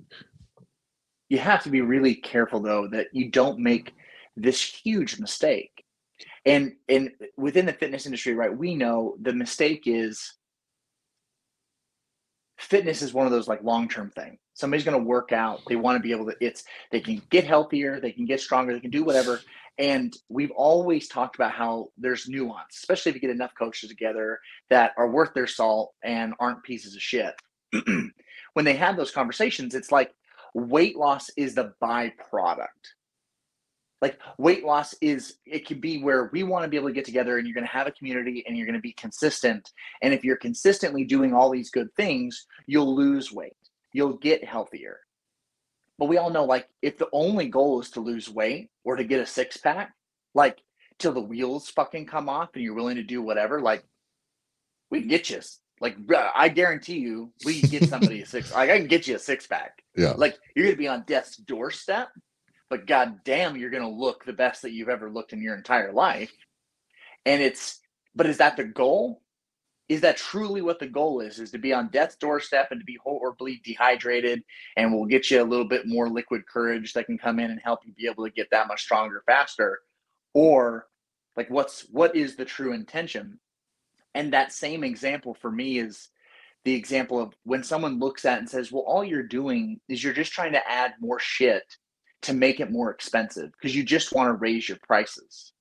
You 1.30 1.38
have 1.38 1.62
to 1.62 1.70
be 1.70 1.80
really 1.80 2.14
careful 2.14 2.60
though 2.60 2.86
that 2.88 3.06
you 3.10 3.30
don't 3.30 3.58
make 3.58 3.94
this 4.36 4.60
huge 4.62 5.18
mistake. 5.18 5.82
And 6.44 6.74
and 6.90 7.10
within 7.38 7.64
the 7.64 7.72
fitness 7.72 8.04
industry, 8.04 8.34
right, 8.34 8.54
we 8.54 8.74
know 8.74 9.16
the 9.22 9.32
mistake 9.32 9.84
is 9.86 10.34
fitness 12.58 13.00
is 13.00 13.14
one 13.14 13.24
of 13.24 13.32
those 13.32 13.48
like 13.48 13.62
long-term 13.62 14.10
thing. 14.10 14.36
Somebody's 14.52 14.84
going 14.84 15.00
to 15.00 15.08
work 15.08 15.32
out. 15.32 15.62
They 15.70 15.76
want 15.76 15.96
to 15.96 16.02
be 16.02 16.12
able 16.12 16.26
to 16.26 16.36
it's 16.38 16.64
they 16.90 17.00
can 17.00 17.22
get 17.30 17.44
healthier, 17.44 17.98
they 17.98 18.12
can 18.12 18.26
get 18.26 18.42
stronger, 18.42 18.74
they 18.74 18.80
can 18.80 18.90
do 18.90 19.04
whatever. 19.04 19.40
And 19.78 20.14
we've 20.28 20.50
always 20.50 21.08
talked 21.08 21.36
about 21.36 21.52
how 21.52 21.88
there's 21.96 22.28
nuance, 22.28 22.76
especially 22.76 23.10
if 23.10 23.16
you 23.16 23.20
get 23.20 23.30
enough 23.30 23.52
coaches 23.58 23.88
together 23.88 24.38
that 24.70 24.92
are 24.96 25.10
worth 25.10 25.32
their 25.34 25.46
salt 25.46 25.94
and 26.04 26.34
aren't 26.38 26.62
pieces 26.62 26.94
of 26.94 27.02
shit. 27.02 27.34
when 28.52 28.64
they 28.64 28.74
have 28.74 28.96
those 28.96 29.10
conversations, 29.10 29.74
it's 29.74 29.90
like 29.90 30.12
weight 30.54 30.96
loss 30.96 31.30
is 31.36 31.54
the 31.54 31.72
byproduct. 31.82 32.66
Like 34.02 34.18
weight 34.36 34.64
loss 34.64 34.94
is, 35.00 35.36
it 35.46 35.66
can 35.66 35.80
be 35.80 36.02
where 36.02 36.28
we 36.32 36.42
want 36.42 36.64
to 36.64 36.68
be 36.68 36.76
able 36.76 36.88
to 36.88 36.94
get 36.94 37.04
together 37.04 37.38
and 37.38 37.46
you're 37.46 37.54
going 37.54 37.66
to 37.66 37.72
have 37.72 37.86
a 37.86 37.92
community 37.92 38.44
and 38.46 38.56
you're 38.56 38.66
going 38.66 38.74
to 38.74 38.80
be 38.82 38.92
consistent. 38.92 39.70
And 40.02 40.12
if 40.12 40.24
you're 40.24 40.36
consistently 40.36 41.04
doing 41.04 41.32
all 41.32 41.50
these 41.50 41.70
good 41.70 41.88
things, 41.96 42.46
you'll 42.66 42.94
lose 42.94 43.32
weight, 43.32 43.56
you'll 43.92 44.18
get 44.18 44.44
healthier. 44.44 44.98
But 46.02 46.08
we 46.08 46.16
all 46.16 46.30
know, 46.30 46.46
like, 46.46 46.66
if 46.82 46.98
the 46.98 47.06
only 47.12 47.46
goal 47.46 47.80
is 47.80 47.90
to 47.90 48.00
lose 48.00 48.28
weight 48.28 48.70
or 48.82 48.96
to 48.96 49.04
get 49.04 49.20
a 49.20 49.24
six 49.24 49.56
pack, 49.56 49.94
like, 50.34 50.60
till 50.98 51.12
the 51.12 51.20
wheels 51.20 51.68
fucking 51.68 52.06
come 52.06 52.28
off 52.28 52.48
and 52.54 52.64
you're 52.64 52.74
willing 52.74 52.96
to 52.96 53.04
do 53.04 53.22
whatever, 53.22 53.60
like, 53.60 53.84
we 54.90 54.98
can 54.98 55.08
get 55.08 55.30
you. 55.30 55.38
Like, 55.80 55.96
I 56.34 56.48
guarantee 56.48 56.98
you, 56.98 57.32
we 57.44 57.60
can 57.60 57.70
get 57.70 57.88
somebody 57.88 58.20
a 58.20 58.26
six. 58.26 58.52
Like, 58.52 58.68
I 58.68 58.78
can 58.78 58.88
get 58.88 59.06
you 59.06 59.14
a 59.14 59.18
six 59.20 59.46
pack. 59.46 59.80
Yeah. 59.96 60.14
Like, 60.16 60.36
you're 60.56 60.66
gonna 60.66 60.76
be 60.76 60.88
on 60.88 61.04
death's 61.06 61.36
doorstep, 61.36 62.08
but 62.68 62.88
goddamn, 62.88 63.56
you're 63.56 63.70
gonna 63.70 63.88
look 63.88 64.24
the 64.24 64.32
best 64.32 64.62
that 64.62 64.72
you've 64.72 64.88
ever 64.88 65.08
looked 65.08 65.32
in 65.32 65.40
your 65.40 65.54
entire 65.54 65.92
life. 65.92 66.32
And 67.24 67.40
it's, 67.40 67.78
but 68.12 68.26
is 68.26 68.38
that 68.38 68.56
the 68.56 68.64
goal? 68.64 69.22
Is 69.92 70.00
that 70.00 70.16
truly 70.16 70.62
what 70.62 70.78
the 70.78 70.86
goal 70.86 71.20
is 71.20 71.38
is 71.38 71.50
to 71.50 71.58
be 71.58 71.70
on 71.70 71.88
death's 71.88 72.16
doorstep 72.16 72.68
and 72.70 72.80
to 72.80 72.84
be 72.86 72.98
horribly 73.02 73.60
dehydrated 73.62 74.42
and 74.78 74.90
we'll 74.90 75.04
get 75.04 75.30
you 75.30 75.42
a 75.42 75.44
little 75.44 75.66
bit 75.66 75.86
more 75.86 76.08
liquid 76.08 76.46
courage 76.46 76.94
that 76.94 77.04
can 77.04 77.18
come 77.18 77.38
in 77.38 77.50
and 77.50 77.60
help 77.62 77.80
you 77.84 77.92
be 77.92 78.06
able 78.06 78.24
to 78.24 78.30
get 78.30 78.48
that 78.50 78.68
much 78.68 78.80
stronger 78.80 79.22
faster. 79.26 79.80
Or 80.32 80.86
like 81.36 81.50
what's 81.50 81.82
what 81.90 82.16
is 82.16 82.36
the 82.36 82.44
true 82.46 82.72
intention? 82.72 83.38
And 84.14 84.32
that 84.32 84.52
same 84.52 84.82
example 84.82 85.34
for 85.34 85.50
me 85.50 85.78
is 85.78 86.08
the 86.64 86.74
example 86.74 87.20
of 87.20 87.34
when 87.44 87.62
someone 87.62 87.98
looks 87.98 88.24
at 88.24 88.38
and 88.38 88.48
says 88.48 88.72
well 88.72 88.84
all 88.86 89.04
you're 89.04 89.22
doing 89.22 89.78
is 89.90 90.02
you're 90.02 90.14
just 90.14 90.32
trying 90.32 90.52
to 90.52 90.70
add 90.70 90.94
more 91.00 91.18
shit 91.18 91.64
to 92.22 92.32
make 92.32 92.60
it 92.60 92.70
more 92.70 92.90
expensive 92.90 93.50
because 93.52 93.76
you 93.76 93.84
just 93.84 94.14
want 94.14 94.28
to 94.28 94.40
raise 94.40 94.70
your 94.70 94.78
prices. 94.86 95.52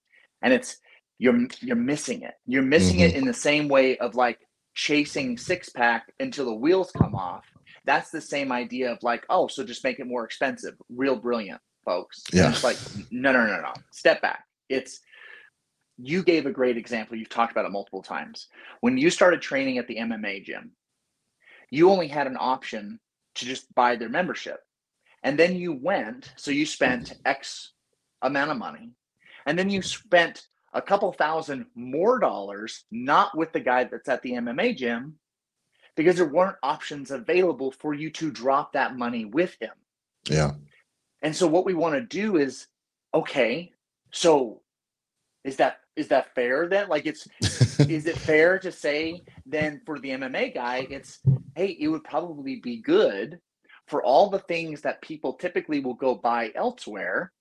And 0.42 0.54
it's 0.54 0.78
you're 1.22 1.40
you're 1.60 1.76
missing 1.76 2.24
it. 2.24 2.34
You're 2.48 2.64
missing 2.64 2.98
mm-hmm. 2.98 3.10
it 3.10 3.16
in 3.16 3.26
the 3.26 3.34
same 3.34 3.68
way 3.68 3.96
of 4.00 4.16
like 4.16 4.40
chasing 4.74 5.38
six 5.38 5.70
pack 5.70 6.12
until 6.20 6.46
the 6.46 6.56
wheels 6.56 6.92
come 6.98 7.14
off. 7.14 7.46
That's 7.86 8.10
the 8.10 8.20
same 8.20 8.52
idea 8.52 8.92
of 8.92 8.98
like, 9.04 9.24
oh, 9.30 9.46
so 9.46 9.64
just 9.64 9.84
make 9.84 10.00
it 10.00 10.08
more 10.08 10.26
expensive. 10.26 10.74
Real 10.90 11.16
brilliant, 11.16 11.62
folks. 11.86 12.24
Yeah. 12.34 12.46
And 12.46 12.56
it's 12.56 12.64
like, 12.64 12.78
no, 13.12 13.32
no, 13.32 13.46
no, 13.46 13.62
no. 13.62 13.72
Step 13.92 14.20
back. 14.24 14.46
It's 14.68 15.00
you 16.00 16.24
gave 16.24 16.48
a 16.48 16.52
great 16.52 16.76
example. 16.76 17.16
You've 17.16 17.30
talked 17.30 17.52
about 17.52 17.66
it 17.66 17.72
multiple 17.72 18.02
times. 18.02 18.48
When 18.80 18.98
you 18.98 19.12
started 19.12 19.44
training 19.44 19.78
at 19.78 19.88
the 19.88 19.98
MMA 19.98 20.44
gym, 20.44 20.72
you 21.70 21.92
only 21.92 22.08
had 22.08 22.26
an 22.26 22.38
option 22.40 23.00
to 23.36 23.46
just 23.46 23.72
buy 23.76 23.96
their 23.96 24.10
membership. 24.10 24.58
And 25.22 25.38
then 25.38 25.56
you 25.56 25.72
went, 25.72 26.34
so 26.36 26.50
you 26.50 26.66
spent 26.66 27.14
X 27.26 27.74
amount 28.24 28.50
of 28.50 28.58
money. 28.58 28.90
And 29.46 29.58
then 29.58 29.70
you 29.70 29.84
spent 29.84 30.48
a 30.74 30.82
couple 30.82 31.12
thousand 31.12 31.66
more 31.76 32.20
dollars, 32.20 32.86
not 32.92 33.38
with 33.38 33.52
the 33.52 33.60
guy 33.60 33.84
that's 33.84 34.10
at 34.10 34.22
the 34.22 34.32
MMA 34.32 34.78
gym, 34.78 35.18
because 35.96 36.16
there 36.16 36.26
weren't 36.26 36.58
options 36.64 37.12
available 37.12 37.72
for 37.72 37.94
you 37.94 38.10
to 38.12 38.32
drop 38.32 38.74
that 38.74 38.98
money 38.98 39.26
with 39.26 39.56
him. 39.60 39.72
Yeah. 40.26 40.52
And 41.22 41.36
so 41.36 41.48
what 41.48 41.66
we 41.66 41.74
want 41.74 41.96
to 41.96 42.02
do 42.02 42.38
is, 42.38 42.68
okay, 43.14 43.72
so 44.12 44.62
is 45.44 45.58
that 45.58 45.78
is 45.96 46.08
that 46.08 46.34
fair 46.34 46.68
then? 46.68 46.88
Like 46.88 47.06
it's 47.06 47.28
is 47.80 48.06
it 48.06 48.18
fair 48.18 48.60
to 48.60 48.72
say 48.72 49.22
then 49.46 49.82
for 49.86 50.00
the 50.00 50.10
MMA 50.10 50.54
guy, 50.54 50.88
it's 50.90 51.20
hey, 51.56 51.78
it 51.80 51.88
would 51.90 52.04
probably 52.04 52.60
be 52.60 52.78
good 52.78 53.40
for 53.88 54.04
all 54.04 54.30
the 54.30 54.40
things 54.40 54.82
that 54.82 55.02
people 55.02 55.34
typically 55.34 55.82
will 55.82 55.96
go 55.96 56.16
buy 56.16 56.52
elsewhere 56.56 57.32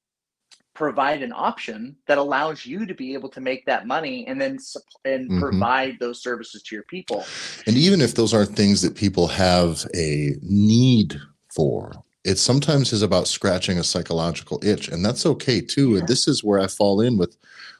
provide 0.74 1.22
an 1.22 1.32
option 1.32 1.96
that 2.06 2.18
allows 2.18 2.64
you 2.64 2.86
to 2.86 2.94
be 2.94 3.12
able 3.12 3.28
to 3.28 3.40
make 3.40 3.66
that 3.66 3.86
money 3.86 4.26
and 4.26 4.40
then 4.40 4.58
and 5.04 5.28
mm-hmm. 5.28 5.40
provide 5.40 5.96
those 5.98 6.22
services 6.22 6.62
to 6.62 6.74
your 6.74 6.84
people 6.84 7.24
and 7.66 7.76
even 7.76 8.00
if 8.00 8.14
those 8.14 8.32
aren't 8.32 8.56
things 8.56 8.80
that 8.80 8.94
people 8.94 9.26
have 9.26 9.84
a 9.94 10.34
need 10.42 11.20
for 11.54 11.92
it 12.24 12.38
sometimes 12.38 12.92
is 12.92 13.02
about 13.02 13.26
scratching 13.26 13.78
a 13.78 13.84
psychological 13.84 14.60
itch 14.62 14.88
and 14.88 15.04
that's 15.04 15.26
okay 15.26 15.60
too 15.60 15.96
and 15.96 16.06
this 16.06 16.28
is 16.28 16.44
where 16.44 16.60
i 16.60 16.66
fall 16.66 17.00
in 17.00 17.18
with 17.18 17.36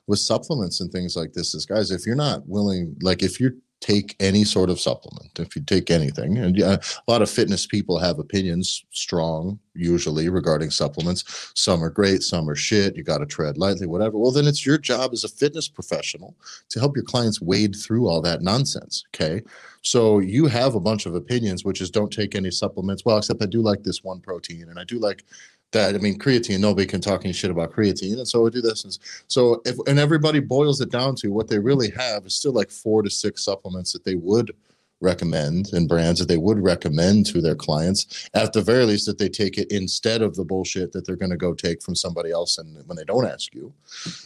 with 0.06 0.18
supplements 0.18 0.80
and 0.80 0.90
things 0.90 1.16
like 1.16 1.32
this 1.32 1.54
is 1.54 1.64
guys 1.64 1.90
if 1.90 2.04
you're 2.04 2.16
not 2.16 2.46
willing 2.48 2.96
like 3.02 3.22
if 3.22 3.38
you're 3.38 3.54
take 3.80 4.14
any 4.20 4.44
sort 4.44 4.70
of 4.70 4.78
supplement, 4.78 5.38
if 5.38 5.56
you 5.56 5.62
take 5.62 5.90
anything, 5.90 6.36
and 6.38 6.56
yeah, 6.56 6.76
a 6.76 7.10
lot 7.10 7.22
of 7.22 7.30
fitness 7.30 7.66
people 7.66 7.98
have 7.98 8.18
opinions, 8.18 8.84
strong 8.90 9.58
usually 9.74 10.28
regarding 10.28 10.70
supplements. 10.70 11.52
Some 11.54 11.82
are 11.82 11.90
great, 11.90 12.22
some 12.22 12.48
are 12.48 12.56
shit. 12.56 12.96
You 12.96 13.02
got 13.02 13.18
to 13.18 13.26
tread 13.26 13.56
lightly, 13.56 13.86
whatever. 13.86 14.18
Well, 14.18 14.32
then 14.32 14.46
it's 14.46 14.66
your 14.66 14.78
job 14.78 15.12
as 15.12 15.24
a 15.24 15.28
fitness 15.28 15.68
professional 15.68 16.36
to 16.68 16.80
help 16.80 16.96
your 16.96 17.04
clients 17.04 17.40
wade 17.40 17.74
through 17.76 18.08
all 18.08 18.20
that 18.22 18.42
nonsense. 18.42 19.04
Okay. 19.14 19.42
So 19.82 20.18
you 20.18 20.46
have 20.46 20.74
a 20.74 20.80
bunch 20.80 21.06
of 21.06 21.14
opinions, 21.14 21.64
which 21.64 21.80
is 21.80 21.90
don't 21.90 22.12
take 22.12 22.34
any 22.34 22.50
supplements. 22.50 23.04
Well, 23.04 23.18
except 23.18 23.42
I 23.42 23.46
do 23.46 23.62
like 23.62 23.82
this 23.82 24.04
one 24.04 24.20
protein 24.20 24.68
and 24.68 24.78
I 24.78 24.84
do 24.84 24.98
like 24.98 25.24
that 25.72 25.94
I 25.94 25.98
mean 25.98 26.18
creatine. 26.18 26.60
Nobody 26.60 26.86
can 26.86 27.00
talk 27.00 27.24
any 27.24 27.32
shit 27.32 27.50
about 27.50 27.72
creatine, 27.72 28.18
and 28.18 28.28
so 28.28 28.42
we 28.42 28.50
do 28.50 28.60
this. 28.60 28.84
And 28.84 28.98
so 29.28 29.62
if 29.64 29.76
and 29.86 29.98
everybody 29.98 30.40
boils 30.40 30.80
it 30.80 30.90
down 30.90 31.14
to 31.16 31.28
what 31.28 31.48
they 31.48 31.58
really 31.58 31.90
have 31.90 32.26
is 32.26 32.34
still 32.34 32.52
like 32.52 32.70
four 32.70 33.02
to 33.02 33.10
six 33.10 33.44
supplements 33.44 33.92
that 33.92 34.04
they 34.04 34.14
would 34.14 34.52
recommend 35.00 35.72
and 35.72 35.88
brands 35.88 36.20
that 36.20 36.28
they 36.28 36.36
would 36.36 36.58
recommend 36.62 37.26
to 37.26 37.40
their 37.40 37.54
clients 37.54 38.28
at 38.34 38.52
the 38.52 38.60
very 38.60 38.84
least 38.84 39.06
that 39.06 39.18
they 39.18 39.28
take 39.28 39.56
it 39.56 39.70
instead 39.72 40.20
of 40.20 40.34
the 40.36 40.44
bullshit 40.44 40.92
that 40.92 41.06
they're 41.06 41.16
going 41.16 41.30
to 41.30 41.36
go 41.36 41.54
take 41.54 41.82
from 41.82 41.94
somebody 41.94 42.30
else 42.30 42.58
and 42.58 42.86
when 42.86 42.96
they 42.96 43.04
don't 43.04 43.26
ask 43.26 43.54
you 43.54 43.72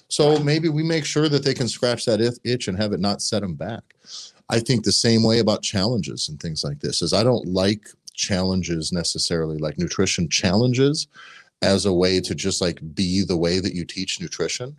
so 0.08 0.38
maybe 0.40 0.68
we 0.68 0.82
make 0.82 1.04
sure 1.04 1.28
that 1.28 1.44
they 1.44 1.54
can 1.54 1.68
scratch 1.68 2.04
that 2.04 2.20
itch 2.42 2.68
and 2.68 2.76
have 2.76 2.92
it 2.92 3.00
not 3.00 3.22
set 3.22 3.40
them 3.40 3.54
back 3.54 3.94
i 4.50 4.58
think 4.58 4.84
the 4.84 4.92
same 4.92 5.22
way 5.22 5.38
about 5.38 5.62
challenges 5.62 6.28
and 6.28 6.40
things 6.40 6.64
like 6.64 6.80
this 6.80 7.02
is 7.02 7.12
i 7.12 7.22
don't 7.22 7.46
like 7.46 7.88
challenges 8.14 8.92
necessarily 8.92 9.58
like 9.58 9.78
nutrition 9.78 10.28
challenges 10.28 11.06
as 11.62 11.86
a 11.86 11.92
way 11.92 12.20
to 12.20 12.34
just 12.34 12.60
like 12.60 12.80
be 12.94 13.24
the 13.24 13.36
way 13.36 13.60
that 13.60 13.74
you 13.74 13.84
teach 13.84 14.20
nutrition. 14.20 14.76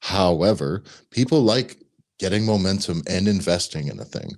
However, 0.00 0.82
people 1.10 1.42
like 1.42 1.78
getting 2.18 2.44
momentum 2.44 3.02
and 3.08 3.28
investing 3.28 3.86
in 3.86 4.00
a 4.00 4.04
thing. 4.04 4.32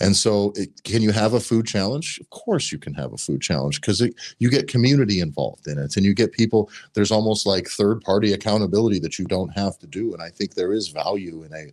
And 0.00 0.14
so, 0.14 0.52
it, 0.54 0.68
can 0.84 1.02
you 1.02 1.12
have 1.12 1.32
a 1.32 1.40
food 1.40 1.66
challenge? 1.66 2.18
Of 2.20 2.28
course, 2.30 2.70
you 2.70 2.78
can 2.78 2.94
have 2.94 3.12
a 3.12 3.16
food 3.16 3.40
challenge 3.40 3.80
because 3.80 4.06
you 4.38 4.50
get 4.50 4.68
community 4.68 5.20
involved 5.20 5.66
in 5.66 5.78
it 5.78 5.96
and 5.96 6.04
you 6.04 6.14
get 6.14 6.32
people. 6.32 6.70
There's 6.94 7.10
almost 7.10 7.46
like 7.46 7.68
third 7.68 8.02
party 8.02 8.32
accountability 8.32 8.98
that 9.00 9.18
you 9.18 9.24
don't 9.24 9.48
have 9.50 9.78
to 9.78 9.86
do. 9.86 10.12
And 10.12 10.22
I 10.22 10.28
think 10.28 10.54
there 10.54 10.72
is 10.72 10.88
value 10.88 11.42
in 11.42 11.52
a 11.54 11.72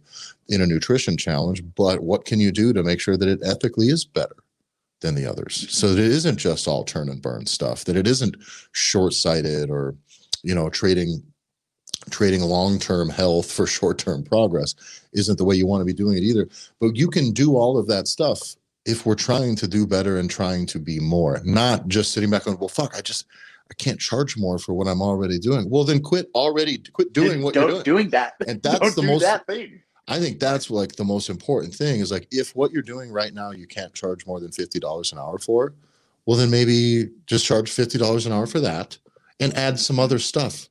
in 0.54 0.62
a 0.62 0.68
nutrition 0.68 1.18
challenge. 1.18 1.62
But 1.76 2.02
what 2.02 2.26
can 2.26 2.40
you 2.40 2.52
do 2.52 2.74
to 2.74 2.84
make 2.84 3.02
sure 3.02 3.18
that 3.18 3.30
it 3.30 3.40
ethically 3.44 3.88
is 3.88 4.06
better? 4.06 4.38
Than 5.02 5.16
the 5.16 5.26
others. 5.26 5.68
So 5.70 5.94
that 5.94 6.00
it 6.00 6.12
isn't 6.12 6.38
just 6.38 6.68
all 6.68 6.84
turn 6.84 7.10
and 7.10 7.22
burn 7.22 7.46
stuff, 7.46 7.86
that 7.86 7.96
it 7.96 8.08
isn't 8.08 8.36
short-sighted 8.72 9.70
or, 9.70 9.96
you 10.44 10.56
know, 10.56 10.70
trading 10.70 11.24
trading 12.10 12.42
long-term 12.42 13.10
health 13.10 13.52
for 13.52 13.68
short-term 13.78 14.24
progress 14.24 14.74
isn't 15.14 15.38
the 15.38 15.44
way 15.44 15.56
you 15.56 15.68
want 15.68 15.82
to 15.82 15.86
be 15.86 15.94
doing 15.94 16.18
it 16.18 16.24
either. 16.24 16.48
But 16.80 16.96
you 16.96 17.10
can 17.10 17.32
do 17.32 17.56
all 17.56 17.78
of 17.78 17.88
that 17.88 18.08
stuff 18.08 18.56
if 18.86 19.06
we're 19.06 19.16
trying 19.16 19.56
to 19.58 19.68
do 19.68 19.86
better 19.86 20.18
and 20.18 20.30
trying 20.30 20.66
to 20.68 20.80
be 20.80 21.00
more, 21.00 21.42
not 21.44 21.88
just 21.88 22.12
sitting 22.12 22.30
back 22.30 22.48
on, 22.48 22.58
well, 22.58 22.70
fuck, 22.70 22.96
I 22.98 23.02
just 23.02 23.26
I 23.70 23.76
can't 23.76 24.00
charge 24.00 24.36
more 24.36 24.58
for 24.58 24.74
what 24.74 24.88
I'm 24.88 25.02
already 25.02 25.38
doing. 25.38 25.70
Well, 25.70 25.84
then 25.84 26.02
quit 26.02 26.28
already 26.34 26.80
quit 26.92 27.14
doing 27.14 27.44
what 27.44 27.54
you're 27.54 27.66
doing. 27.66 27.76
Don't 27.76 27.86
doing 27.86 28.10
that. 28.10 28.34
And 28.48 28.62
that's 28.64 28.96
the 28.96 29.04
most 29.04 29.22
that 29.22 29.46
thing 29.46 29.82
I 30.10 30.20
think 30.20 30.40
that's 30.40 30.72
like 30.72 30.96
the 30.96 31.04
most 31.04 31.30
important 31.30 31.74
thing 31.74 32.00
is 32.00 32.12
like 32.12 32.28
if 32.32 32.56
what 32.56 32.72
you're 32.72 32.82
doing 32.82 33.12
right 33.12 33.34
now 33.34 33.52
you 33.52 33.68
can't 33.68 33.94
charge 33.94 34.26
more 34.26 34.40
than 34.40 34.52
fifty 34.52 34.80
dollars 34.80 35.12
an 35.12 35.20
hour 35.20 35.38
for, 35.38 35.76
well 36.26 36.38
then 36.38 36.50
maybe 36.50 37.12
just 37.28 37.46
charge 37.46 37.72
fifty 37.72 38.00
dollars 38.00 38.26
an 38.26 38.34
hour 38.34 38.48
for 38.48 38.60
that 38.60 38.98
and 39.40 39.54
add 39.56 39.80
some 39.80 40.00
other 40.00 40.18
stuff 40.18 40.68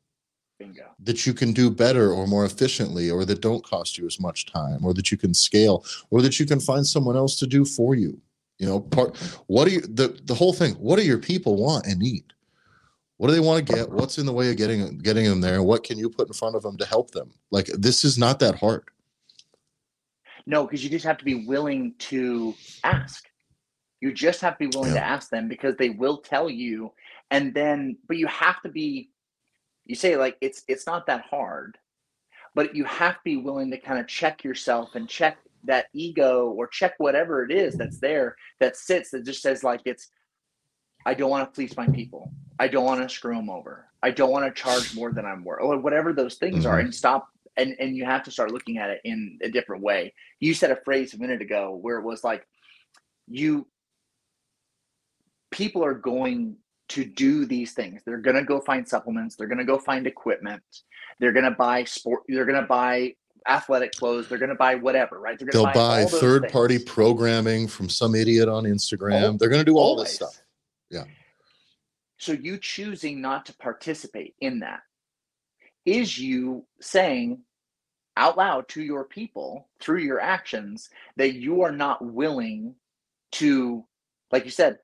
Bingo. 0.59 0.83
that 1.05 1.25
you 1.25 1.33
can 1.33 1.53
do 1.53 1.71
better 1.71 2.13
or 2.13 2.27
more 2.27 2.45
efficiently 2.45 3.11
or 3.11 3.25
that 3.25 3.41
don't 3.41 3.65
cost 3.65 3.97
you 3.97 4.07
as 4.07 4.21
much 4.21 4.47
time 4.47 4.85
or 4.85 4.93
that 4.93 5.13
you 5.13 5.17
can 5.17 5.33
scale 5.33 5.85
or 6.11 6.21
that 6.21 6.41
you 6.41 6.45
can 6.45 6.59
find 6.59 6.85
someone 6.85 7.17
else 7.17 7.39
to 7.39 7.47
do 7.47 7.65
for 7.65 7.95
you. 7.95 8.21
You 8.59 8.67
know, 8.67 8.81
part 8.81 9.17
what 9.47 9.67
do 9.67 9.75
you 9.75 9.83
the 9.83 10.21
the 10.25 10.35
whole 10.35 10.53
thing, 10.53 10.75
what 10.75 10.99
do 10.99 11.07
your 11.07 11.19
people 11.19 11.55
want 11.57 11.87
and 11.87 12.01
need? 12.01 12.25
What 13.19 13.29
do 13.29 13.35
they 13.35 13.41
want 13.41 13.65
to 13.65 13.73
get? 13.73 13.91
What's 13.91 14.19
in 14.19 14.27
the 14.27 14.33
way 14.33 14.51
of 14.51 14.57
getting 14.57 14.99
getting 14.99 15.27
them 15.27 15.41
there? 15.41 15.63
What 15.63 15.85
can 15.85 15.97
you 15.97 16.11
put 16.11 16.27
in 16.27 16.33
front 16.33 16.57
of 16.57 16.63
them 16.63 16.77
to 16.79 16.87
help 16.87 17.13
them? 17.13 17.31
Like 17.53 17.67
this 17.67 18.05
is 18.05 18.19
not 18.19 18.41
that 18.41 18.57
hard. 18.57 18.85
No, 20.49 20.65
because 20.65 20.83
you 20.83 20.89
just 20.89 21.05
have 21.05 21.19
to 21.19 21.27
be 21.27 21.47
willing 21.47 21.93
to 21.99 22.55
ask. 22.83 23.29
You 24.01 24.15
just 24.15 24.41
have 24.41 24.55
to 24.55 24.67
be 24.67 24.75
willing 24.75 24.95
yeah. 24.95 25.01
to 25.01 25.07
ask 25.07 25.29
them 25.29 25.47
because 25.47 25.77
they 25.77 25.91
will 25.91 26.23
tell 26.23 26.49
you. 26.49 26.91
And 27.31 27.53
then, 27.53 27.99
but 28.09 28.17
you 28.17 28.27
have 28.29 28.63
to 28.63 28.71
be, 28.71 29.11
you 29.85 29.95
say 29.95 30.17
like 30.17 30.39
it's 30.41 30.63
it's 30.67 30.87
not 30.87 31.07
that 31.07 31.27
hard, 31.29 31.77
but 32.55 32.75
you 32.75 32.85
have 32.85 33.17
to 33.17 33.21
be 33.25 33.37
willing 33.37 33.71
to 33.73 33.79
kind 33.79 34.01
of 34.01 34.07
check 34.07 34.43
yourself 34.43 34.95
and 34.95 35.07
check 35.07 35.37
that 35.65 35.89
ego 35.93 36.49
or 36.57 36.67
check 36.67 36.95
whatever 36.97 37.45
it 37.45 37.51
is 37.51 37.75
that's 37.75 38.01
there 38.01 38.35
that 38.59 38.75
sits 38.75 39.11
that 39.11 39.27
just 39.27 39.43
says 39.43 39.63
like 39.63 39.83
it's 39.85 40.11
I 41.05 41.13
don't 41.13 41.31
want 41.31 41.47
to 41.47 41.55
fleece 41.55 41.77
my 41.77 41.89
people. 41.89 42.33
I 42.59 42.69
don't 42.69 42.87
want 42.87 43.03
to 43.03 43.15
screw 43.15 43.35
them 43.35 43.51
over. 43.51 43.87
I 44.03 44.13
don't 44.13 44.31
want 44.31 44.47
to 44.47 44.63
charge 44.63 44.95
more 44.95 45.13
than 45.13 45.27
I'm 45.27 45.45
worth, 45.45 45.61
or 45.61 45.77
whatever 45.79 46.15
those 46.15 46.37
things 46.37 46.61
mm-hmm. 46.61 46.69
are, 46.69 46.79
and 46.79 46.95
stop 46.95 47.29
and 47.59 47.75
and 47.79 47.97
you 47.97 48.05
have 48.05 48.23
to 48.25 48.31
start 48.31 48.53
looking 48.53 48.79
at 48.79 48.91
it 48.91 49.01
in 49.05 49.39
a 49.43 49.51
different 49.51 49.83
way. 49.83 50.15
You 50.41 50.55
said 50.55 50.71
a 50.71 50.79
phrase 50.85 51.15
a 51.15 51.19
minute 51.19 51.43
ago 51.43 51.79
where 51.81 51.99
it 51.99 52.05
was 52.05 52.25
like 52.25 52.47
you 53.27 53.67
people 55.51 55.85
are 55.85 55.95
going 55.95 56.57
to 56.91 57.05
do 57.05 57.45
these 57.45 57.73
things. 57.73 58.03
They're 58.05 58.19
going 58.19 58.37
to 58.37 58.45
go 58.45 58.61
find 58.61 58.87
supplements, 58.87 59.37
they're 59.37 59.47
going 59.47 59.59
to 59.59 59.65
go 59.65 59.79
find 59.79 60.07
equipment, 60.07 60.63
they're 61.21 61.33
going 61.33 61.45
to 61.45 61.51
buy 61.51 61.85
sport, 61.85 62.23
they're 62.29 62.47
going 62.47 62.61
to 62.61 62.67
buy 62.67 63.15
athletic 63.47 63.93
clothes, 63.93 64.29
they're 64.29 64.39
going 64.39 64.51
to 64.51 64.55
buy 64.55 64.75
whatever, 64.75 65.21
right? 65.21 65.39
They're 65.39 65.49
They'll 65.53 65.65
buy, 65.65 65.75
buy 65.75 66.05
third 66.07 66.49
party 66.51 66.79
programming 66.79 67.69
from 67.69 67.89
some 67.89 68.15
idiot 68.15 68.49
on 68.49 68.65
Instagram. 68.65 69.35
Oh, 69.35 69.37
they're 69.39 69.51
going 69.51 69.65
to 69.65 69.71
do 69.71 69.77
all 69.77 69.91
always. 69.91 70.09
this 70.09 70.17
stuff. 70.17 70.43
Yeah. 70.91 71.05
So 72.19 72.33
you 72.33 72.59
choosing 72.59 73.21
not 73.21 73.47
to 73.47 73.57
participate 73.57 74.35
in 74.41 74.61
that 74.61 74.81
is 75.85 76.19
you 76.19 76.67
saying 76.81 77.43
out 78.19 78.37
loud 78.37 78.69
to 78.69 78.83
your 78.83 79.05
people 79.05 79.69
through 79.81 80.01
your 80.01 80.21
actions 80.21 80.91
that 81.17 81.35
you 81.35 81.63
are 81.63 81.73
not 81.73 82.05
willing 82.05 82.75
to, 83.33 83.85
like 84.33 84.45
you 84.45 84.51
said, 84.51 84.79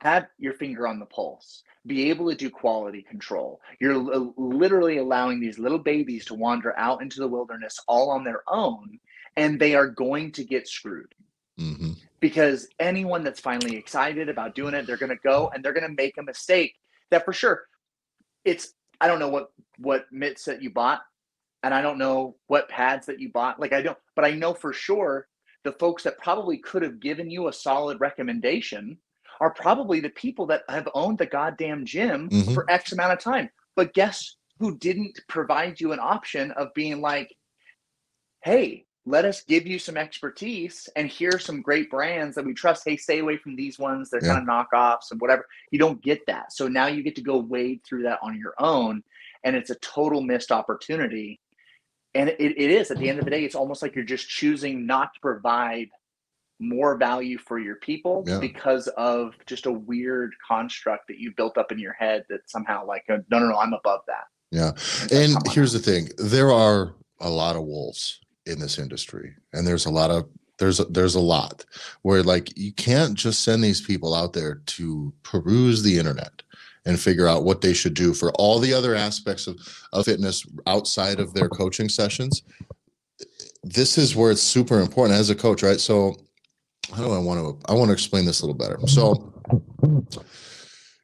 have 0.00 0.26
your 0.38 0.54
finger 0.54 0.86
on 0.86 0.98
the 0.98 1.06
pulse, 1.06 1.62
be 1.86 2.10
able 2.10 2.28
to 2.30 2.36
do 2.36 2.50
quality 2.50 3.02
control. 3.02 3.60
You're 3.80 3.96
literally 4.36 4.98
allowing 4.98 5.40
these 5.40 5.58
little 5.58 5.78
babies 5.78 6.24
to 6.26 6.34
wander 6.34 6.76
out 6.78 7.02
into 7.02 7.20
the 7.20 7.28
wilderness 7.28 7.78
all 7.86 8.10
on 8.10 8.24
their 8.24 8.42
own, 8.48 8.98
and 9.36 9.60
they 9.60 9.74
are 9.74 9.88
going 9.88 10.32
to 10.32 10.44
get 10.44 10.68
screwed. 10.68 11.14
Mm-hmm. 11.60 11.92
Because 12.20 12.68
anyone 12.80 13.22
that's 13.22 13.40
finally 13.40 13.76
excited 13.76 14.28
about 14.28 14.54
doing 14.54 14.74
it, 14.74 14.86
they're 14.86 14.96
going 14.96 15.10
to 15.10 15.16
go 15.16 15.50
and 15.52 15.64
they're 15.64 15.72
going 15.72 15.88
to 15.88 16.02
make 16.02 16.16
a 16.18 16.22
mistake 16.22 16.74
that 17.10 17.24
for 17.24 17.32
sure 17.32 17.64
it's 18.44 18.74
I 19.00 19.06
don't 19.06 19.18
know 19.18 19.28
what 19.28 19.52
what 19.78 20.06
mitts 20.10 20.44
that 20.46 20.62
you 20.62 20.70
bought 20.70 21.02
and 21.68 21.74
I 21.74 21.82
don't 21.82 21.98
know 21.98 22.34
what 22.46 22.70
pads 22.70 23.04
that 23.08 23.20
you 23.20 23.30
bought. 23.30 23.60
Like 23.60 23.74
I 23.74 23.82
don't, 23.82 23.98
but 24.16 24.24
I 24.24 24.30
know 24.30 24.54
for 24.54 24.72
sure 24.72 25.28
the 25.64 25.72
folks 25.72 26.02
that 26.04 26.16
probably 26.16 26.56
could 26.56 26.80
have 26.80 26.98
given 26.98 27.30
you 27.30 27.48
a 27.48 27.52
solid 27.52 28.00
recommendation 28.00 28.96
are 29.42 29.52
probably 29.52 30.00
the 30.00 30.08
people 30.08 30.46
that 30.46 30.62
have 30.70 30.88
owned 30.94 31.18
the 31.18 31.26
goddamn 31.26 31.84
gym 31.84 32.30
mm-hmm. 32.30 32.54
for 32.54 32.64
X 32.70 32.92
amount 32.92 33.12
of 33.12 33.18
time. 33.18 33.50
But 33.76 33.92
guess 33.92 34.36
who 34.58 34.78
didn't 34.78 35.20
provide 35.28 35.78
you 35.78 35.92
an 35.92 35.98
option 36.00 36.52
of 36.52 36.72
being 36.72 37.02
like, 37.02 37.36
hey, 38.42 38.86
let 39.04 39.26
us 39.26 39.42
give 39.42 39.66
you 39.66 39.78
some 39.78 39.98
expertise 39.98 40.88
and 40.96 41.12
here's 41.12 41.44
some 41.44 41.60
great 41.60 41.90
brands 41.90 42.34
that 42.34 42.46
we 42.46 42.54
trust. 42.54 42.82
Hey, 42.86 42.96
stay 42.96 43.18
away 43.18 43.36
from 43.36 43.56
these 43.56 43.78
ones. 43.78 44.08
They're 44.08 44.24
yeah. 44.24 44.36
kind 44.36 44.48
of 44.48 44.48
knockoffs 44.48 45.10
and 45.10 45.20
whatever. 45.20 45.44
You 45.70 45.78
don't 45.78 46.02
get 46.02 46.24
that. 46.28 46.50
So 46.54 46.66
now 46.66 46.86
you 46.86 47.02
get 47.02 47.16
to 47.16 47.22
go 47.22 47.36
wade 47.36 47.82
through 47.84 48.04
that 48.04 48.20
on 48.22 48.38
your 48.38 48.54
own. 48.58 49.02
And 49.44 49.54
it's 49.54 49.68
a 49.68 49.74
total 49.76 50.22
missed 50.22 50.50
opportunity 50.50 51.40
and 52.14 52.28
it, 52.28 52.40
it 52.40 52.70
is 52.70 52.90
at 52.90 52.98
the 52.98 53.08
end 53.08 53.18
of 53.18 53.24
the 53.24 53.30
day 53.30 53.44
it's 53.44 53.54
almost 53.54 53.82
like 53.82 53.94
you're 53.94 54.04
just 54.04 54.28
choosing 54.28 54.86
not 54.86 55.14
to 55.14 55.20
provide 55.20 55.88
more 56.60 56.96
value 56.96 57.38
for 57.38 57.58
your 57.58 57.76
people 57.76 58.24
yeah. 58.26 58.38
because 58.38 58.88
of 58.96 59.34
just 59.46 59.66
a 59.66 59.72
weird 59.72 60.34
construct 60.46 61.06
that 61.08 61.18
you 61.18 61.32
built 61.36 61.56
up 61.56 61.70
in 61.70 61.78
your 61.78 61.92
head 61.92 62.24
that 62.28 62.40
somehow 62.46 62.84
like 62.84 63.04
no 63.08 63.22
no 63.30 63.38
no 63.38 63.56
i'm 63.56 63.72
above 63.72 64.00
that. 64.06 64.24
Yeah. 64.50 64.72
And, 65.12 65.34
and 65.34 65.48
here's 65.48 65.72
the 65.72 65.78
thing 65.78 66.08
there 66.18 66.50
are 66.50 66.94
a 67.20 67.30
lot 67.30 67.56
of 67.56 67.62
wolves 67.62 68.20
in 68.46 68.58
this 68.58 68.78
industry 68.78 69.34
and 69.52 69.66
there's 69.66 69.86
a 69.86 69.90
lot 69.90 70.10
of 70.10 70.28
there's 70.58 70.80
a, 70.80 70.84
there's 70.86 71.14
a 71.14 71.20
lot 71.20 71.64
where 72.02 72.22
like 72.22 72.56
you 72.56 72.72
can't 72.72 73.14
just 73.14 73.44
send 73.44 73.62
these 73.62 73.80
people 73.80 74.14
out 74.14 74.32
there 74.32 74.62
to 74.66 75.12
peruse 75.22 75.82
the 75.82 75.98
internet 75.98 76.42
and 76.88 76.98
figure 76.98 77.28
out 77.28 77.44
what 77.44 77.60
they 77.60 77.74
should 77.74 77.92
do 77.92 78.14
for 78.14 78.32
all 78.32 78.58
the 78.58 78.72
other 78.72 78.94
aspects 78.94 79.46
of, 79.46 79.56
of 79.92 80.06
fitness 80.06 80.44
outside 80.66 81.20
of 81.20 81.34
their 81.34 81.48
coaching 81.48 81.88
sessions. 81.88 82.42
This 83.62 83.98
is 83.98 84.16
where 84.16 84.30
it's 84.30 84.42
super 84.42 84.80
important 84.80 85.18
as 85.20 85.28
a 85.28 85.34
coach 85.34 85.62
right? 85.62 85.78
So 85.78 86.16
how 86.96 87.04
do 87.04 87.12
i 87.12 87.18
want 87.18 87.38
to 87.38 87.70
i 87.70 87.74
want 87.74 87.90
to 87.90 87.92
explain 87.92 88.24
this 88.24 88.40
a 88.40 88.46
little 88.46 88.56
better. 88.56 88.78
So 88.86 89.30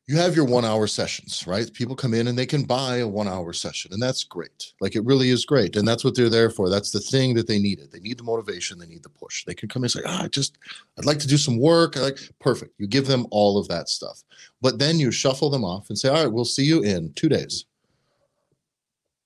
you 0.07 0.17
have 0.19 0.37
your 0.37 0.45
one 0.45 0.67
hour 0.67 0.87
sessions, 0.87 1.47
right? 1.47 1.73
People 1.73 1.97
come 1.97 2.13
in 2.13 2.29
and 2.29 2.37
they 2.37 2.45
can 2.45 2.65
buy 2.65 2.97
a 2.97 3.09
one 3.09 3.27
hour 3.27 3.55
session, 3.55 3.91
and 3.93 4.03
that's 4.03 4.23
great. 4.23 4.73
Like 4.81 4.97
it 4.97 5.05
really 5.05 5.31
is 5.31 5.47
great. 5.47 5.77
And 5.77 5.89
that's 5.89 6.05
what 6.05 6.15
they're 6.15 6.29
there 6.29 6.51
for. 6.51 6.69
That's 6.69 6.91
the 6.91 7.01
thing 7.01 7.35
that 7.35 7.47
they 7.47 7.59
needed. 7.59 7.91
They 7.91 8.01
need 8.01 8.19
the 8.19 8.25
motivation, 8.25 8.79
they 8.79 8.87
need 8.87 9.03
the 9.03 9.09
push. 9.09 9.45
They 9.45 9.55
can 9.55 9.69
come 9.69 9.81
in 9.81 9.85
and 9.85 9.93
say, 9.93 10.03
ah, 10.05 10.25
I 10.25 10.29
just, 10.29 10.59
I'd 10.99 11.07
like 11.07 11.21
to 11.21 11.27
do 11.27 11.39
some 11.39 11.59
work. 11.59 11.97
I 11.97 12.01
like, 12.01 12.19
perfect. 12.39 12.75
You 12.79 12.87
give 12.87 13.07
them 13.07 13.27
all 13.31 13.57
of 13.59 13.67
that 13.69 13.89
stuff. 13.89 14.23
But 14.61 14.79
then 14.79 14.99
you 14.99 15.11
shuffle 15.11 15.49
them 15.49 15.65
off 15.65 15.89
and 15.89 15.99
say, 15.99 16.11
all 16.11 16.23
right, 16.23 16.33
we'll 16.33 16.45
see 16.45 16.65
you 16.65 16.83
in 16.83 17.13
two 17.15 17.31
days. 17.31 17.65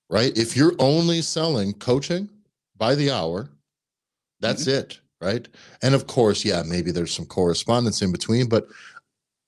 Right? 0.09 0.35
If 0.37 0.55
you're 0.55 0.75
only 0.79 1.21
selling 1.21 1.73
coaching 1.73 2.29
by 2.77 2.95
the 2.95 3.11
hour, 3.11 3.49
that's 4.39 4.63
mm-hmm. 4.63 4.79
it. 4.79 4.99
Right. 5.21 5.49
And 5.83 5.93
of 5.93 6.07
course, 6.07 6.45
yeah, 6.45 6.63
maybe 6.65 6.91
there's 6.91 7.13
some 7.13 7.25
correspondence 7.25 8.01
in 8.01 8.13
between, 8.13 8.47
but 8.47 8.69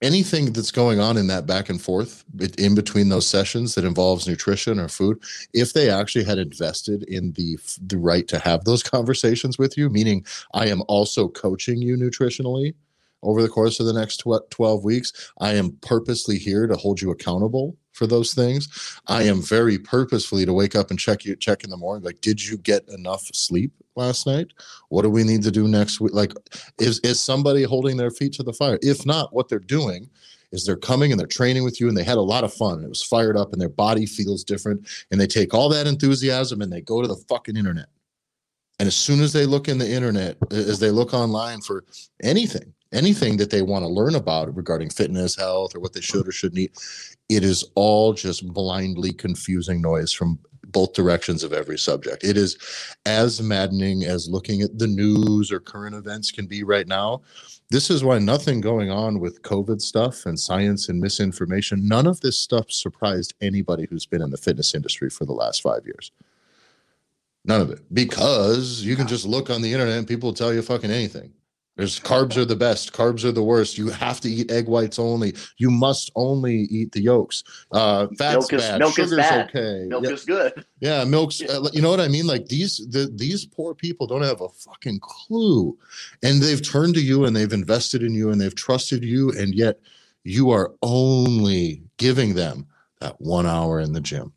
anything 0.01 0.51
that's 0.53 0.71
going 0.71 0.99
on 0.99 1.17
in 1.17 1.27
that 1.27 1.45
back 1.45 1.69
and 1.69 1.81
forth 1.81 2.23
in 2.57 2.73
between 2.73 3.09
those 3.09 3.27
sessions 3.27 3.75
that 3.75 3.85
involves 3.85 4.27
nutrition 4.27 4.79
or 4.79 4.87
food 4.87 5.21
if 5.53 5.73
they 5.73 5.89
actually 5.89 6.23
had 6.23 6.39
invested 6.39 7.03
in 7.03 7.31
the 7.33 7.57
the 7.85 7.97
right 7.97 8.27
to 8.27 8.39
have 8.39 8.63
those 8.63 8.83
conversations 8.97 9.57
with 9.57 9.77
you 9.77 9.89
meaning 9.89 10.25
i 10.53 10.67
am 10.67 10.81
also 10.87 11.27
coaching 11.27 11.81
you 11.81 11.95
nutritionally 11.95 12.73
over 13.23 13.41
the 13.41 13.49
course 13.49 13.79
of 13.79 13.85
the 13.85 13.93
next 13.93 14.17
12 14.17 14.83
weeks 14.83 15.31
i 15.39 15.53
am 15.53 15.71
purposely 15.81 16.37
here 16.37 16.67
to 16.67 16.75
hold 16.75 17.01
you 17.01 17.11
accountable 17.11 17.77
for 17.93 18.07
those 18.07 18.33
things. 18.33 18.99
I 19.07 19.23
am 19.23 19.41
very 19.41 19.77
purposefully 19.77 20.45
to 20.45 20.53
wake 20.53 20.75
up 20.75 20.89
and 20.89 20.99
check 20.99 21.25
you 21.25 21.35
check 21.35 21.63
in 21.63 21.69
the 21.69 21.77
morning 21.77 22.03
like 22.03 22.21
did 22.21 22.43
you 22.43 22.57
get 22.57 22.87
enough 22.89 23.23
sleep 23.33 23.71
last 23.95 24.25
night? 24.25 24.47
What 24.89 25.03
do 25.03 25.09
we 25.09 25.23
need 25.23 25.43
to 25.43 25.51
do 25.51 25.67
next 25.67 25.99
week 25.99 26.13
like 26.13 26.33
is 26.79 26.99
is 26.99 27.19
somebody 27.19 27.63
holding 27.63 27.97
their 27.97 28.11
feet 28.11 28.33
to 28.33 28.43
the 28.43 28.53
fire? 28.53 28.79
If 28.81 29.05
not 29.05 29.33
what 29.33 29.49
they're 29.49 29.59
doing 29.59 30.09
is 30.51 30.65
they're 30.65 30.77
coming 30.77 31.11
and 31.11 31.19
they're 31.19 31.27
training 31.27 31.63
with 31.63 31.79
you 31.79 31.87
and 31.87 31.95
they 31.95 32.03
had 32.03 32.17
a 32.17 32.21
lot 32.21 32.43
of 32.43 32.53
fun 32.53 32.83
it 32.83 32.89
was 32.89 33.03
fired 33.03 33.37
up 33.37 33.53
and 33.53 33.61
their 33.61 33.69
body 33.69 34.05
feels 34.05 34.43
different 34.43 34.87
and 35.11 35.19
they 35.19 35.27
take 35.27 35.53
all 35.53 35.69
that 35.69 35.87
enthusiasm 35.87 36.61
and 36.61 36.71
they 36.71 36.81
go 36.81 37.01
to 37.01 37.07
the 37.07 37.23
fucking 37.29 37.57
internet. 37.57 37.87
And 38.79 38.87
as 38.87 38.95
soon 38.95 39.21
as 39.21 39.31
they 39.31 39.45
look 39.45 39.67
in 39.67 39.77
the 39.77 39.89
internet 39.89 40.37
as 40.51 40.79
they 40.79 40.89
look 40.89 41.13
online 41.13 41.61
for 41.61 41.83
anything 42.23 42.73
anything 42.93 43.37
that 43.37 43.49
they 43.49 43.61
want 43.61 43.83
to 43.83 43.87
learn 43.87 44.15
about 44.15 44.55
regarding 44.55 44.89
fitness 44.89 45.35
health 45.35 45.75
or 45.75 45.79
what 45.79 45.93
they 45.93 46.01
should 46.01 46.27
or 46.27 46.31
shouldn't 46.31 46.59
eat 46.59 46.77
it 47.31 47.45
is 47.45 47.63
all 47.75 48.11
just 48.11 48.45
blindly 48.53 49.13
confusing 49.13 49.81
noise 49.81 50.11
from 50.11 50.37
both 50.65 50.93
directions 50.93 51.43
of 51.43 51.53
every 51.53 51.77
subject. 51.77 52.25
It 52.25 52.35
is 52.35 52.57
as 53.05 53.41
maddening 53.41 54.03
as 54.03 54.27
looking 54.27 54.61
at 54.61 54.77
the 54.77 54.87
news 54.87 55.49
or 55.49 55.61
current 55.61 55.95
events 55.95 56.29
can 56.29 56.45
be 56.45 56.63
right 56.63 56.87
now. 56.87 57.21
This 57.69 57.89
is 57.89 58.03
why 58.03 58.19
nothing 58.19 58.59
going 58.59 58.89
on 58.89 59.19
with 59.19 59.41
COVID 59.43 59.79
stuff 59.79 60.25
and 60.25 60.37
science 60.37 60.89
and 60.89 60.99
misinformation, 60.99 61.87
none 61.87 62.05
of 62.05 62.19
this 62.19 62.37
stuff 62.37 62.69
surprised 62.69 63.33
anybody 63.39 63.87
who's 63.89 64.05
been 64.05 64.21
in 64.21 64.29
the 64.29 64.37
fitness 64.37 64.75
industry 64.75 65.09
for 65.09 65.23
the 65.23 65.31
last 65.31 65.61
five 65.61 65.85
years. 65.85 66.11
None 67.45 67.61
of 67.61 67.71
it. 67.71 67.79
Because 67.93 68.81
you 68.81 68.97
can 68.97 69.07
just 69.07 69.25
look 69.25 69.49
on 69.49 69.61
the 69.61 69.71
internet 69.71 69.97
and 69.97 70.07
people 70.07 70.27
will 70.27 70.33
tell 70.33 70.53
you 70.53 70.61
fucking 70.61 70.91
anything. 70.91 71.31
There's 71.77 71.99
carbs 71.99 72.35
are 72.37 72.45
the 72.45 72.55
best. 72.55 72.91
Carbs 72.91 73.23
are 73.23 73.31
the 73.31 73.43
worst. 73.43 73.77
You 73.77 73.89
have 73.89 74.19
to 74.21 74.29
eat 74.29 74.51
egg 74.51 74.67
whites 74.67 74.99
only. 74.99 75.33
You 75.57 75.71
must 75.71 76.11
only 76.15 76.61
eat 76.63 76.91
the 76.91 77.01
yolks. 77.01 77.43
Uh, 77.71 78.07
fat's 78.17 78.51
milk 78.51 78.53
is, 78.53 78.61
bad. 78.61 78.79
Milk 78.79 78.95
Sugar's 78.95 79.11
is 79.13 79.17
bad. 79.17 79.49
okay. 79.49 79.85
Milk 79.87 80.03
yeah. 80.03 80.11
is 80.11 80.25
good. 80.25 80.65
Yeah, 80.79 81.03
milk's. 81.05 81.41
Uh, 81.41 81.69
you 81.71 81.81
know 81.81 81.89
what 81.89 82.01
I 82.01 82.07
mean? 82.07 82.27
Like 82.27 82.47
these, 82.47 82.85
the, 82.89 83.11
these 83.15 83.45
poor 83.45 83.73
people 83.73 84.05
don't 84.05 84.21
have 84.21 84.41
a 84.41 84.49
fucking 84.49 84.99
clue, 85.01 85.77
and 86.21 86.41
they've 86.41 86.61
turned 86.61 86.95
to 86.95 87.01
you 87.01 87.25
and 87.25 87.35
they've 87.35 87.53
invested 87.53 88.03
in 88.03 88.13
you 88.13 88.31
and 88.31 88.41
they've 88.41 88.55
trusted 88.55 89.03
you, 89.03 89.31
and 89.31 89.55
yet 89.55 89.79
you 90.23 90.51
are 90.51 90.73
only 90.83 91.83
giving 91.97 92.35
them 92.35 92.67
that 92.99 93.19
one 93.19 93.47
hour 93.47 93.79
in 93.79 93.93
the 93.93 94.01
gym 94.01 94.33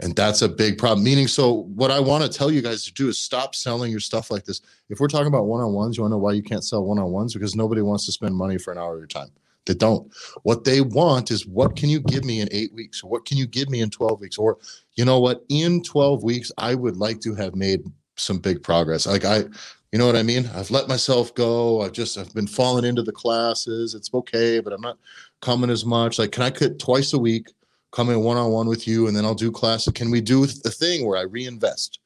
and 0.00 0.16
that's 0.16 0.42
a 0.42 0.48
big 0.48 0.78
problem. 0.78 1.04
Meaning 1.04 1.28
so 1.28 1.64
what 1.74 1.90
i 1.90 2.00
want 2.00 2.24
to 2.24 2.38
tell 2.38 2.50
you 2.50 2.62
guys 2.62 2.84
to 2.84 2.92
do 2.92 3.08
is 3.08 3.18
stop 3.18 3.54
selling 3.54 3.90
your 3.90 4.00
stuff 4.00 4.30
like 4.30 4.44
this. 4.44 4.60
If 4.88 5.00
we're 5.00 5.08
talking 5.08 5.28
about 5.28 5.46
one-on-ones 5.46 5.96
you 5.96 6.02
want 6.02 6.12
to 6.12 6.14
know 6.16 6.18
why 6.18 6.32
you 6.32 6.42
can't 6.42 6.64
sell 6.64 6.84
one-on-ones? 6.84 7.34
Because 7.34 7.54
nobody 7.54 7.82
wants 7.82 8.06
to 8.06 8.12
spend 8.12 8.34
money 8.34 8.58
for 8.58 8.72
an 8.72 8.78
hour 8.78 8.94
of 8.94 9.00
your 9.00 9.06
time. 9.06 9.30
They 9.66 9.74
don't. 9.74 10.12
What 10.42 10.64
they 10.64 10.80
want 10.80 11.30
is 11.30 11.46
what 11.46 11.76
can 11.76 11.88
you 11.88 12.00
give 12.00 12.24
me 12.24 12.40
in 12.40 12.48
eight 12.50 12.72
weeks? 12.72 13.04
What 13.04 13.26
can 13.26 13.36
you 13.36 13.46
give 13.46 13.68
me 13.68 13.82
in 13.82 13.90
12 13.90 14.20
weeks? 14.20 14.38
Or 14.38 14.58
you 14.94 15.04
know 15.04 15.20
what? 15.20 15.44
In 15.48 15.82
12 15.82 16.24
weeks 16.24 16.50
i 16.58 16.74
would 16.74 16.96
like 16.96 17.20
to 17.20 17.34
have 17.34 17.54
made 17.54 17.82
some 18.16 18.38
big 18.38 18.62
progress. 18.62 19.06
Like 19.06 19.24
i 19.24 19.44
you 19.92 19.98
know 19.98 20.06
what 20.06 20.16
i 20.16 20.22
mean? 20.22 20.48
I've 20.54 20.70
let 20.70 20.88
myself 20.88 21.34
go. 21.34 21.82
I've 21.82 21.92
just 21.92 22.16
i've 22.16 22.32
been 22.34 22.46
falling 22.46 22.84
into 22.84 23.02
the 23.02 23.12
classes. 23.12 23.94
It's 23.94 24.12
okay 24.14 24.60
but 24.60 24.72
i'm 24.72 24.80
not 24.80 24.98
coming 25.42 25.70
as 25.70 25.84
much. 25.84 26.18
Like 26.18 26.32
can 26.32 26.42
i 26.42 26.50
cut 26.50 26.78
twice 26.78 27.12
a 27.12 27.18
week 27.18 27.48
come 27.92 28.10
in 28.10 28.20
one 28.20 28.36
on 28.36 28.50
one 28.50 28.68
with 28.68 28.86
you, 28.86 29.08
and 29.08 29.16
then 29.16 29.24
I'll 29.24 29.34
do 29.34 29.50
classes. 29.50 29.92
Can 29.92 30.10
we 30.10 30.20
do 30.20 30.46
the 30.46 30.70
thing 30.70 31.06
where 31.06 31.18
I 31.18 31.22
reinvest? 31.22 31.98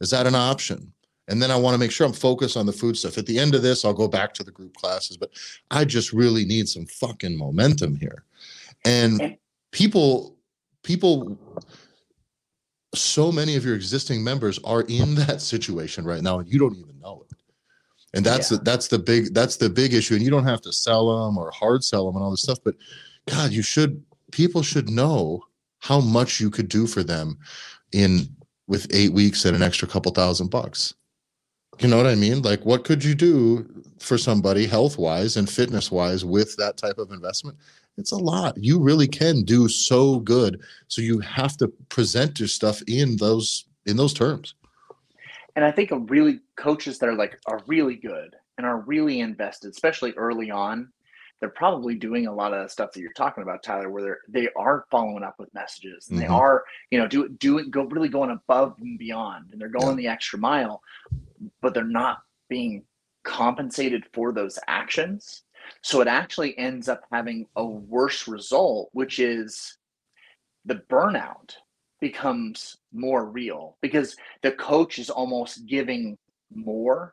Is 0.00 0.10
that 0.10 0.26
an 0.26 0.34
option? 0.34 0.92
And 1.28 1.42
then 1.42 1.50
I 1.50 1.56
want 1.56 1.74
to 1.74 1.78
make 1.78 1.90
sure 1.90 2.06
I'm 2.06 2.12
focused 2.12 2.56
on 2.56 2.66
the 2.66 2.72
food 2.72 2.96
stuff. 2.96 3.18
At 3.18 3.26
the 3.26 3.38
end 3.38 3.54
of 3.54 3.62
this, 3.62 3.84
I'll 3.84 3.92
go 3.92 4.08
back 4.08 4.32
to 4.34 4.44
the 4.44 4.50
group 4.50 4.74
classes, 4.74 5.16
but 5.16 5.30
I 5.70 5.84
just 5.84 6.12
really 6.12 6.44
need 6.44 6.68
some 6.68 6.86
fucking 6.86 7.36
momentum 7.36 7.96
here. 7.96 8.24
And 8.84 9.36
people, 9.70 10.36
people, 10.82 11.38
so 12.94 13.30
many 13.30 13.56
of 13.56 13.64
your 13.64 13.74
existing 13.74 14.24
members 14.24 14.58
are 14.64 14.82
in 14.82 15.14
that 15.16 15.42
situation 15.42 16.04
right 16.04 16.22
now, 16.22 16.38
and 16.38 16.48
you 16.50 16.58
don't 16.58 16.76
even 16.76 16.98
know 16.98 17.24
it. 17.28 17.36
And 18.14 18.24
that's 18.24 18.50
yeah. 18.50 18.56
the, 18.56 18.64
that's 18.64 18.88
the 18.88 18.98
big 18.98 19.34
that's 19.34 19.56
the 19.56 19.68
big 19.68 19.92
issue. 19.92 20.14
And 20.14 20.22
you 20.22 20.30
don't 20.30 20.46
have 20.46 20.62
to 20.62 20.72
sell 20.72 21.26
them 21.26 21.36
or 21.36 21.50
hard 21.50 21.84
sell 21.84 22.06
them 22.06 22.16
and 22.16 22.24
all 22.24 22.30
this 22.30 22.40
stuff, 22.40 22.58
but 22.64 22.74
God, 23.28 23.52
you 23.52 23.60
should 23.60 24.02
people 24.32 24.62
should 24.62 24.88
know 24.88 25.42
how 25.80 26.00
much 26.00 26.40
you 26.40 26.50
could 26.50 26.68
do 26.68 26.86
for 26.86 27.02
them 27.02 27.38
in 27.92 28.28
with 28.66 28.86
eight 28.92 29.12
weeks 29.12 29.44
and 29.44 29.56
an 29.56 29.62
extra 29.62 29.88
couple 29.88 30.12
thousand 30.12 30.50
bucks. 30.50 30.94
You 31.80 31.88
know 31.88 31.96
what 31.96 32.06
I 32.06 32.16
mean? 32.16 32.42
Like, 32.42 32.64
what 32.64 32.84
could 32.84 33.04
you 33.04 33.14
do 33.14 33.66
for 34.00 34.18
somebody 34.18 34.66
health 34.66 34.98
wise 34.98 35.36
and 35.36 35.48
fitness 35.48 35.90
wise 35.90 36.24
with 36.24 36.56
that 36.56 36.76
type 36.76 36.98
of 36.98 37.12
investment? 37.12 37.56
It's 37.96 38.12
a 38.12 38.16
lot. 38.16 38.56
You 38.56 38.80
really 38.80 39.08
can 39.08 39.42
do 39.42 39.68
so 39.68 40.20
good. 40.20 40.60
So 40.88 41.02
you 41.02 41.20
have 41.20 41.56
to 41.58 41.68
present 41.88 42.38
your 42.38 42.48
stuff 42.48 42.82
in 42.86 43.16
those 43.16 43.66
in 43.86 43.96
those 43.96 44.12
terms. 44.12 44.54
And 45.56 45.64
I 45.64 45.72
think 45.72 45.90
a 45.90 45.98
really 45.98 46.40
coaches 46.56 46.98
that 46.98 47.08
are 47.08 47.16
like 47.16 47.38
are 47.46 47.60
really 47.66 47.96
good 47.96 48.36
and 48.58 48.66
are 48.66 48.80
really 48.80 49.20
invested, 49.20 49.70
especially 49.70 50.12
early 50.12 50.50
on, 50.50 50.92
they're 51.40 51.50
probably 51.50 51.94
doing 51.94 52.26
a 52.26 52.34
lot 52.34 52.52
of 52.52 52.70
stuff 52.70 52.92
that 52.92 53.00
you're 53.00 53.12
talking 53.12 53.42
about, 53.42 53.62
Tyler, 53.62 53.90
where 53.90 54.02
they're 54.02 54.18
they 54.28 54.48
are 54.56 54.86
following 54.90 55.22
up 55.22 55.36
with 55.38 55.52
messages 55.54 56.08
and 56.08 56.18
mm-hmm. 56.18 56.28
they 56.28 56.34
are, 56.34 56.64
you 56.90 56.98
know, 56.98 57.06
do 57.06 57.28
do 57.28 57.58
it 57.58 57.70
go 57.70 57.84
really 57.84 58.08
going 58.08 58.30
above 58.30 58.74
and 58.80 58.98
beyond 58.98 59.50
and 59.52 59.60
they're 59.60 59.68
going 59.68 59.90
yeah. 59.90 59.94
the 59.94 60.08
extra 60.08 60.38
mile, 60.38 60.82
but 61.60 61.74
they're 61.74 61.84
not 61.84 62.22
being 62.48 62.82
compensated 63.24 64.04
for 64.12 64.32
those 64.32 64.58
actions. 64.66 65.42
So 65.82 66.00
it 66.00 66.08
actually 66.08 66.56
ends 66.58 66.88
up 66.88 67.02
having 67.12 67.46
a 67.56 67.64
worse 67.64 68.26
result, 68.26 68.88
which 68.92 69.18
is 69.18 69.76
the 70.64 70.82
burnout 70.90 71.54
becomes 72.00 72.78
more 72.92 73.26
real 73.26 73.76
because 73.80 74.16
the 74.42 74.52
coach 74.52 74.98
is 74.98 75.10
almost 75.10 75.66
giving 75.66 76.16
more 76.54 77.12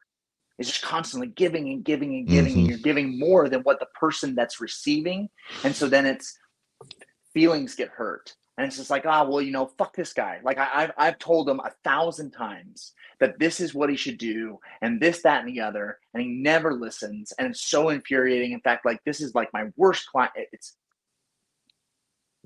is 0.57 0.67
just 0.67 0.81
constantly 0.81 1.27
giving 1.27 1.69
and 1.69 1.83
giving 1.83 2.15
and 2.15 2.27
giving, 2.27 2.51
mm-hmm. 2.51 2.59
and 2.59 2.69
you're 2.69 2.77
giving 2.77 3.19
more 3.19 3.49
than 3.49 3.61
what 3.61 3.79
the 3.79 3.87
person 3.99 4.35
that's 4.35 4.61
receiving. 4.61 5.29
And 5.63 5.75
so 5.75 5.87
then 5.89 6.05
it's 6.05 6.37
feelings 7.33 7.75
get 7.75 7.89
hurt. 7.89 8.33
And 8.57 8.65
it's 8.65 8.77
just 8.77 8.89
like, 8.89 9.05
ah, 9.05 9.23
oh, 9.23 9.29
well, 9.29 9.41
you 9.41 9.51
know, 9.51 9.65
fuck 9.77 9.93
this 9.95 10.13
guy. 10.13 10.39
Like 10.41 10.57
I, 10.57 10.65
have 10.65 10.91
I've 10.97 11.19
told 11.19 11.49
him 11.49 11.59
a 11.59 11.73
thousand 11.83 12.31
times 12.31 12.93
that 13.19 13.37
this 13.37 13.59
is 13.59 13.75
what 13.75 13.89
he 13.89 13.97
should 13.97 14.17
do, 14.17 14.59
and 14.81 14.99
this, 14.99 15.21
that, 15.23 15.43
and 15.43 15.49
the 15.53 15.59
other, 15.59 15.99
and 16.13 16.23
he 16.23 16.29
never 16.29 16.73
listens, 16.73 17.33
and 17.37 17.49
it's 17.49 17.65
so 17.65 17.89
infuriating. 17.89 18.53
In 18.53 18.61
fact, 18.61 18.85
like 18.85 19.01
this 19.05 19.19
is 19.19 19.35
like 19.35 19.49
my 19.51 19.65
worst 19.75 20.07
client. 20.07 20.31
It's 20.53 20.77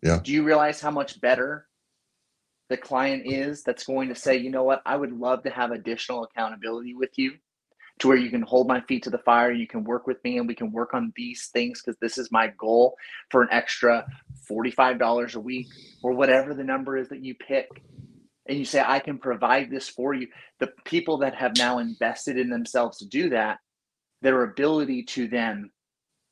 yeah. 0.02 0.19
Do 0.24 0.32
you 0.32 0.43
realize 0.43 0.82
how 0.82 0.91
much 0.91 1.22
better 1.22 1.67
the 2.69 2.78
client 2.78 3.24
is 3.26 3.63
that's 3.63 3.86
going 3.86 4.10
to 4.10 4.15
say, 4.15 4.38
you 4.38 4.50
know 4.50 4.63
what, 4.63 4.82
I 4.86 4.95
would 4.95 5.12
love 5.12 5.43
to 5.43 5.50
have 5.50 5.72
additional 5.72 6.24
accountability 6.24 6.93
with 6.93 7.10
you 7.17 7.34
to 8.00 8.08
where 8.08 8.18
you 8.18 8.30
can 8.30 8.42
hold 8.42 8.68
my 8.68 8.82
feet 8.82 9.04
to 9.04 9.10
the 9.10 9.18
fire 9.20 9.52
you 9.52 9.68
can 9.68 9.84
work 9.84 10.08
with 10.08 10.24
me 10.24 10.38
and 10.38 10.48
we 10.48 10.56
can 10.56 10.72
work 10.72 10.94
on 10.94 11.14
these 11.16 11.48
things 11.48 11.82
because 11.82 12.00
this 12.00 12.18
is 12.18 12.32
my 12.32 12.48
goal 12.58 12.96
for 13.30 13.42
an 13.42 13.50
extra 13.52 14.06
$45 14.50 15.36
a 15.36 15.40
week 15.40 15.68
or 16.02 16.14
whatever 16.14 16.54
the 16.54 16.64
number 16.64 16.98
is 16.98 17.10
that 17.10 17.24
you 17.24 17.36
pick. 17.36 17.68
And 18.48 18.58
you 18.58 18.66
say 18.66 18.84
i 18.86 19.00
can 19.00 19.20
provide 19.20 19.70
this 19.70 19.88
for 19.88 20.16
you. 20.16 20.28
The 20.60 20.72
people 20.86 21.18
that 21.20 21.36
have 21.36 21.56
now 21.58 21.78
invested 21.78 22.38
in 22.38 22.50
themselves 22.50 22.98
to 22.98 23.06
do 23.06 23.30
that 23.30 23.60
their 24.22 24.44
ability 24.44 25.04
to 25.04 25.28
then 25.28 25.70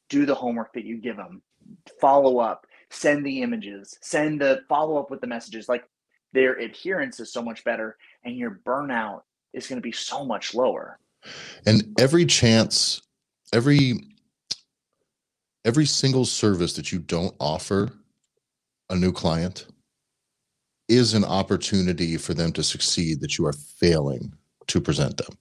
do 0.10 0.26
the 0.26 0.36
homework 0.36 0.74
that 0.74 0.86
you 0.86 0.98
give 0.98 1.18
them 1.18 1.42
follow 2.00 2.40
up 2.40 2.66
send 2.90 3.26
the 3.26 3.42
images 3.42 3.98
send 4.02 4.40
the 4.40 4.62
follow 4.70 4.98
up 4.98 5.12
with 5.12 5.20
the 5.22 5.28
messages 5.28 5.68
like 5.68 5.84
their 6.34 6.54
adherence 6.60 7.20
is 7.20 7.32
so 7.32 7.42
much 7.42 7.64
better 7.64 7.98
and 8.24 8.38
your 8.38 8.62
burnout 8.66 9.22
is 9.54 9.68
going 9.68 9.78
to 9.78 9.84
be 9.86 9.92
so 9.92 10.26
much 10.26 10.54
lower 10.54 11.00
and 11.66 11.84
every 12.00 12.26
chance 12.26 13.02
every 13.54 14.00
every 15.66 15.86
single 15.86 16.26
service 16.26 16.74
that 16.74 16.92
you 16.92 17.00
don't 17.00 17.36
offer 17.40 17.92
a 18.90 18.96
new 18.96 19.12
client 19.12 19.68
is 20.88 21.14
an 21.14 21.26
opportunity 21.26 22.16
for 22.16 22.34
them 22.34 22.52
to 22.54 22.64
succeed 22.64 23.20
that 23.20 23.38
you 23.38 23.46
are 23.46 23.54
failing 23.54 24.32
to 24.68 24.80
present 24.80 25.18
them. 25.18 25.38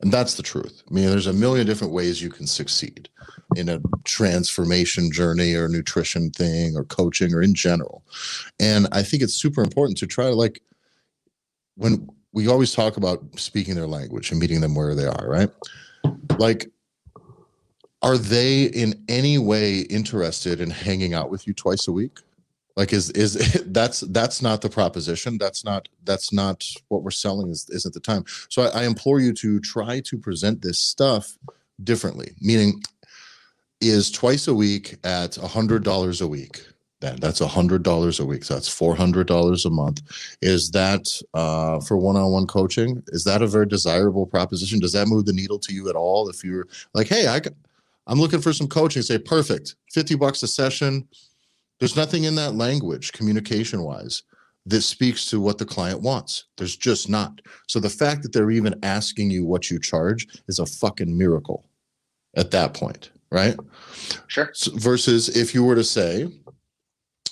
And 0.00 0.12
that's 0.12 0.34
the 0.34 0.42
truth. 0.42 0.82
I 0.88 0.94
mean, 0.94 1.10
there's 1.10 1.26
a 1.26 1.32
million 1.32 1.66
different 1.66 1.92
ways 1.92 2.22
you 2.22 2.30
can 2.30 2.46
succeed 2.46 3.08
in 3.56 3.68
a 3.68 3.80
transformation 4.04 5.10
journey 5.10 5.54
or 5.54 5.68
nutrition 5.68 6.30
thing 6.30 6.76
or 6.76 6.84
coaching 6.84 7.34
or 7.34 7.42
in 7.42 7.52
general. 7.52 8.04
And 8.60 8.86
I 8.92 9.02
think 9.02 9.22
it's 9.22 9.34
super 9.34 9.60
important 9.60 9.98
to 9.98 10.06
try 10.06 10.26
to 10.26 10.34
like 10.34 10.62
when 11.76 12.08
we 12.32 12.48
always 12.48 12.72
talk 12.72 12.96
about 12.96 13.22
speaking 13.38 13.74
their 13.74 13.86
language 13.86 14.30
and 14.30 14.40
meeting 14.40 14.60
them 14.60 14.74
where 14.74 14.94
they 14.94 15.06
are, 15.06 15.28
right? 15.28 15.50
Like 16.38 16.70
are 18.02 18.18
they 18.18 18.64
in 18.64 19.02
any 19.08 19.38
way 19.38 19.80
interested 19.80 20.60
in 20.60 20.70
hanging 20.70 21.14
out 21.14 21.30
with 21.30 21.46
you 21.46 21.52
twice 21.52 21.88
a 21.88 21.92
week? 21.92 22.20
like 22.78 22.92
is 22.92 23.10
is 23.10 23.34
that's 23.66 24.00
that's 24.00 24.40
not 24.40 24.62
the 24.62 24.70
proposition 24.70 25.36
that's 25.36 25.64
not 25.64 25.88
that's 26.04 26.32
not 26.32 26.64
what 26.88 27.02
we're 27.02 27.10
selling 27.10 27.50
is 27.50 27.68
isn't 27.68 27.92
the 27.92 28.00
time 28.00 28.24
so 28.48 28.62
I, 28.62 28.80
I 28.80 28.84
implore 28.84 29.20
you 29.20 29.34
to 29.34 29.60
try 29.60 30.00
to 30.00 30.16
present 30.16 30.62
this 30.62 30.78
stuff 30.78 31.36
differently 31.84 32.32
meaning 32.40 32.82
is 33.80 34.10
twice 34.10 34.48
a 34.48 34.54
week 34.54 34.96
at 35.04 35.36
a 35.36 35.46
hundred 35.46 35.84
dollars 35.84 36.22
a 36.22 36.28
week 36.28 36.66
then 37.00 37.16
that's 37.20 37.40
a 37.40 37.46
hundred 37.46 37.82
dollars 37.82 38.20
a 38.20 38.24
week 38.24 38.44
so 38.44 38.54
that's 38.54 38.68
four 38.68 38.94
hundred 38.94 39.26
dollars 39.26 39.64
a 39.64 39.70
month 39.70 40.02
is 40.42 40.70
that 40.70 41.06
uh, 41.34 41.80
for 41.80 41.96
one-on-one 41.96 42.46
coaching 42.46 43.02
is 43.08 43.24
that 43.24 43.42
a 43.42 43.46
very 43.46 43.66
desirable 43.66 44.26
proposition 44.26 44.78
does 44.78 44.92
that 44.92 45.08
move 45.08 45.24
the 45.26 45.32
needle 45.32 45.58
to 45.58 45.72
you 45.72 45.88
at 45.88 45.96
all 45.96 46.28
if 46.28 46.44
you're 46.44 46.66
like 46.94 47.08
hey 47.08 47.28
i 47.28 47.40
i'm 48.06 48.20
looking 48.20 48.40
for 48.40 48.52
some 48.52 48.68
coaching 48.68 49.02
say 49.02 49.18
perfect 49.18 49.76
50 49.92 50.16
bucks 50.16 50.42
a 50.42 50.48
session 50.48 51.06
there's 51.78 51.96
nothing 51.96 52.24
in 52.24 52.34
that 52.36 52.54
language, 52.54 53.12
communication 53.12 53.82
wise, 53.82 54.22
that 54.66 54.82
speaks 54.82 55.26
to 55.26 55.40
what 55.40 55.58
the 55.58 55.64
client 55.64 56.02
wants. 56.02 56.44
There's 56.56 56.76
just 56.76 57.08
not. 57.08 57.40
So 57.68 57.80
the 57.80 57.88
fact 57.88 58.22
that 58.22 58.32
they're 58.32 58.50
even 58.50 58.78
asking 58.82 59.30
you 59.30 59.46
what 59.46 59.70
you 59.70 59.78
charge 59.78 60.26
is 60.48 60.58
a 60.58 60.66
fucking 60.66 61.16
miracle 61.16 61.64
at 62.36 62.50
that 62.50 62.74
point, 62.74 63.10
right? 63.30 63.56
Sure. 64.26 64.50
So 64.52 64.72
versus 64.76 65.28
if 65.36 65.54
you 65.54 65.64
were 65.64 65.76
to 65.76 65.84
say, 65.84 66.28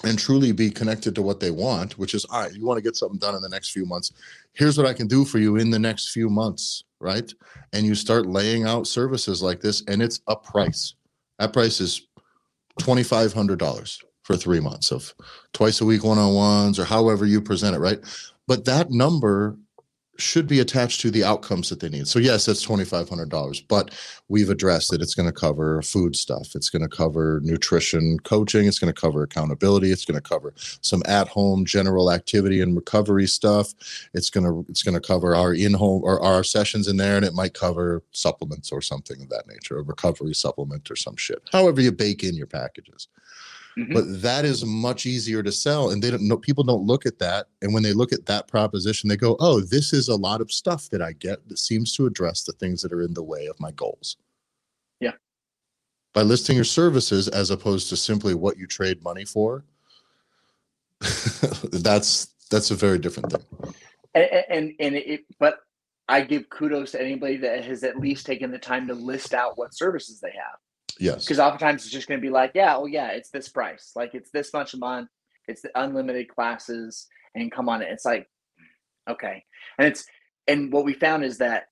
and 0.05 0.19
truly 0.19 0.53
be 0.53 0.71
connected 0.71 1.15
to 1.15 1.23
what 1.23 1.41
they 1.41 1.51
want, 1.51 1.99
which 1.99 2.15
is, 2.15 2.25
all 2.27 2.43
right, 2.43 2.53
you 2.53 2.65
want 2.65 2.79
to 2.79 2.83
get 2.83 2.97
something 2.97 3.19
done 3.19 3.35
in 3.35 3.43
the 3.43 3.49
next 3.49 3.71
few 3.71 3.87
months. 3.87 4.13
Here's 4.53 4.77
what 4.77 4.87
I 4.87 4.93
can 4.93 5.07
do 5.07 5.25
for 5.25 5.39
you 5.39 5.57
in 5.57 5.71
the 5.71 5.79
next 5.79 6.11
few 6.11 6.29
months, 6.29 6.85
right? 7.01 7.33
And 7.73 7.87
you 7.87 7.95
start 7.95 8.27
laying 8.27 8.65
out 8.65 8.87
services 8.87 9.43
like 9.43 9.61
this, 9.61 9.83
and 9.89 10.03
it's 10.03 10.21
a 10.29 10.37
price. 10.37 10.95
That 11.39 11.53
price 11.53 11.81
is 11.81 12.07
$2,500 12.81 14.05
for 14.23 14.37
three 14.37 14.61
months 14.61 14.91
of 14.91 15.15
twice 15.53 15.81
a 15.81 15.85
week 15.85 16.03
one 16.05 16.19
on 16.19 16.35
ones 16.35 16.79
or 16.79 16.85
however 16.85 17.27
you 17.27 17.41
present 17.41 17.77
it, 17.77 17.79
right? 17.79 18.01
But 18.47 18.65
that 18.65 18.91
number 18.91 19.57
should 20.19 20.47
be 20.47 20.61
attached 20.61 21.01
to 21.01 21.11
the 21.11 21.25
outcomes 21.25 21.69
that 21.69 21.81
they 21.81 21.89
need. 21.89 22.07
So 22.09 22.19
yes, 22.19 22.47
that's 22.47 22.63
twenty 22.63 22.85
five 22.85 23.09
hundred 23.09 23.29
dollars, 23.29 23.61
but 23.61 23.93
we've 24.29 24.51
addressed 24.51 24.91
that 24.91 25.01
It's 25.03 25.15
going 25.15 25.29
to 25.29 25.33
cover 25.33 25.83
food 25.83 26.17
stuff. 26.17 26.55
It's 26.55 26.71
going 26.71 26.83
to 26.83 26.89
cover 26.89 27.41
nutrition 27.45 28.19
coaching. 28.21 28.67
It's 28.67 28.79
going 28.79 28.93
to 28.93 29.01
cover 29.01 29.23
accountability. 29.23 29.91
It's 29.93 30.05
going 30.05 30.21
to 30.21 30.29
cover 30.29 30.53
some 30.81 31.03
at 31.07 31.29
home 31.29 31.65
general 31.65 32.11
activity 32.11 32.61
and 32.61 32.75
recovery 32.75 33.27
stuff. 33.27 33.73
It's 34.15 34.31
going 34.31 34.45
to 34.45 34.67
it's 34.69 34.83
going 34.83 34.95
to 34.95 35.01
cover 35.01 35.35
our 35.35 35.55
in 35.55 35.75
home 35.75 36.03
or 36.05 36.23
our 36.23 36.43
sessions 36.43 36.89
in 36.89 36.97
there, 36.97 37.17
and 37.17 37.25
it 37.25 37.35
might 37.35 37.55
cover 37.55 38.03
supplements 38.13 38.73
or 38.73 38.81
something 38.81 39.21
of 39.23 39.29
that 39.29 39.47
nature, 39.47 39.79
a 39.79 39.83
recovery 39.83 40.35
supplement 40.35 40.91
or 40.91 40.97
some 40.97 41.17
shit. 41.17 41.43
However, 41.53 41.81
you 41.81 41.93
bake 41.93 42.25
in 42.25 42.35
your 42.35 42.47
packages. 42.47 43.09
Mm-hmm. 43.79 43.93
But 43.93 44.23
that 44.23 44.47
is 44.47 44.65
much 44.65 45.05
easier 45.05 45.43
to 45.43 45.53
sell, 45.53 45.91
and 45.91 46.03
they 46.03 46.11
don't 46.11 46.23
know. 46.23 46.39
People 46.39 46.65
don't 46.65 46.87
look 46.87 47.05
at 47.05 47.19
that, 47.19 47.49
and 47.61 47.75
when 47.75 47.83
they 47.83 47.93
look 47.93 48.11
at 48.11 48.25
that 48.25 48.49
proposition, 48.49 49.09
they 49.09 49.19
go, 49.19 49.37
"Oh, 49.39 49.61
this 49.61 49.93
is 49.93 50.09
a 50.09 50.17
lot 50.17 50.41
of 50.41 50.51
stuff 50.51 50.89
that 50.91 51.03
I 51.03 51.13
get 51.13 51.47
that 51.49 51.59
seems 51.59 51.93
to 51.97 52.07
address 52.07 52.43
the 52.43 52.53
things 52.53 52.81
that 52.81 52.93
are 52.93 53.03
in 53.03 53.13
the 53.13 53.23
way 53.23 53.47
of 53.47 53.61
my 53.61 53.73
goals." 53.73 54.17
Yeah. 54.99 55.13
By 56.15 56.23
listing 56.23 56.57
your 56.57 56.65
services 56.65 57.29
as 57.29 57.51
opposed 57.51 57.91
to 57.91 57.97
simply 57.97 58.33
what 58.33 58.57
you 58.57 58.67
trade 58.67 59.03
money 59.03 59.27
for, 59.27 59.63
that's 61.71 62.29
that's 62.51 62.71
a 62.71 62.75
very 62.75 62.99
different 62.99 63.31
thing. 63.31 63.75
And 64.15 64.45
and, 64.49 64.73
and 64.81 64.95
it, 64.95 65.25
but 65.39 65.59
I 66.09 66.23
give 66.23 66.49
kudos 66.49 66.93
to 66.93 67.03
anybody 67.03 67.37
that 67.39 67.65
has 67.65 67.85
at 67.85 67.99
least 67.99 68.25
taken 68.25 68.51
the 68.51 68.59
time 68.59 68.87
to 68.87 68.95
list 68.95 69.35
out 69.35 69.59
what 69.59 69.75
services 69.75 70.19
they 70.21 70.31
have. 70.31 70.59
Yes. 70.99 71.25
Because 71.25 71.39
oftentimes 71.39 71.85
it's 71.85 71.93
just 71.93 72.09
going 72.09 72.21
to 72.21 72.27
be 72.27 72.31
like, 72.31 72.53
yeah, 72.55 72.77
oh 72.77 72.87
yeah, 72.87 73.09
it's 73.09 73.31
this 73.31 73.49
price. 73.49 73.93
Like 73.95 74.15
it's 74.15 74.31
this 74.31 74.53
much 74.53 74.75
a 74.75 74.79
month. 74.79 75.09
It's 75.49 75.63
the 75.63 75.71
unlimited 75.81 76.29
classes, 76.29 77.07
and 77.35 77.53
come 77.53 77.69
on, 77.69 77.83
it's 77.83 78.05
like, 78.05 78.29
okay, 79.09 79.45
and 79.79 79.87
it's 79.87 80.05
and 80.49 80.73
what 80.73 80.85
we 80.85 80.93
found 80.93 81.25
is 81.25 81.39
that 81.39 81.67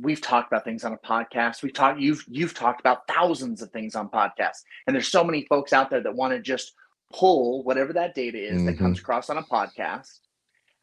we've 0.00 0.20
talked 0.20 0.52
about 0.52 0.64
things 0.64 0.84
on 0.84 0.92
a 0.92 0.98
podcast. 0.98 1.62
We've 1.62 1.72
talked 1.72 2.00
you've 2.00 2.24
you've 2.28 2.54
talked 2.54 2.80
about 2.80 3.08
thousands 3.08 3.62
of 3.62 3.70
things 3.70 3.96
on 3.96 4.08
podcasts, 4.08 4.62
and 4.86 4.94
there's 4.94 5.08
so 5.08 5.24
many 5.24 5.44
folks 5.48 5.72
out 5.72 5.90
there 5.90 6.02
that 6.02 6.14
want 6.14 6.32
to 6.34 6.40
just 6.40 6.74
pull 7.12 7.64
whatever 7.64 7.92
that 7.94 8.14
data 8.14 8.38
is 8.38 8.58
mm-hmm. 8.58 8.66
that 8.66 8.78
comes 8.78 9.00
across 9.00 9.28
on 9.28 9.38
a 9.38 9.42
podcast, 9.42 10.20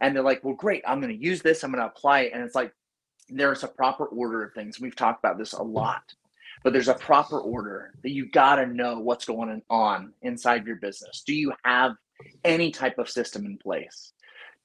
and 0.02 0.14
they're 0.16 0.24
like, 0.24 0.44
well, 0.44 0.56
great, 0.56 0.84
I'm 0.86 1.00
going 1.00 1.18
to 1.18 1.24
use 1.24 1.42
this, 1.42 1.64
I'm 1.64 1.72
going 1.72 1.82
to 1.82 1.88
apply 1.88 2.22
it, 2.22 2.34
and 2.34 2.44
it's 2.44 2.56
like 2.56 2.74
there's 3.30 3.64
a 3.64 3.68
proper 3.70 4.06
order 4.06 4.44
of 4.44 4.54
things. 4.54 4.82
We've 4.82 4.96
talked 4.96 5.24
about 5.24 5.38
this 5.38 5.54
a 5.54 5.64
lot 5.64 6.14
but 6.66 6.74
there's 6.74 6.88
a 6.88 6.96
proper 6.96 7.40
order 7.40 7.94
that 8.02 8.10
you 8.10 8.28
got 8.28 8.56
to 8.56 8.66
know 8.66 9.00
what's 9.00 9.24
going 9.24 9.62
on 9.70 10.12
inside 10.24 10.66
your 10.66 10.78
business. 10.78 11.22
Do 11.24 11.36
you 11.36 11.54
have 11.64 11.92
any 12.44 12.72
type 12.72 12.98
of 12.98 13.08
system 13.08 13.46
in 13.46 13.60
place? 13.60 14.14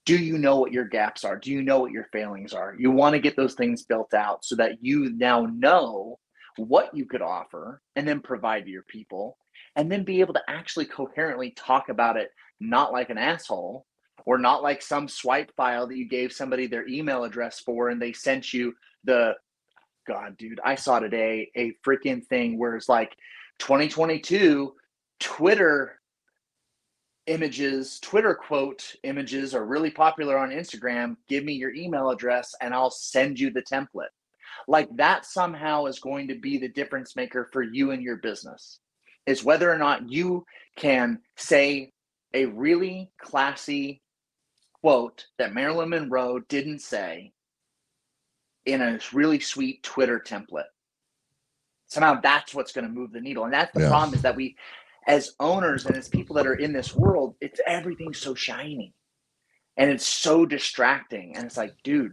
Do 0.06 0.16
you 0.16 0.38
know 0.38 0.56
what 0.56 0.72
your 0.72 0.86
gaps 0.86 1.24
are? 1.24 1.36
Do 1.36 1.50
you 1.50 1.60
know 1.60 1.78
what 1.78 1.92
your 1.92 2.06
failings 2.10 2.54
are? 2.54 2.74
You 2.78 2.90
want 2.90 3.12
to 3.12 3.20
get 3.20 3.36
those 3.36 3.52
things 3.52 3.82
built 3.82 4.14
out 4.14 4.46
so 4.46 4.56
that 4.56 4.82
you 4.82 5.12
now 5.14 5.44
know 5.44 6.18
what 6.56 6.96
you 6.96 7.04
could 7.04 7.20
offer 7.20 7.82
and 7.96 8.08
then 8.08 8.20
provide 8.20 8.64
to 8.64 8.70
your 8.70 8.84
people 8.84 9.36
and 9.76 9.92
then 9.92 10.02
be 10.02 10.20
able 10.20 10.32
to 10.32 10.42
actually 10.48 10.86
coherently 10.86 11.50
talk 11.50 11.90
about 11.90 12.16
it, 12.16 12.30
not 12.60 12.92
like 12.92 13.10
an 13.10 13.18
asshole 13.18 13.84
or 14.24 14.38
not 14.38 14.62
like 14.62 14.80
some 14.80 15.06
swipe 15.06 15.52
file 15.54 15.86
that 15.86 15.98
you 15.98 16.08
gave 16.08 16.32
somebody 16.32 16.66
their 16.66 16.88
email 16.88 17.24
address 17.24 17.60
for 17.60 17.90
and 17.90 18.00
they 18.00 18.14
sent 18.14 18.54
you 18.54 18.72
the 19.04 19.34
God, 20.06 20.36
dude, 20.36 20.60
I 20.64 20.74
saw 20.74 20.98
today 20.98 21.50
a 21.56 21.74
freaking 21.86 22.24
thing 22.26 22.58
where 22.58 22.76
it's 22.76 22.88
like 22.88 23.16
2022 23.58 24.74
Twitter 25.20 26.00
images, 27.26 28.00
Twitter 28.00 28.34
quote 28.34 28.94
images 29.04 29.54
are 29.54 29.64
really 29.64 29.90
popular 29.90 30.36
on 30.38 30.50
Instagram. 30.50 31.16
Give 31.28 31.44
me 31.44 31.52
your 31.52 31.72
email 31.74 32.10
address 32.10 32.54
and 32.60 32.74
I'll 32.74 32.90
send 32.90 33.38
you 33.38 33.50
the 33.50 33.62
template. 33.62 34.08
Like 34.66 34.88
that 34.96 35.26
somehow 35.26 35.86
is 35.86 36.00
going 36.00 36.28
to 36.28 36.34
be 36.34 36.58
the 36.58 36.68
difference 36.68 37.16
maker 37.16 37.48
for 37.52 37.62
you 37.62 37.92
and 37.92 38.02
your 38.02 38.16
business. 38.16 38.80
Is 39.26 39.44
whether 39.44 39.70
or 39.70 39.78
not 39.78 40.10
you 40.10 40.44
can 40.76 41.20
say 41.36 41.92
a 42.34 42.46
really 42.46 43.10
classy 43.20 44.02
quote 44.80 45.26
that 45.38 45.54
Marilyn 45.54 45.90
Monroe 45.90 46.40
didn't 46.48 46.80
say 46.80 47.32
in 48.66 48.82
a 48.82 48.98
really 49.12 49.40
sweet 49.40 49.82
Twitter 49.82 50.22
template. 50.24 50.64
Somehow 51.86 52.20
that's 52.20 52.54
what's 52.54 52.72
going 52.72 52.86
to 52.86 52.92
move 52.92 53.12
the 53.12 53.20
needle. 53.20 53.44
And 53.44 53.52
that's 53.52 53.72
the 53.74 53.80
yeah. 53.80 53.88
problem 53.88 54.14
is 54.14 54.22
that 54.22 54.36
we, 54.36 54.56
as 55.06 55.34
owners 55.40 55.86
and 55.86 55.96
as 55.96 56.08
people 56.08 56.36
that 56.36 56.46
are 56.46 56.54
in 56.54 56.72
this 56.72 56.94
world, 56.94 57.34
it's 57.40 57.60
everything's 57.66 58.18
so 58.18 58.34
shiny 58.34 58.94
and 59.76 59.90
it's 59.90 60.06
so 60.06 60.46
distracting. 60.46 61.34
And 61.34 61.44
it's 61.44 61.56
like, 61.56 61.74
dude, 61.82 62.12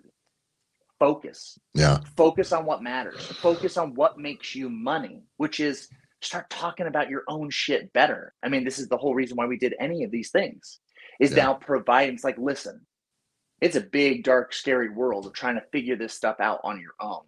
focus. 0.99 1.59
Yeah. 1.75 1.99
Focus 2.15 2.51
on 2.51 2.65
what 2.65 2.81
matters. 2.81 3.23
Focus 3.25 3.77
on 3.77 3.93
what 3.93 4.17
makes 4.17 4.55
you 4.55 4.69
money, 4.69 5.23
which 5.37 5.59
is 5.59 5.89
start 6.21 6.49
talking 6.49 6.87
about 6.87 7.09
your 7.09 7.23
own 7.27 7.49
shit 7.51 7.93
better. 7.93 8.33
I 8.41 8.49
mean, 8.49 8.63
this 8.63 8.79
is 8.79 8.87
the 8.87 8.97
whole 8.97 9.13
reason 9.13 9.37
why 9.37 9.45
we 9.45 9.57
did 9.57 9.75
any 9.79 10.03
of 10.03 10.09
these 10.09 10.31
things 10.31 10.79
is 11.19 11.31
yeah. 11.31 11.43
now 11.43 11.53
providing 11.53 12.15
it's 12.15 12.23
like, 12.23 12.37
listen, 12.39 12.86
it's 13.61 13.75
a 13.75 13.81
big, 13.81 14.23
dark, 14.23 14.53
scary 14.53 14.89
world 14.89 15.25
of 15.25 15.33
trying 15.33 15.55
to 15.55 15.65
figure 15.71 15.95
this 15.95 16.13
stuff 16.13 16.39
out 16.39 16.61
on 16.63 16.79
your 16.79 16.93
own. 16.99 17.23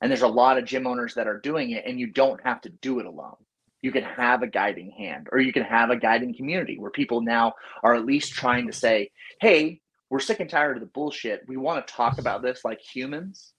And 0.00 0.10
there's 0.10 0.22
a 0.22 0.28
lot 0.28 0.58
of 0.58 0.64
gym 0.64 0.86
owners 0.86 1.14
that 1.14 1.26
are 1.26 1.40
doing 1.40 1.70
it, 1.72 1.84
and 1.86 1.98
you 1.98 2.06
don't 2.06 2.40
have 2.44 2.60
to 2.62 2.68
do 2.68 3.00
it 3.00 3.06
alone. 3.06 3.36
You 3.82 3.92
can 3.92 4.04
have 4.04 4.42
a 4.42 4.46
guiding 4.46 4.90
hand, 4.92 5.28
or 5.32 5.40
you 5.40 5.52
can 5.52 5.64
have 5.64 5.90
a 5.90 5.96
guiding 5.96 6.34
community 6.34 6.78
where 6.78 6.90
people 6.90 7.20
now 7.20 7.54
are 7.82 7.94
at 7.94 8.06
least 8.06 8.32
trying 8.32 8.66
to 8.66 8.72
say, 8.72 9.10
hey, 9.40 9.80
we're 10.10 10.20
sick 10.20 10.40
and 10.40 10.48
tired 10.48 10.76
of 10.76 10.80
the 10.80 10.86
bullshit. 10.86 11.42
We 11.48 11.56
want 11.56 11.86
to 11.86 11.92
talk 11.92 12.18
about 12.18 12.42
this 12.42 12.64
like 12.64 12.80
humans. 12.80 13.52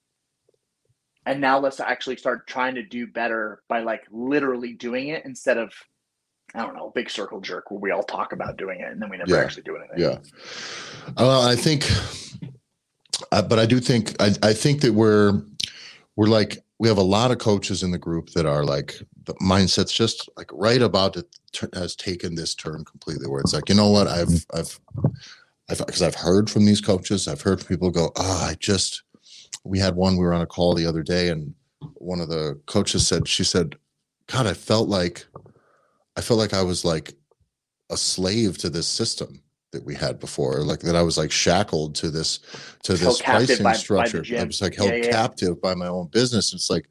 And 1.26 1.42
now 1.42 1.60
let's 1.60 1.80
actually 1.80 2.16
start 2.16 2.48
trying 2.48 2.76
to 2.76 2.84
do 2.84 3.06
better 3.06 3.62
by 3.68 3.82
like 3.82 4.04
literally 4.10 4.74
doing 4.74 5.10
it 5.10 5.26
instead 5.26 5.58
of 5.58 5.72
I 6.56 6.64
don't 6.64 6.76
know, 6.76 6.92
big 6.96 7.10
circle 7.10 7.42
jerk 7.42 7.72
where 7.72 7.80
we 7.80 7.92
all 7.92 8.04
talk 8.04 8.34
about 8.34 8.58
doing 8.58 8.80
it 8.80 8.92
and 8.92 9.02
then 9.02 9.10
we 9.10 9.18
never 9.18 9.32
yeah. 9.32 9.42
actually 9.42 9.64
do 9.64 9.76
anything. 9.78 10.00
Yeah. 10.00 10.18
Well, 11.18 11.48
I 11.48 11.56
think, 11.56 11.90
uh, 13.32 13.42
but 13.42 13.60
I 13.60 13.66
do 13.66 13.80
think, 13.80 14.16
I, 14.22 14.34
I 14.42 14.54
think 14.54 14.82
that 14.82 14.94
we're, 14.94 15.42
we're 16.16 16.28
like 16.28 16.64
we 16.80 16.88
have 16.88 16.98
a 16.98 17.04
lot 17.04 17.30
of 17.30 17.38
coaches 17.38 17.84
in 17.84 17.92
the 17.92 17.98
group 17.98 18.30
that 18.32 18.46
are 18.46 18.64
like 18.64 19.02
the 19.26 19.34
mindset's 19.36 19.92
just 19.92 20.28
like 20.38 20.50
right 20.54 20.82
about 20.82 21.16
it 21.16 21.28
has 21.74 21.96
taken 21.96 22.36
this 22.36 22.56
turn 22.56 22.84
completely 22.86 23.28
where 23.28 23.42
it's 23.42 23.54
like 23.54 23.70
you 23.70 23.76
know 23.76 23.90
what 23.90 24.08
i've 24.08 24.46
i've 24.54 24.80
i've 25.70 25.78
because 25.80 26.02
i've 26.02 26.16
heard 26.16 26.50
from 26.50 26.66
these 26.66 26.82
coaches 26.82 27.28
i've 27.28 27.42
heard 27.42 27.66
people 27.68 27.92
go 27.92 28.12
oh 28.16 28.48
i 28.50 28.56
just 28.60 29.04
we 29.63 29.78
had 29.78 29.96
one 29.96 30.15
we 30.15 30.23
were 30.23 30.34
on 30.34 30.42
a 30.42 30.48
call 30.48 30.73
the 30.73 30.86
other 30.86 31.04
day 31.04 31.30
and 31.30 31.54
one 31.96 32.19
of 32.19 32.30
the 32.30 32.60
coaches 32.65 33.08
said 33.08 33.28
she 33.28 33.44
said 33.44 33.76
god 34.28 34.48
i 34.48 34.54
felt 34.54 34.88
like 34.90 35.26
i 36.20 36.22
felt 36.22 36.40
like 36.40 36.54
i 36.54 36.62
was 36.62 36.84
like 36.84 37.13
a 37.90 37.98
slave 37.98 38.58
to 38.58 38.70
this 38.70 38.88
system 38.88 39.42
that 39.72 39.84
we 39.86 39.96
had 39.96 40.20
before 40.20 40.62
like 40.63 40.82
that 40.82 40.96
i 40.96 41.02
was 41.02 41.17
like 41.17 41.32
shackled 41.32 41.96
to 41.96 42.12
this 42.12 42.40
to 42.84 42.94
this 42.94 43.22
pricing 43.22 43.63
by, 43.63 43.74
structure. 43.74 44.24
By 44.30 44.42
i 44.42 44.44
was 44.44 44.62
like 44.62 44.76
held 44.76 44.90
yeah, 44.90 45.06
yeah. 45.06 45.12
captive 45.12 45.62
by 45.62 45.76
my 45.76 45.88
own 45.88 46.08
business. 46.08 46.54
It's 46.54 46.70
like 46.70 46.88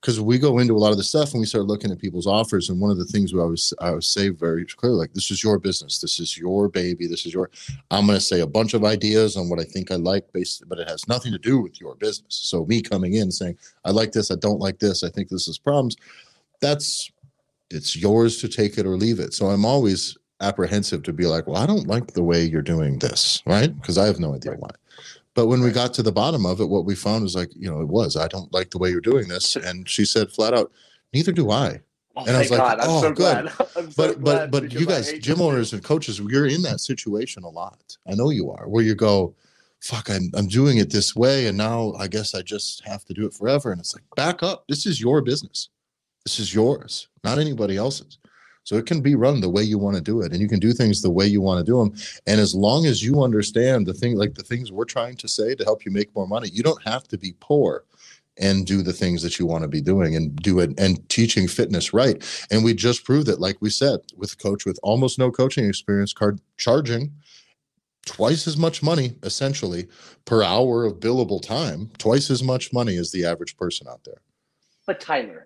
because 0.00 0.20
we 0.20 0.38
go 0.38 0.58
into 0.58 0.76
a 0.76 0.78
lot 0.78 0.90
of 0.90 0.98
the 0.98 1.02
stuff 1.02 1.32
and 1.32 1.40
we 1.40 1.46
start 1.46 1.64
looking 1.64 1.90
at 1.90 1.98
people's 1.98 2.26
offers 2.26 2.68
and 2.68 2.78
one 2.78 2.90
of 2.90 2.98
the 2.98 3.04
things 3.04 3.32
we 3.32 3.40
always 3.40 3.72
i 3.80 3.88
always 3.88 4.06
say 4.06 4.28
very 4.28 4.64
clearly 4.64 4.98
like 4.98 5.12
this 5.14 5.30
is 5.30 5.42
your 5.42 5.58
business. 5.58 5.98
This 5.98 6.20
is 6.20 6.36
your 6.36 6.68
baby. 6.68 7.06
This 7.06 7.26
is 7.26 7.32
your 7.32 7.50
i'm 7.90 8.06
going 8.06 8.18
to 8.18 8.24
say 8.24 8.40
a 8.40 8.46
bunch 8.46 8.74
of 8.74 8.84
ideas 8.84 9.36
on 9.36 9.48
what 9.48 9.60
i 9.60 9.64
think 9.64 9.90
i 9.90 9.96
like 9.96 10.30
based 10.32 10.62
but 10.68 10.78
it 10.78 10.88
has 10.88 11.08
nothing 11.08 11.32
to 11.32 11.38
do 11.38 11.60
with 11.60 11.80
your 11.80 11.94
business. 11.94 12.34
So 12.34 12.66
me 12.66 12.82
coming 12.82 13.14
in 13.14 13.30
saying 13.30 13.56
i 13.84 13.90
like 13.90 14.12
this. 14.12 14.30
I 14.30 14.36
don't 14.36 14.60
like 14.60 14.78
this. 14.78 15.04
I 15.04 15.10
think 15.10 15.28
this 15.28 15.48
is 15.48 15.58
problems. 15.58 15.96
That's 16.60 17.10
it's 17.70 17.96
yours 17.96 18.38
to 18.38 18.48
take 18.48 18.78
it 18.78 18.86
or 18.86 18.96
leave 18.96 19.20
it 19.20 19.34
so 19.34 19.46
i'm 19.46 19.64
always 19.64 20.16
apprehensive 20.40 21.02
to 21.04 21.12
be 21.12 21.26
like, 21.26 21.46
well, 21.46 21.62
I 21.62 21.66
don't 21.66 21.86
like 21.86 22.12
the 22.12 22.22
way 22.22 22.44
you're 22.44 22.62
doing 22.62 22.98
this, 22.98 23.42
right? 23.46 23.74
Because 23.74 23.98
I 23.98 24.06
have 24.06 24.20
no 24.20 24.34
idea 24.34 24.52
why. 24.52 24.70
But 25.34 25.46
when 25.46 25.60
we 25.60 25.70
got 25.70 25.92
to 25.94 26.02
the 26.02 26.12
bottom 26.12 26.46
of 26.46 26.60
it, 26.60 26.68
what 26.68 26.86
we 26.86 26.94
found 26.94 27.22
was 27.22 27.34
like, 27.34 27.50
you 27.54 27.70
know, 27.70 27.80
it 27.80 27.88
was, 27.88 28.16
I 28.16 28.26
don't 28.28 28.52
like 28.52 28.70
the 28.70 28.78
way 28.78 28.90
you're 28.90 29.00
doing 29.00 29.28
this. 29.28 29.56
And 29.56 29.88
she 29.88 30.04
said 30.04 30.30
flat 30.30 30.54
out, 30.54 30.72
neither 31.12 31.32
do 31.32 31.50
I. 31.50 31.80
Oh 32.18 32.24
and 32.24 32.34
I 32.34 32.38
was 32.38 32.50
like, 32.50 32.60
God, 32.60 32.78
oh, 32.80 33.02
so 33.02 33.12
good. 33.12 33.50
So 33.76 33.90
but 33.94 34.24
but 34.24 34.50
but 34.50 34.72
you 34.72 34.86
guys, 34.86 35.12
gym 35.18 35.42
owners 35.42 35.74
and 35.74 35.84
coaches, 35.84 36.18
you're 36.18 36.46
in 36.46 36.62
that 36.62 36.80
situation 36.80 37.42
a 37.42 37.48
lot. 37.48 37.98
I 38.10 38.14
know 38.14 38.30
you 38.30 38.50
are, 38.50 38.66
where 38.66 38.82
you 38.82 38.94
go, 38.94 39.34
fuck, 39.80 40.08
I'm 40.08 40.30
I'm 40.34 40.48
doing 40.48 40.78
it 40.78 40.90
this 40.90 41.14
way, 41.14 41.46
and 41.46 41.58
now 41.58 41.92
I 41.98 42.08
guess 42.08 42.34
I 42.34 42.40
just 42.40 42.82
have 42.86 43.04
to 43.04 43.12
do 43.12 43.26
it 43.26 43.34
forever. 43.34 43.70
And 43.70 43.78
it's 43.78 43.94
like, 43.94 44.04
back 44.16 44.42
up. 44.42 44.64
This 44.66 44.86
is 44.86 44.98
your 44.98 45.20
business. 45.20 45.68
This 46.26 46.40
is 46.40 46.52
yours, 46.52 47.06
not 47.22 47.38
anybody 47.38 47.76
else's. 47.76 48.18
So 48.64 48.74
it 48.74 48.84
can 48.84 49.00
be 49.00 49.14
run 49.14 49.40
the 49.40 49.48
way 49.48 49.62
you 49.62 49.78
want 49.78 49.94
to 49.94 50.02
do 50.02 50.22
it, 50.22 50.32
and 50.32 50.40
you 50.40 50.48
can 50.48 50.58
do 50.58 50.72
things 50.72 51.00
the 51.00 51.08
way 51.08 51.24
you 51.24 51.40
want 51.40 51.64
to 51.64 51.72
do 51.72 51.78
them. 51.78 51.94
And 52.26 52.40
as 52.40 52.52
long 52.52 52.84
as 52.84 53.00
you 53.00 53.22
understand 53.22 53.86
the 53.86 53.94
thing, 53.94 54.16
like 54.16 54.34
the 54.34 54.42
things 54.42 54.72
we're 54.72 54.86
trying 54.86 55.14
to 55.18 55.28
say 55.28 55.54
to 55.54 55.62
help 55.62 55.84
you 55.84 55.92
make 55.92 56.12
more 56.16 56.26
money, 56.26 56.48
you 56.48 56.64
don't 56.64 56.82
have 56.82 57.06
to 57.08 57.16
be 57.16 57.36
poor 57.38 57.84
and 58.38 58.66
do 58.66 58.82
the 58.82 58.92
things 58.92 59.22
that 59.22 59.38
you 59.38 59.46
want 59.46 59.62
to 59.62 59.68
be 59.68 59.80
doing 59.80 60.16
and 60.16 60.34
do 60.42 60.58
it 60.58 60.76
and 60.80 61.08
teaching 61.08 61.46
fitness 61.46 61.94
right. 61.94 62.24
And 62.50 62.64
we 62.64 62.74
just 62.74 63.04
proved 63.04 63.28
it, 63.28 63.38
like 63.38 63.58
we 63.60 63.70
said, 63.70 64.00
with 64.16 64.32
a 64.32 64.36
coach 64.36 64.66
with 64.66 64.80
almost 64.82 65.20
no 65.20 65.30
coaching 65.30 65.68
experience, 65.68 66.12
card 66.12 66.40
charging 66.56 67.12
twice 68.04 68.48
as 68.48 68.56
much 68.56 68.82
money 68.82 69.14
essentially 69.22 69.86
per 70.24 70.42
hour 70.42 70.84
of 70.84 70.94
billable 70.94 71.40
time, 71.40 71.88
twice 71.98 72.30
as 72.30 72.42
much 72.42 72.72
money 72.72 72.96
as 72.96 73.12
the 73.12 73.24
average 73.24 73.56
person 73.56 73.86
out 73.88 74.02
there. 74.02 74.22
But 74.88 75.00
Tyler, 75.00 75.45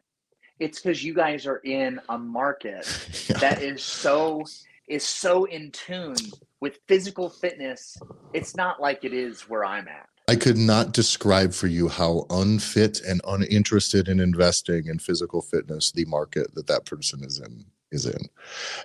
it's 0.61 0.81
because 0.81 1.03
you 1.03 1.15
guys 1.15 1.47
are 1.47 1.57
in 1.59 2.01
a 2.11 2.19
market 2.19 2.87
yeah. 3.29 3.39
that 3.41 3.63
is 3.63 3.83
so 3.83 4.45
is 4.87 5.05
so 5.05 5.45
in 5.45 5.71
tune 5.71 6.17
with 6.61 6.79
physical 6.87 7.31
fitness. 7.31 7.97
It's 8.35 8.55
not 8.55 8.81
like 8.81 9.05
it 9.05 9.13
is 9.13 9.49
where 9.49 9.65
I'm 9.65 9.89
at. 9.89 10.09
I 10.29 10.37
could 10.37 10.59
not 10.59 10.93
describe 10.93 11.53
for 11.53 11.67
you 11.67 11.89
how 11.89 12.27
unfit 12.31 13.01
and 13.01 13.21
uninterested 13.27 14.09
in 14.09 14.21
investing 14.21 14.87
in 14.87 14.99
physical 14.99 15.43
fitness 15.43 15.91
the 15.91 16.05
market 16.05 16.55
that 16.55 16.67
that 16.69 16.85
person 16.85 17.25
is 17.25 17.41
in 17.41 17.65
is 17.91 18.07
in. 18.07 18.29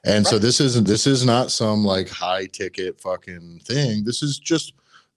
And 0.03 0.25
right. 0.25 0.31
so 0.31 0.39
this 0.39 0.59
isn't 0.59 0.87
this 0.87 1.05
is 1.05 1.25
not 1.25 1.51
some 1.51 1.83
like 1.83 2.09
high 2.09 2.47
ticket 2.47 2.99
fucking 2.99 3.61
thing. 3.63 4.03
This 4.05 4.23
is 4.23 4.39
just 4.39 4.73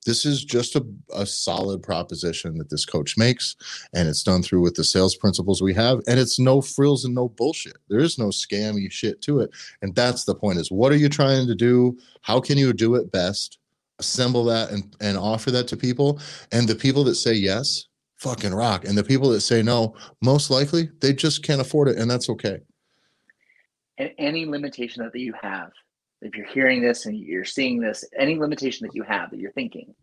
this 0.07 0.25
is 0.25 0.45
just 0.45 0.77
a, 0.77 0.87
a 1.15 1.27
solid 1.27 1.83
proposition 1.83 2.57
that 2.59 2.71
this 2.71 2.85
coach 2.85 3.17
makes 3.17 3.57
and 3.95 4.09
it's 4.09 4.23
done 4.23 4.43
through 4.43 4.61
with 4.61 4.75
the 4.75 4.85
sales 4.85 5.17
principles 5.17 5.61
we 5.61 5.75
have 5.75 6.01
and 6.07 6.19
it's 6.19 6.39
no 6.39 6.61
frills 6.61 7.05
and 7.05 7.15
no 7.15 7.29
bullshit. 7.29 7.77
There 7.89 7.99
is 8.01 8.19
no 8.19 8.27
scammy 8.27 8.91
shit 8.91 9.21
to 9.23 9.41
it 9.41 9.51
and 9.83 9.95
that's 9.95 10.25
the 10.25 10.35
point 10.35 10.59
is 10.59 10.71
what 10.71 10.93
are 10.93 10.97
you 10.97 11.09
trying 11.09 11.47
to 11.47 11.55
do? 11.55 11.99
How 12.23 12.41
can 12.41 12.59
you 12.59 12.73
do 12.73 12.95
it 12.95 13.13
best? 13.13 13.59
Assemble 13.99 14.45
that 14.45 14.71
and, 14.71 14.97
and 15.01 15.19
offer 15.19 15.51
that 15.51 15.69
to 15.69 15.77
people 15.77 16.21
and 16.53 16.69
the 16.69 16.77
people 16.77 17.05
that 17.05 17.17
say 17.17 17.35
yes 17.35 17.87
fucking 18.17 18.55
rock 18.55 18.85
and 18.85 18.97
the 18.97 19.05
people 19.05 19.29
that 19.31 19.41
say 19.41 19.63
no 19.63 19.95
most 20.23 20.51
likely 20.51 20.89
they 21.01 21.13
just 21.13 21.43
can't 21.43 21.61
afford 21.61 21.89
it 21.89 21.99
and 21.99 22.11
that's 22.11 22.31
okay. 22.31 22.61
And 23.99 24.13
any 24.19 24.47
limitation 24.47 25.03
that 25.05 25.19
you 25.19 25.35
have 25.43 25.73
if 26.21 26.37
you're 26.37 26.47
hearing 26.47 26.83
this 26.83 27.07
and 27.07 27.17
you're 27.17 27.45
seeing 27.45 27.81
this, 27.81 28.05
any 28.19 28.37
limitation 28.37 28.87
that 28.87 28.95
you 28.95 29.03
have 29.03 29.31
that 29.31 29.39
you're 29.39 29.53
thinking, 29.53 29.95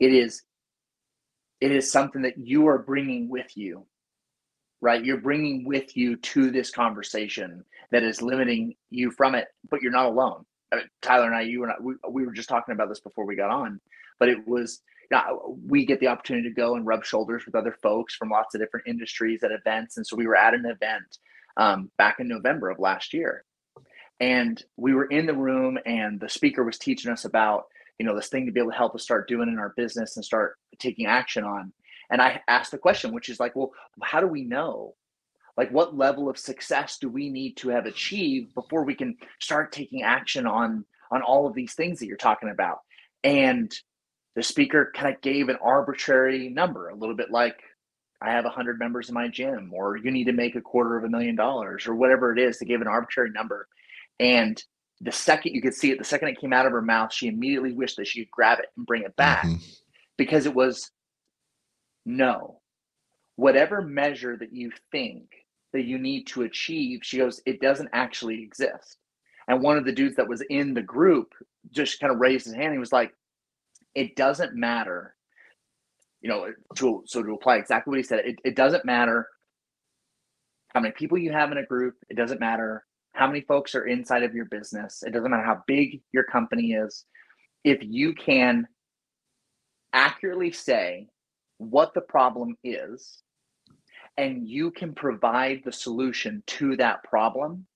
it 0.00 0.12
is 0.12 0.42
it 1.60 1.70
is 1.70 1.90
something 1.90 2.22
that 2.22 2.36
you 2.36 2.66
are 2.66 2.78
bringing 2.78 3.28
with 3.28 3.56
you 3.56 3.86
right? 4.84 5.02
You're 5.02 5.16
bringing 5.16 5.64
with 5.64 5.96
you 5.96 6.16
to 6.16 6.50
this 6.50 6.70
conversation 6.70 7.64
that 7.90 8.02
is 8.02 8.20
limiting 8.20 8.74
you 8.90 9.10
from 9.10 9.34
it 9.34 9.48
but 9.70 9.80
you're 9.80 9.90
not 9.90 10.06
alone. 10.06 10.44
I 10.72 10.76
mean, 10.76 10.88
tyler 11.02 11.26
and 11.26 11.34
i 11.34 11.42
you 11.42 11.62
and 11.62 11.72
I, 11.72 11.76
we, 11.80 11.94
we 12.10 12.26
were 12.26 12.32
just 12.32 12.48
talking 12.48 12.74
about 12.74 12.88
this 12.88 13.00
before 13.00 13.24
we 13.24 13.36
got 13.36 13.50
on 13.50 13.80
but 14.18 14.28
it 14.28 14.46
was 14.46 14.82
yeah, 15.10 15.22
we 15.66 15.84
get 15.86 16.00
the 16.00 16.08
opportunity 16.08 16.48
to 16.48 16.54
go 16.54 16.74
and 16.74 16.86
rub 16.86 17.04
shoulders 17.04 17.44
with 17.46 17.54
other 17.54 17.76
folks 17.82 18.14
from 18.16 18.30
lots 18.30 18.54
of 18.54 18.60
different 18.60 18.86
industries 18.88 19.42
at 19.42 19.52
events 19.52 19.96
and 19.96 20.06
so 20.06 20.16
we 20.16 20.26
were 20.26 20.36
at 20.36 20.54
an 20.54 20.66
event 20.66 21.18
um, 21.56 21.90
back 21.98 22.18
in 22.18 22.26
november 22.26 22.70
of 22.70 22.78
last 22.78 23.14
year 23.14 23.44
and 24.20 24.62
we 24.76 24.94
were 24.94 25.06
in 25.06 25.26
the 25.26 25.34
room 25.34 25.78
and 25.86 26.20
the 26.20 26.28
speaker 26.28 26.64
was 26.64 26.78
teaching 26.78 27.10
us 27.10 27.24
about 27.24 27.64
you 27.98 28.06
know 28.06 28.14
this 28.14 28.28
thing 28.28 28.46
to 28.46 28.52
be 28.52 28.60
able 28.60 28.70
to 28.70 28.76
help 28.76 28.94
us 28.94 29.02
start 29.02 29.28
doing 29.28 29.48
in 29.48 29.58
our 29.58 29.74
business 29.76 30.16
and 30.16 30.24
start 30.24 30.56
taking 30.78 31.06
action 31.06 31.44
on. 31.44 31.72
And 32.10 32.20
i 32.20 32.40
asked 32.48 32.70
the 32.70 32.78
question 32.78 33.12
which 33.12 33.28
is 33.28 33.40
like 33.40 33.56
well 33.56 33.72
how 34.02 34.20
do 34.20 34.26
we 34.26 34.44
know? 34.44 34.94
Like 35.56 35.70
what 35.70 35.96
level 35.96 36.28
of 36.28 36.38
success 36.38 36.98
do 37.00 37.08
we 37.08 37.30
need 37.30 37.56
to 37.58 37.68
have 37.68 37.86
achieved 37.86 38.54
before 38.54 38.84
we 38.84 38.94
can 38.94 39.16
start 39.40 39.72
taking 39.72 40.02
action 40.02 40.46
on 40.46 40.84
on 41.10 41.22
all 41.22 41.46
of 41.46 41.54
these 41.54 41.74
things 41.74 41.98
that 41.98 42.06
you're 42.06 42.16
talking 42.16 42.50
about? 42.50 42.78
And 43.22 43.72
the 44.34 44.42
speaker 44.42 44.92
kind 44.94 45.14
of 45.14 45.20
gave 45.22 45.48
an 45.48 45.58
arbitrary 45.62 46.48
number 46.48 46.88
a 46.88 46.96
little 46.96 47.14
bit 47.14 47.30
like 47.30 47.56
i 48.20 48.30
have 48.30 48.44
100 48.44 48.78
members 48.78 49.08
in 49.08 49.14
my 49.14 49.28
gym 49.28 49.70
or 49.72 49.96
you 49.96 50.10
need 50.10 50.24
to 50.24 50.32
make 50.32 50.56
a 50.56 50.60
quarter 50.60 50.96
of 50.96 51.04
a 51.04 51.08
million 51.08 51.36
dollars 51.36 51.86
or 51.86 51.94
whatever 51.94 52.32
it 52.32 52.40
is. 52.40 52.58
To 52.58 52.64
give 52.64 52.80
an 52.80 52.88
arbitrary 52.88 53.30
number 53.30 53.68
and 54.20 54.62
the 55.00 55.12
second 55.12 55.54
you 55.54 55.62
could 55.62 55.74
see 55.74 55.90
it, 55.90 55.98
the 55.98 56.04
second 56.04 56.28
it 56.28 56.40
came 56.40 56.52
out 56.52 56.66
of 56.66 56.72
her 56.72 56.82
mouth, 56.82 57.12
she 57.12 57.28
immediately 57.28 57.72
wished 57.72 57.96
that 57.96 58.06
she 58.06 58.20
could 58.20 58.30
grab 58.30 58.58
it 58.58 58.66
and 58.76 58.86
bring 58.86 59.02
it 59.02 59.16
back 59.16 59.44
mm-hmm. 59.44 59.62
because 60.16 60.46
it 60.46 60.54
was 60.54 60.90
no. 62.06 62.60
Whatever 63.36 63.82
measure 63.82 64.36
that 64.36 64.52
you 64.52 64.70
think 64.92 65.28
that 65.72 65.84
you 65.84 65.98
need 65.98 66.26
to 66.28 66.42
achieve, 66.42 67.00
she 67.02 67.18
goes, 67.18 67.42
it 67.44 67.60
doesn't 67.60 67.90
actually 67.92 68.42
exist. 68.42 68.98
And 69.48 69.60
one 69.60 69.76
of 69.76 69.84
the 69.84 69.92
dudes 69.92 70.16
that 70.16 70.28
was 70.28 70.42
in 70.48 70.72
the 70.72 70.82
group 70.82 71.34
just 71.70 72.00
kind 72.00 72.12
of 72.12 72.20
raised 72.20 72.46
his 72.46 72.54
hand. 72.54 72.72
He 72.72 72.78
was 72.78 72.92
like, 72.92 73.12
it 73.94 74.16
doesn't 74.16 74.54
matter. 74.54 75.14
You 76.22 76.30
know, 76.30 76.52
to, 76.76 77.02
so 77.06 77.22
to 77.22 77.34
apply 77.34 77.56
exactly 77.56 77.90
what 77.90 77.98
he 77.98 78.04
said, 78.04 78.20
it, 78.20 78.36
it 78.44 78.56
doesn't 78.56 78.86
matter 78.86 79.28
how 80.68 80.80
many 80.80 80.92
people 80.92 81.18
you 81.18 81.32
have 81.32 81.52
in 81.52 81.58
a 81.58 81.66
group. 81.66 81.96
It 82.08 82.16
doesn't 82.16 82.40
matter 82.40 82.84
how 83.14 83.28
many 83.28 83.40
folks 83.40 83.74
are 83.74 83.86
inside 83.86 84.24
of 84.24 84.34
your 84.34 84.44
business. 84.46 85.02
It 85.04 85.12
doesn't 85.12 85.30
matter 85.30 85.44
how 85.44 85.62
big 85.66 86.02
your 86.12 86.24
company 86.24 86.72
is. 86.72 87.04
If 87.62 87.78
you 87.80 88.12
can 88.12 88.66
accurately 89.92 90.50
say 90.50 91.06
what 91.58 91.94
the 91.94 92.00
problem 92.00 92.56
is 92.64 93.22
and 94.16 94.46
you 94.46 94.72
can 94.72 94.94
provide 94.94 95.62
the 95.64 95.72
solution 95.72 96.42
to 96.46 96.76
that 96.76 97.04
problem, 97.04 97.66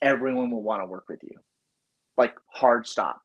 everyone 0.00 0.52
will 0.52 0.62
want 0.62 0.82
to 0.82 0.86
work 0.86 1.08
with 1.08 1.20
you. 1.22 1.36
Like 2.16 2.34
hard 2.46 2.86
stop. 2.86 3.20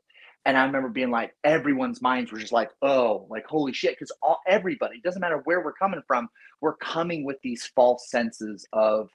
And 0.45 0.57
I 0.57 0.65
remember 0.65 0.89
being 0.89 1.11
like, 1.11 1.35
everyone's 1.43 2.01
minds 2.01 2.31
were 2.31 2.39
just 2.39 2.53
like, 2.53 2.71
oh, 2.81 3.27
like 3.29 3.45
holy 3.45 3.73
shit, 3.73 3.91
because 3.91 4.11
all 4.23 4.39
everybody, 4.47 4.99
doesn't 5.03 5.21
matter 5.21 5.41
where 5.43 5.63
we're 5.63 5.73
coming 5.73 6.01
from, 6.07 6.27
we're 6.61 6.77
coming 6.77 7.23
with 7.23 7.37
these 7.43 7.69
false 7.75 8.09
senses 8.09 8.65
of 8.73 9.09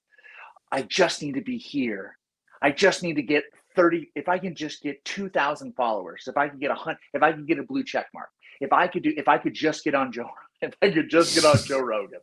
I 0.72 0.82
just 0.82 1.22
need 1.22 1.34
to 1.34 1.42
be 1.42 1.58
here. 1.58 2.16
I 2.62 2.70
just 2.70 3.02
need 3.02 3.14
to 3.14 3.22
get 3.22 3.44
30 3.76 4.10
if 4.14 4.28
I 4.28 4.38
can 4.38 4.54
just 4.54 4.82
get 4.82 5.04
2000 5.04 5.74
followers, 5.74 6.24
if 6.26 6.36
I 6.36 6.48
can 6.48 6.58
get 6.58 6.70
a 6.70 6.74
hundred 6.74 6.98
if 7.12 7.22
I 7.22 7.32
can 7.32 7.46
get 7.46 7.58
a 7.58 7.62
blue 7.62 7.84
check 7.84 8.06
mark. 8.14 8.28
If 8.60 8.72
I 8.72 8.86
could 8.86 9.02
do 9.02 9.12
if 9.16 9.28
I 9.28 9.38
could 9.38 9.54
just 9.54 9.84
get 9.84 9.94
on 9.94 10.10
Joe 10.10 10.30
if 10.62 10.74
I 10.82 10.90
could 10.90 11.10
just 11.10 11.34
get 11.34 11.44
on 11.44 11.58
Joe 11.64 11.80
Rogan, 11.84 12.20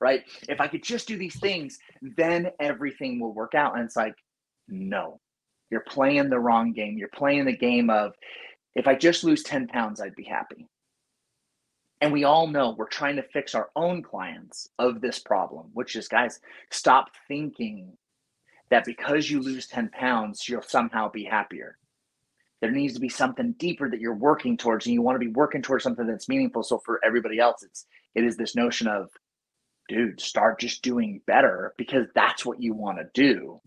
right? 0.00 0.22
If 0.48 0.60
I 0.60 0.68
could 0.68 0.82
just 0.82 1.08
do 1.08 1.18
these 1.18 1.38
things, 1.38 1.78
then 2.16 2.50
everything 2.60 3.20
will 3.20 3.34
work 3.34 3.54
out 3.54 3.76
and 3.76 3.84
it's 3.84 3.96
like 3.96 4.14
no. 4.68 5.20
You're 5.70 5.80
playing 5.80 6.30
the 6.30 6.38
wrong 6.38 6.72
game. 6.72 6.96
You're 6.96 7.08
playing 7.08 7.44
the 7.44 7.56
game 7.56 7.90
of 7.90 8.14
if 8.74 8.86
I 8.86 8.94
just 8.94 9.24
lose 9.24 9.42
10 9.42 9.66
pounds, 9.66 10.00
I'd 10.00 10.14
be 10.14 10.24
happy. 10.24 10.66
And 12.00 12.12
we 12.12 12.24
all 12.24 12.46
know 12.46 12.74
we're 12.76 12.86
trying 12.86 13.16
to 13.16 13.22
fix 13.22 13.54
our 13.54 13.70
own 13.74 14.02
clients 14.02 14.68
of 14.78 15.00
this 15.00 15.18
problem, 15.18 15.66
which 15.72 15.96
is 15.96 16.06
guys, 16.06 16.40
stop 16.70 17.10
thinking 17.26 17.96
that 18.70 18.84
because 18.84 19.30
you 19.30 19.40
lose 19.40 19.66
10 19.66 19.88
pounds, 19.90 20.48
you'll 20.48 20.62
somehow 20.62 21.10
be 21.10 21.24
happier. 21.24 21.76
There 22.60 22.70
needs 22.70 22.94
to 22.94 23.00
be 23.00 23.08
something 23.08 23.52
deeper 23.58 23.88
that 23.88 24.00
you're 24.00 24.14
working 24.14 24.56
towards, 24.56 24.86
and 24.86 24.94
you 24.94 25.02
want 25.02 25.16
to 25.16 25.24
be 25.24 25.32
working 25.32 25.62
towards 25.62 25.84
something 25.84 26.06
that's 26.06 26.28
meaningful. 26.28 26.62
So 26.62 26.78
for 26.78 27.00
everybody 27.04 27.38
else, 27.38 27.62
it's 27.62 27.86
it 28.14 28.24
is 28.24 28.36
this 28.36 28.56
notion 28.56 28.88
of, 28.88 29.10
dude, 29.88 30.20
start 30.20 30.58
just 30.60 30.82
doing 30.82 31.20
better 31.26 31.72
because 31.76 32.06
that's 32.14 32.44
what 32.44 32.60
you 32.60 32.74
want 32.74 32.98
to 32.98 33.08
do. 33.14 33.60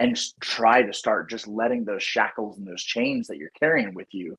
And 0.00 0.16
try 0.40 0.82
to 0.82 0.92
start 0.92 1.28
just 1.28 1.48
letting 1.48 1.84
those 1.84 2.02
shackles 2.02 2.56
and 2.56 2.66
those 2.66 2.82
chains 2.82 3.26
that 3.26 3.36
you're 3.36 3.50
carrying 3.58 3.94
with 3.94 4.06
you 4.12 4.38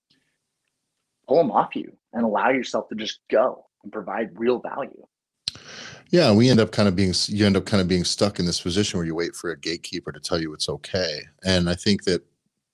pull 1.30 1.38
them 1.38 1.52
off 1.52 1.76
you 1.76 1.96
and 2.12 2.26
allow 2.26 2.50
yourself 2.50 2.90
to 2.90 2.96
just 2.96 3.20
go 3.30 3.66
and 3.84 3.94
provide 3.94 4.32
real 4.34 4.60
value. 4.60 5.06
Yeah, 6.10 6.34
we 6.34 6.50
end 6.50 6.60
up 6.60 6.72
kind 6.72 6.88
of 6.88 6.96
being 6.96 7.14
you 7.28 7.46
end 7.46 7.56
up 7.56 7.68
kind 7.68 7.82
of 7.82 7.88
being 7.88 8.04
stuck 8.04 8.40
in 8.40 8.48
this 8.48 8.60
position 8.60 8.98
where 8.98 9.06
you 9.06 9.14
wait 9.14 9.36
for 9.36 9.52
a 9.52 9.58
gatekeeper 9.58 10.12
to 10.12 10.20
tell 10.20 10.42
you 10.42 10.52
it's 10.54 10.68
okay. 10.68 11.22
And 11.46 11.70
I 11.70 11.76
think 11.76 12.04
that 12.06 12.26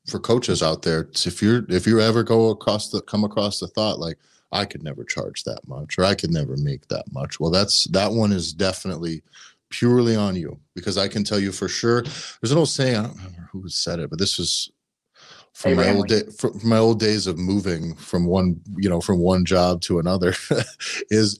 for 0.08 0.20
coaches 0.20 0.64
out 0.64 0.84
there, 0.84 1.10
if 1.26 1.41
you're 1.41 1.66
if 1.68 1.86
you 1.86 1.99
ever 1.99 2.24
go 2.24 2.49
across 2.49 2.89
the 2.91 3.01
come 3.01 3.26
across 3.26 3.60
the 3.60 3.68
thought 3.68 3.99
like 3.99 4.18
I 4.53 4.64
could 4.64 4.84
never 4.84 5.03
charge 5.03 5.43
that 5.43 5.68
much 5.68 5.97
or 5.99 6.06
I 6.06 6.16
could 6.16 6.32
never 6.32 6.56
make 6.56 6.88
that 6.88 7.12
much, 7.12 7.41
well, 7.41 7.51
that's 7.51 7.84
that 7.86 8.14
one 8.14 8.32
is 8.32 8.53
definitely 8.53 9.22
purely 9.70 10.16
on 10.16 10.38
you 10.38 10.58
because 10.76 10.97
I 10.97 11.10
can 11.10 11.26
tell 11.26 11.39
you 11.39 11.51
for 11.51 11.68
sure. 11.68 12.03
There's 12.03 12.53
an 12.53 12.58
old 12.58 12.70
saying 12.70 12.95
I 12.95 13.01
don't 13.01 13.18
remember 13.18 13.49
who 13.51 13.68
said 13.68 13.99
it, 13.99 14.10
but 14.10 14.20
this 14.20 14.38
was 14.38 14.72
from 15.56 15.76
my 15.76 15.89
old 15.89 16.08
day 16.08 16.22
from 16.38 16.60
my 16.64 16.78
old 16.78 16.99
days 16.99 17.28
of 17.28 17.38
moving 17.38 17.95
from 17.95 18.26
one 18.26 18.60
you 18.76 18.89
know 18.89 18.99
from 18.99 19.20
one 19.20 19.45
job 19.45 19.82
to 19.82 19.99
another 19.99 20.34
is 21.10 21.39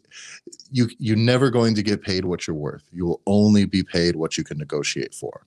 you 0.72 0.90
you're 1.00 1.18
never 1.18 1.50
going 1.50 1.76
to 1.76 1.84
get 1.84 2.02
paid 2.02 2.26
what 2.26 2.48
you're 2.48 2.56
worth. 2.56 2.84
You 2.92 3.06
will 3.06 3.22
only 3.28 3.66
be 3.66 3.84
paid 3.84 4.16
what 4.16 4.38
you 4.38 4.44
can 4.44 4.58
negotiate 4.58 5.14
for. 5.14 5.46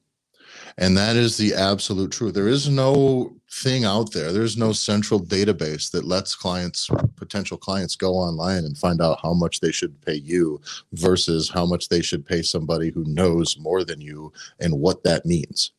And 0.77 0.97
that 0.97 1.17
is 1.17 1.37
the 1.37 1.55
absolute 1.55 2.13
truth. 2.13 2.35
There 2.35 2.49
is 2.49 2.69
no 2.69 3.35
thing 3.51 3.85
out 3.85 4.13
there. 4.13 4.33
There's 4.33 4.57
no 4.57 4.73
central 4.73 5.21
database 5.21 5.91
that 5.91 6.05
lets 6.05 6.35
clients 6.35 6.89
potential 7.17 7.57
clients 7.57 7.97
go 7.97 8.13
online 8.13 8.65
and 8.65 8.77
find 8.77 9.01
out 9.01 9.21
how 9.23 9.33
much 9.33 9.61
they 9.61 9.73
should 9.73 10.01
pay 10.03 10.15
you 10.15 10.61
versus 10.93 11.49
how 11.49 11.67
much 11.67 11.89
they 11.89 12.03
should 12.03 12.25
pay 12.25 12.43
somebody 12.43 12.91
who 12.91 13.05
knows 13.05 13.59
more 13.59 13.85
than 13.85 14.01
you 14.01 14.33
and 14.61 14.73
what 14.73 15.03
that 15.05 15.27
means 15.27 15.73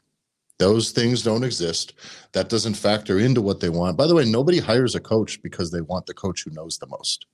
those 0.60 0.92
things 0.92 1.24
don't 1.24 1.44
exist. 1.44 1.94
That 2.34 2.50
doesn't 2.50 2.76
factor 2.76 3.18
into 3.18 3.42
what 3.42 3.60
they 3.60 3.70
want. 3.70 3.98
By 3.98 4.08
the 4.08 4.14
way, 4.14 4.26
nobody 4.26 4.60
hires 4.60 4.94
a 4.94 5.00
coach 5.00 5.42
because 5.42 5.72
they 5.72 5.82
want 5.82 6.06
the 6.06 6.14
coach 6.14 6.44
who 6.44 6.52
knows 6.52 6.78
the 6.78 6.88
most. 6.88 7.26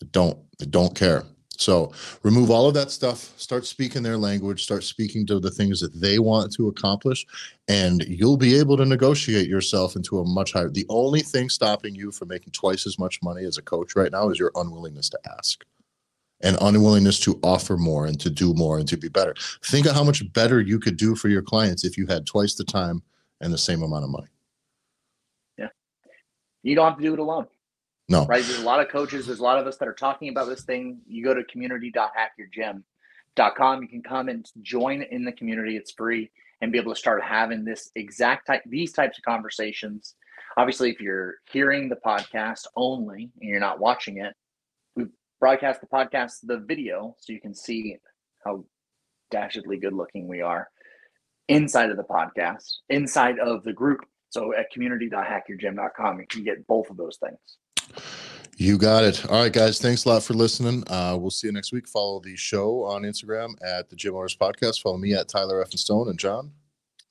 They 0.00 0.08
don't. 0.10 0.38
They 0.58 0.66
don't 0.66 0.94
care. 0.94 1.22
So 1.58 1.92
remove 2.22 2.50
all 2.50 2.68
of 2.68 2.74
that 2.74 2.90
stuff, 2.90 3.32
start 3.38 3.64
speaking 3.64 4.02
their 4.02 4.18
language, 4.18 4.62
start 4.62 4.84
speaking 4.84 5.24
to 5.26 5.40
the 5.40 5.50
things 5.50 5.80
that 5.80 5.94
they 5.94 6.18
want 6.18 6.52
to 6.54 6.68
accomplish, 6.68 7.26
and 7.68 8.04
you'll 8.06 8.36
be 8.36 8.58
able 8.58 8.76
to 8.76 8.84
negotiate 8.84 9.48
yourself 9.48 9.96
into 9.96 10.18
a 10.18 10.24
much 10.24 10.52
higher. 10.52 10.68
The 10.68 10.84
only 10.90 11.20
thing 11.20 11.48
stopping 11.48 11.94
you 11.94 12.12
from 12.12 12.28
making 12.28 12.52
twice 12.52 12.86
as 12.86 12.98
much 12.98 13.22
money 13.22 13.44
as 13.44 13.56
a 13.56 13.62
coach 13.62 13.96
right 13.96 14.12
now 14.12 14.28
is 14.28 14.38
your 14.38 14.52
unwillingness 14.54 15.08
to 15.10 15.18
ask 15.38 15.64
and 16.42 16.56
unwillingness 16.60 17.18
to 17.20 17.38
offer 17.42 17.76
more 17.76 18.06
and 18.06 18.20
to 18.20 18.30
do 18.30 18.54
more 18.54 18.78
and 18.78 18.88
to 18.88 18.96
be 18.96 19.08
better. 19.08 19.34
Think 19.64 19.86
of 19.86 19.94
how 19.94 20.04
much 20.04 20.32
better 20.32 20.60
you 20.60 20.78
could 20.78 20.96
do 20.96 21.14
for 21.14 21.28
your 21.28 21.42
clients 21.42 21.84
if 21.84 21.96
you 21.96 22.06
had 22.06 22.26
twice 22.26 22.54
the 22.54 22.64
time 22.64 23.02
and 23.40 23.52
the 23.52 23.58
same 23.58 23.82
amount 23.82 24.04
of 24.04 24.10
money. 24.10 24.28
Yeah. 25.58 25.68
You 26.62 26.76
don't 26.76 26.88
have 26.88 26.98
to 26.98 27.02
do 27.02 27.14
it 27.14 27.18
alone. 27.18 27.46
No. 28.08 28.24
Right. 28.26 28.44
There's 28.44 28.60
a 28.60 28.64
lot 28.64 28.80
of 28.80 28.88
coaches, 28.88 29.26
there's 29.26 29.40
a 29.40 29.44
lot 29.44 29.58
of 29.58 29.66
us 29.66 29.76
that 29.78 29.88
are 29.88 29.94
talking 29.94 30.28
about 30.28 30.48
this 30.48 30.62
thing. 30.62 31.00
You 31.06 31.24
go 31.24 31.34
to 31.34 31.42
community.hackyourgym.com. 31.44 33.82
You 33.82 33.88
can 33.88 34.02
come 34.02 34.28
and 34.28 34.48
join 34.62 35.02
in 35.02 35.24
the 35.24 35.32
community. 35.32 35.76
It's 35.76 35.92
free 35.92 36.30
and 36.60 36.70
be 36.72 36.78
able 36.78 36.92
to 36.92 36.98
start 36.98 37.22
having 37.22 37.64
this 37.64 37.90
exact 37.96 38.46
type 38.46 38.62
these 38.66 38.92
types 38.92 39.18
of 39.18 39.24
conversations. 39.24 40.14
Obviously, 40.56 40.90
if 40.90 41.00
you're 41.00 41.36
hearing 41.50 41.88
the 41.88 41.96
podcast 41.96 42.66
only 42.76 43.30
and 43.40 43.50
you're 43.50 43.60
not 43.60 43.80
watching 43.80 44.18
it, 44.18 44.34
broadcast 45.40 45.80
the 45.80 45.86
podcast, 45.86 46.34
the 46.42 46.58
video, 46.58 47.14
so 47.18 47.32
you 47.32 47.40
can 47.40 47.54
see 47.54 47.96
how 48.44 48.64
dashedly 49.32 49.80
good 49.80 49.92
looking 49.92 50.28
we 50.28 50.40
are 50.40 50.68
inside 51.48 51.90
of 51.90 51.96
the 51.96 52.04
podcast, 52.04 52.64
inside 52.88 53.38
of 53.38 53.62
the 53.64 53.72
group. 53.72 54.00
So 54.30 54.54
at 54.54 54.70
community.hackyourgym.com, 54.70 56.20
you 56.20 56.26
can 56.28 56.44
get 56.44 56.66
both 56.66 56.90
of 56.90 56.96
those 56.96 57.18
things. 57.18 58.04
You 58.58 58.78
got 58.78 59.04
it. 59.04 59.24
All 59.28 59.42
right, 59.42 59.52
guys. 59.52 59.80
Thanks 59.80 60.06
a 60.06 60.08
lot 60.08 60.22
for 60.22 60.34
listening. 60.34 60.82
Uh, 60.86 61.16
we'll 61.18 61.30
see 61.30 61.46
you 61.46 61.52
next 61.52 61.72
week. 61.72 61.86
Follow 61.86 62.20
the 62.20 62.36
show 62.36 62.84
on 62.84 63.02
Instagram 63.02 63.54
at 63.62 63.90
the 63.90 63.96
Gym 63.96 64.14
Owners 64.14 64.36
Podcast. 64.36 64.80
Follow 64.80 64.96
me 64.96 65.14
at 65.14 65.28
Tyler 65.28 65.62
Effin 65.62 65.78
Stone 65.78 66.08
and 66.08 66.18
John 66.18 66.52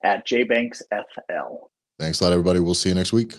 at 0.03 0.25
JBanksFL. 0.27 1.57
Thanks 1.99 2.19
a 2.19 2.23
lot, 2.23 2.33
everybody. 2.33 2.59
We'll 2.59 2.73
see 2.73 2.89
you 2.89 2.95
next 2.95 3.13
week. 3.13 3.33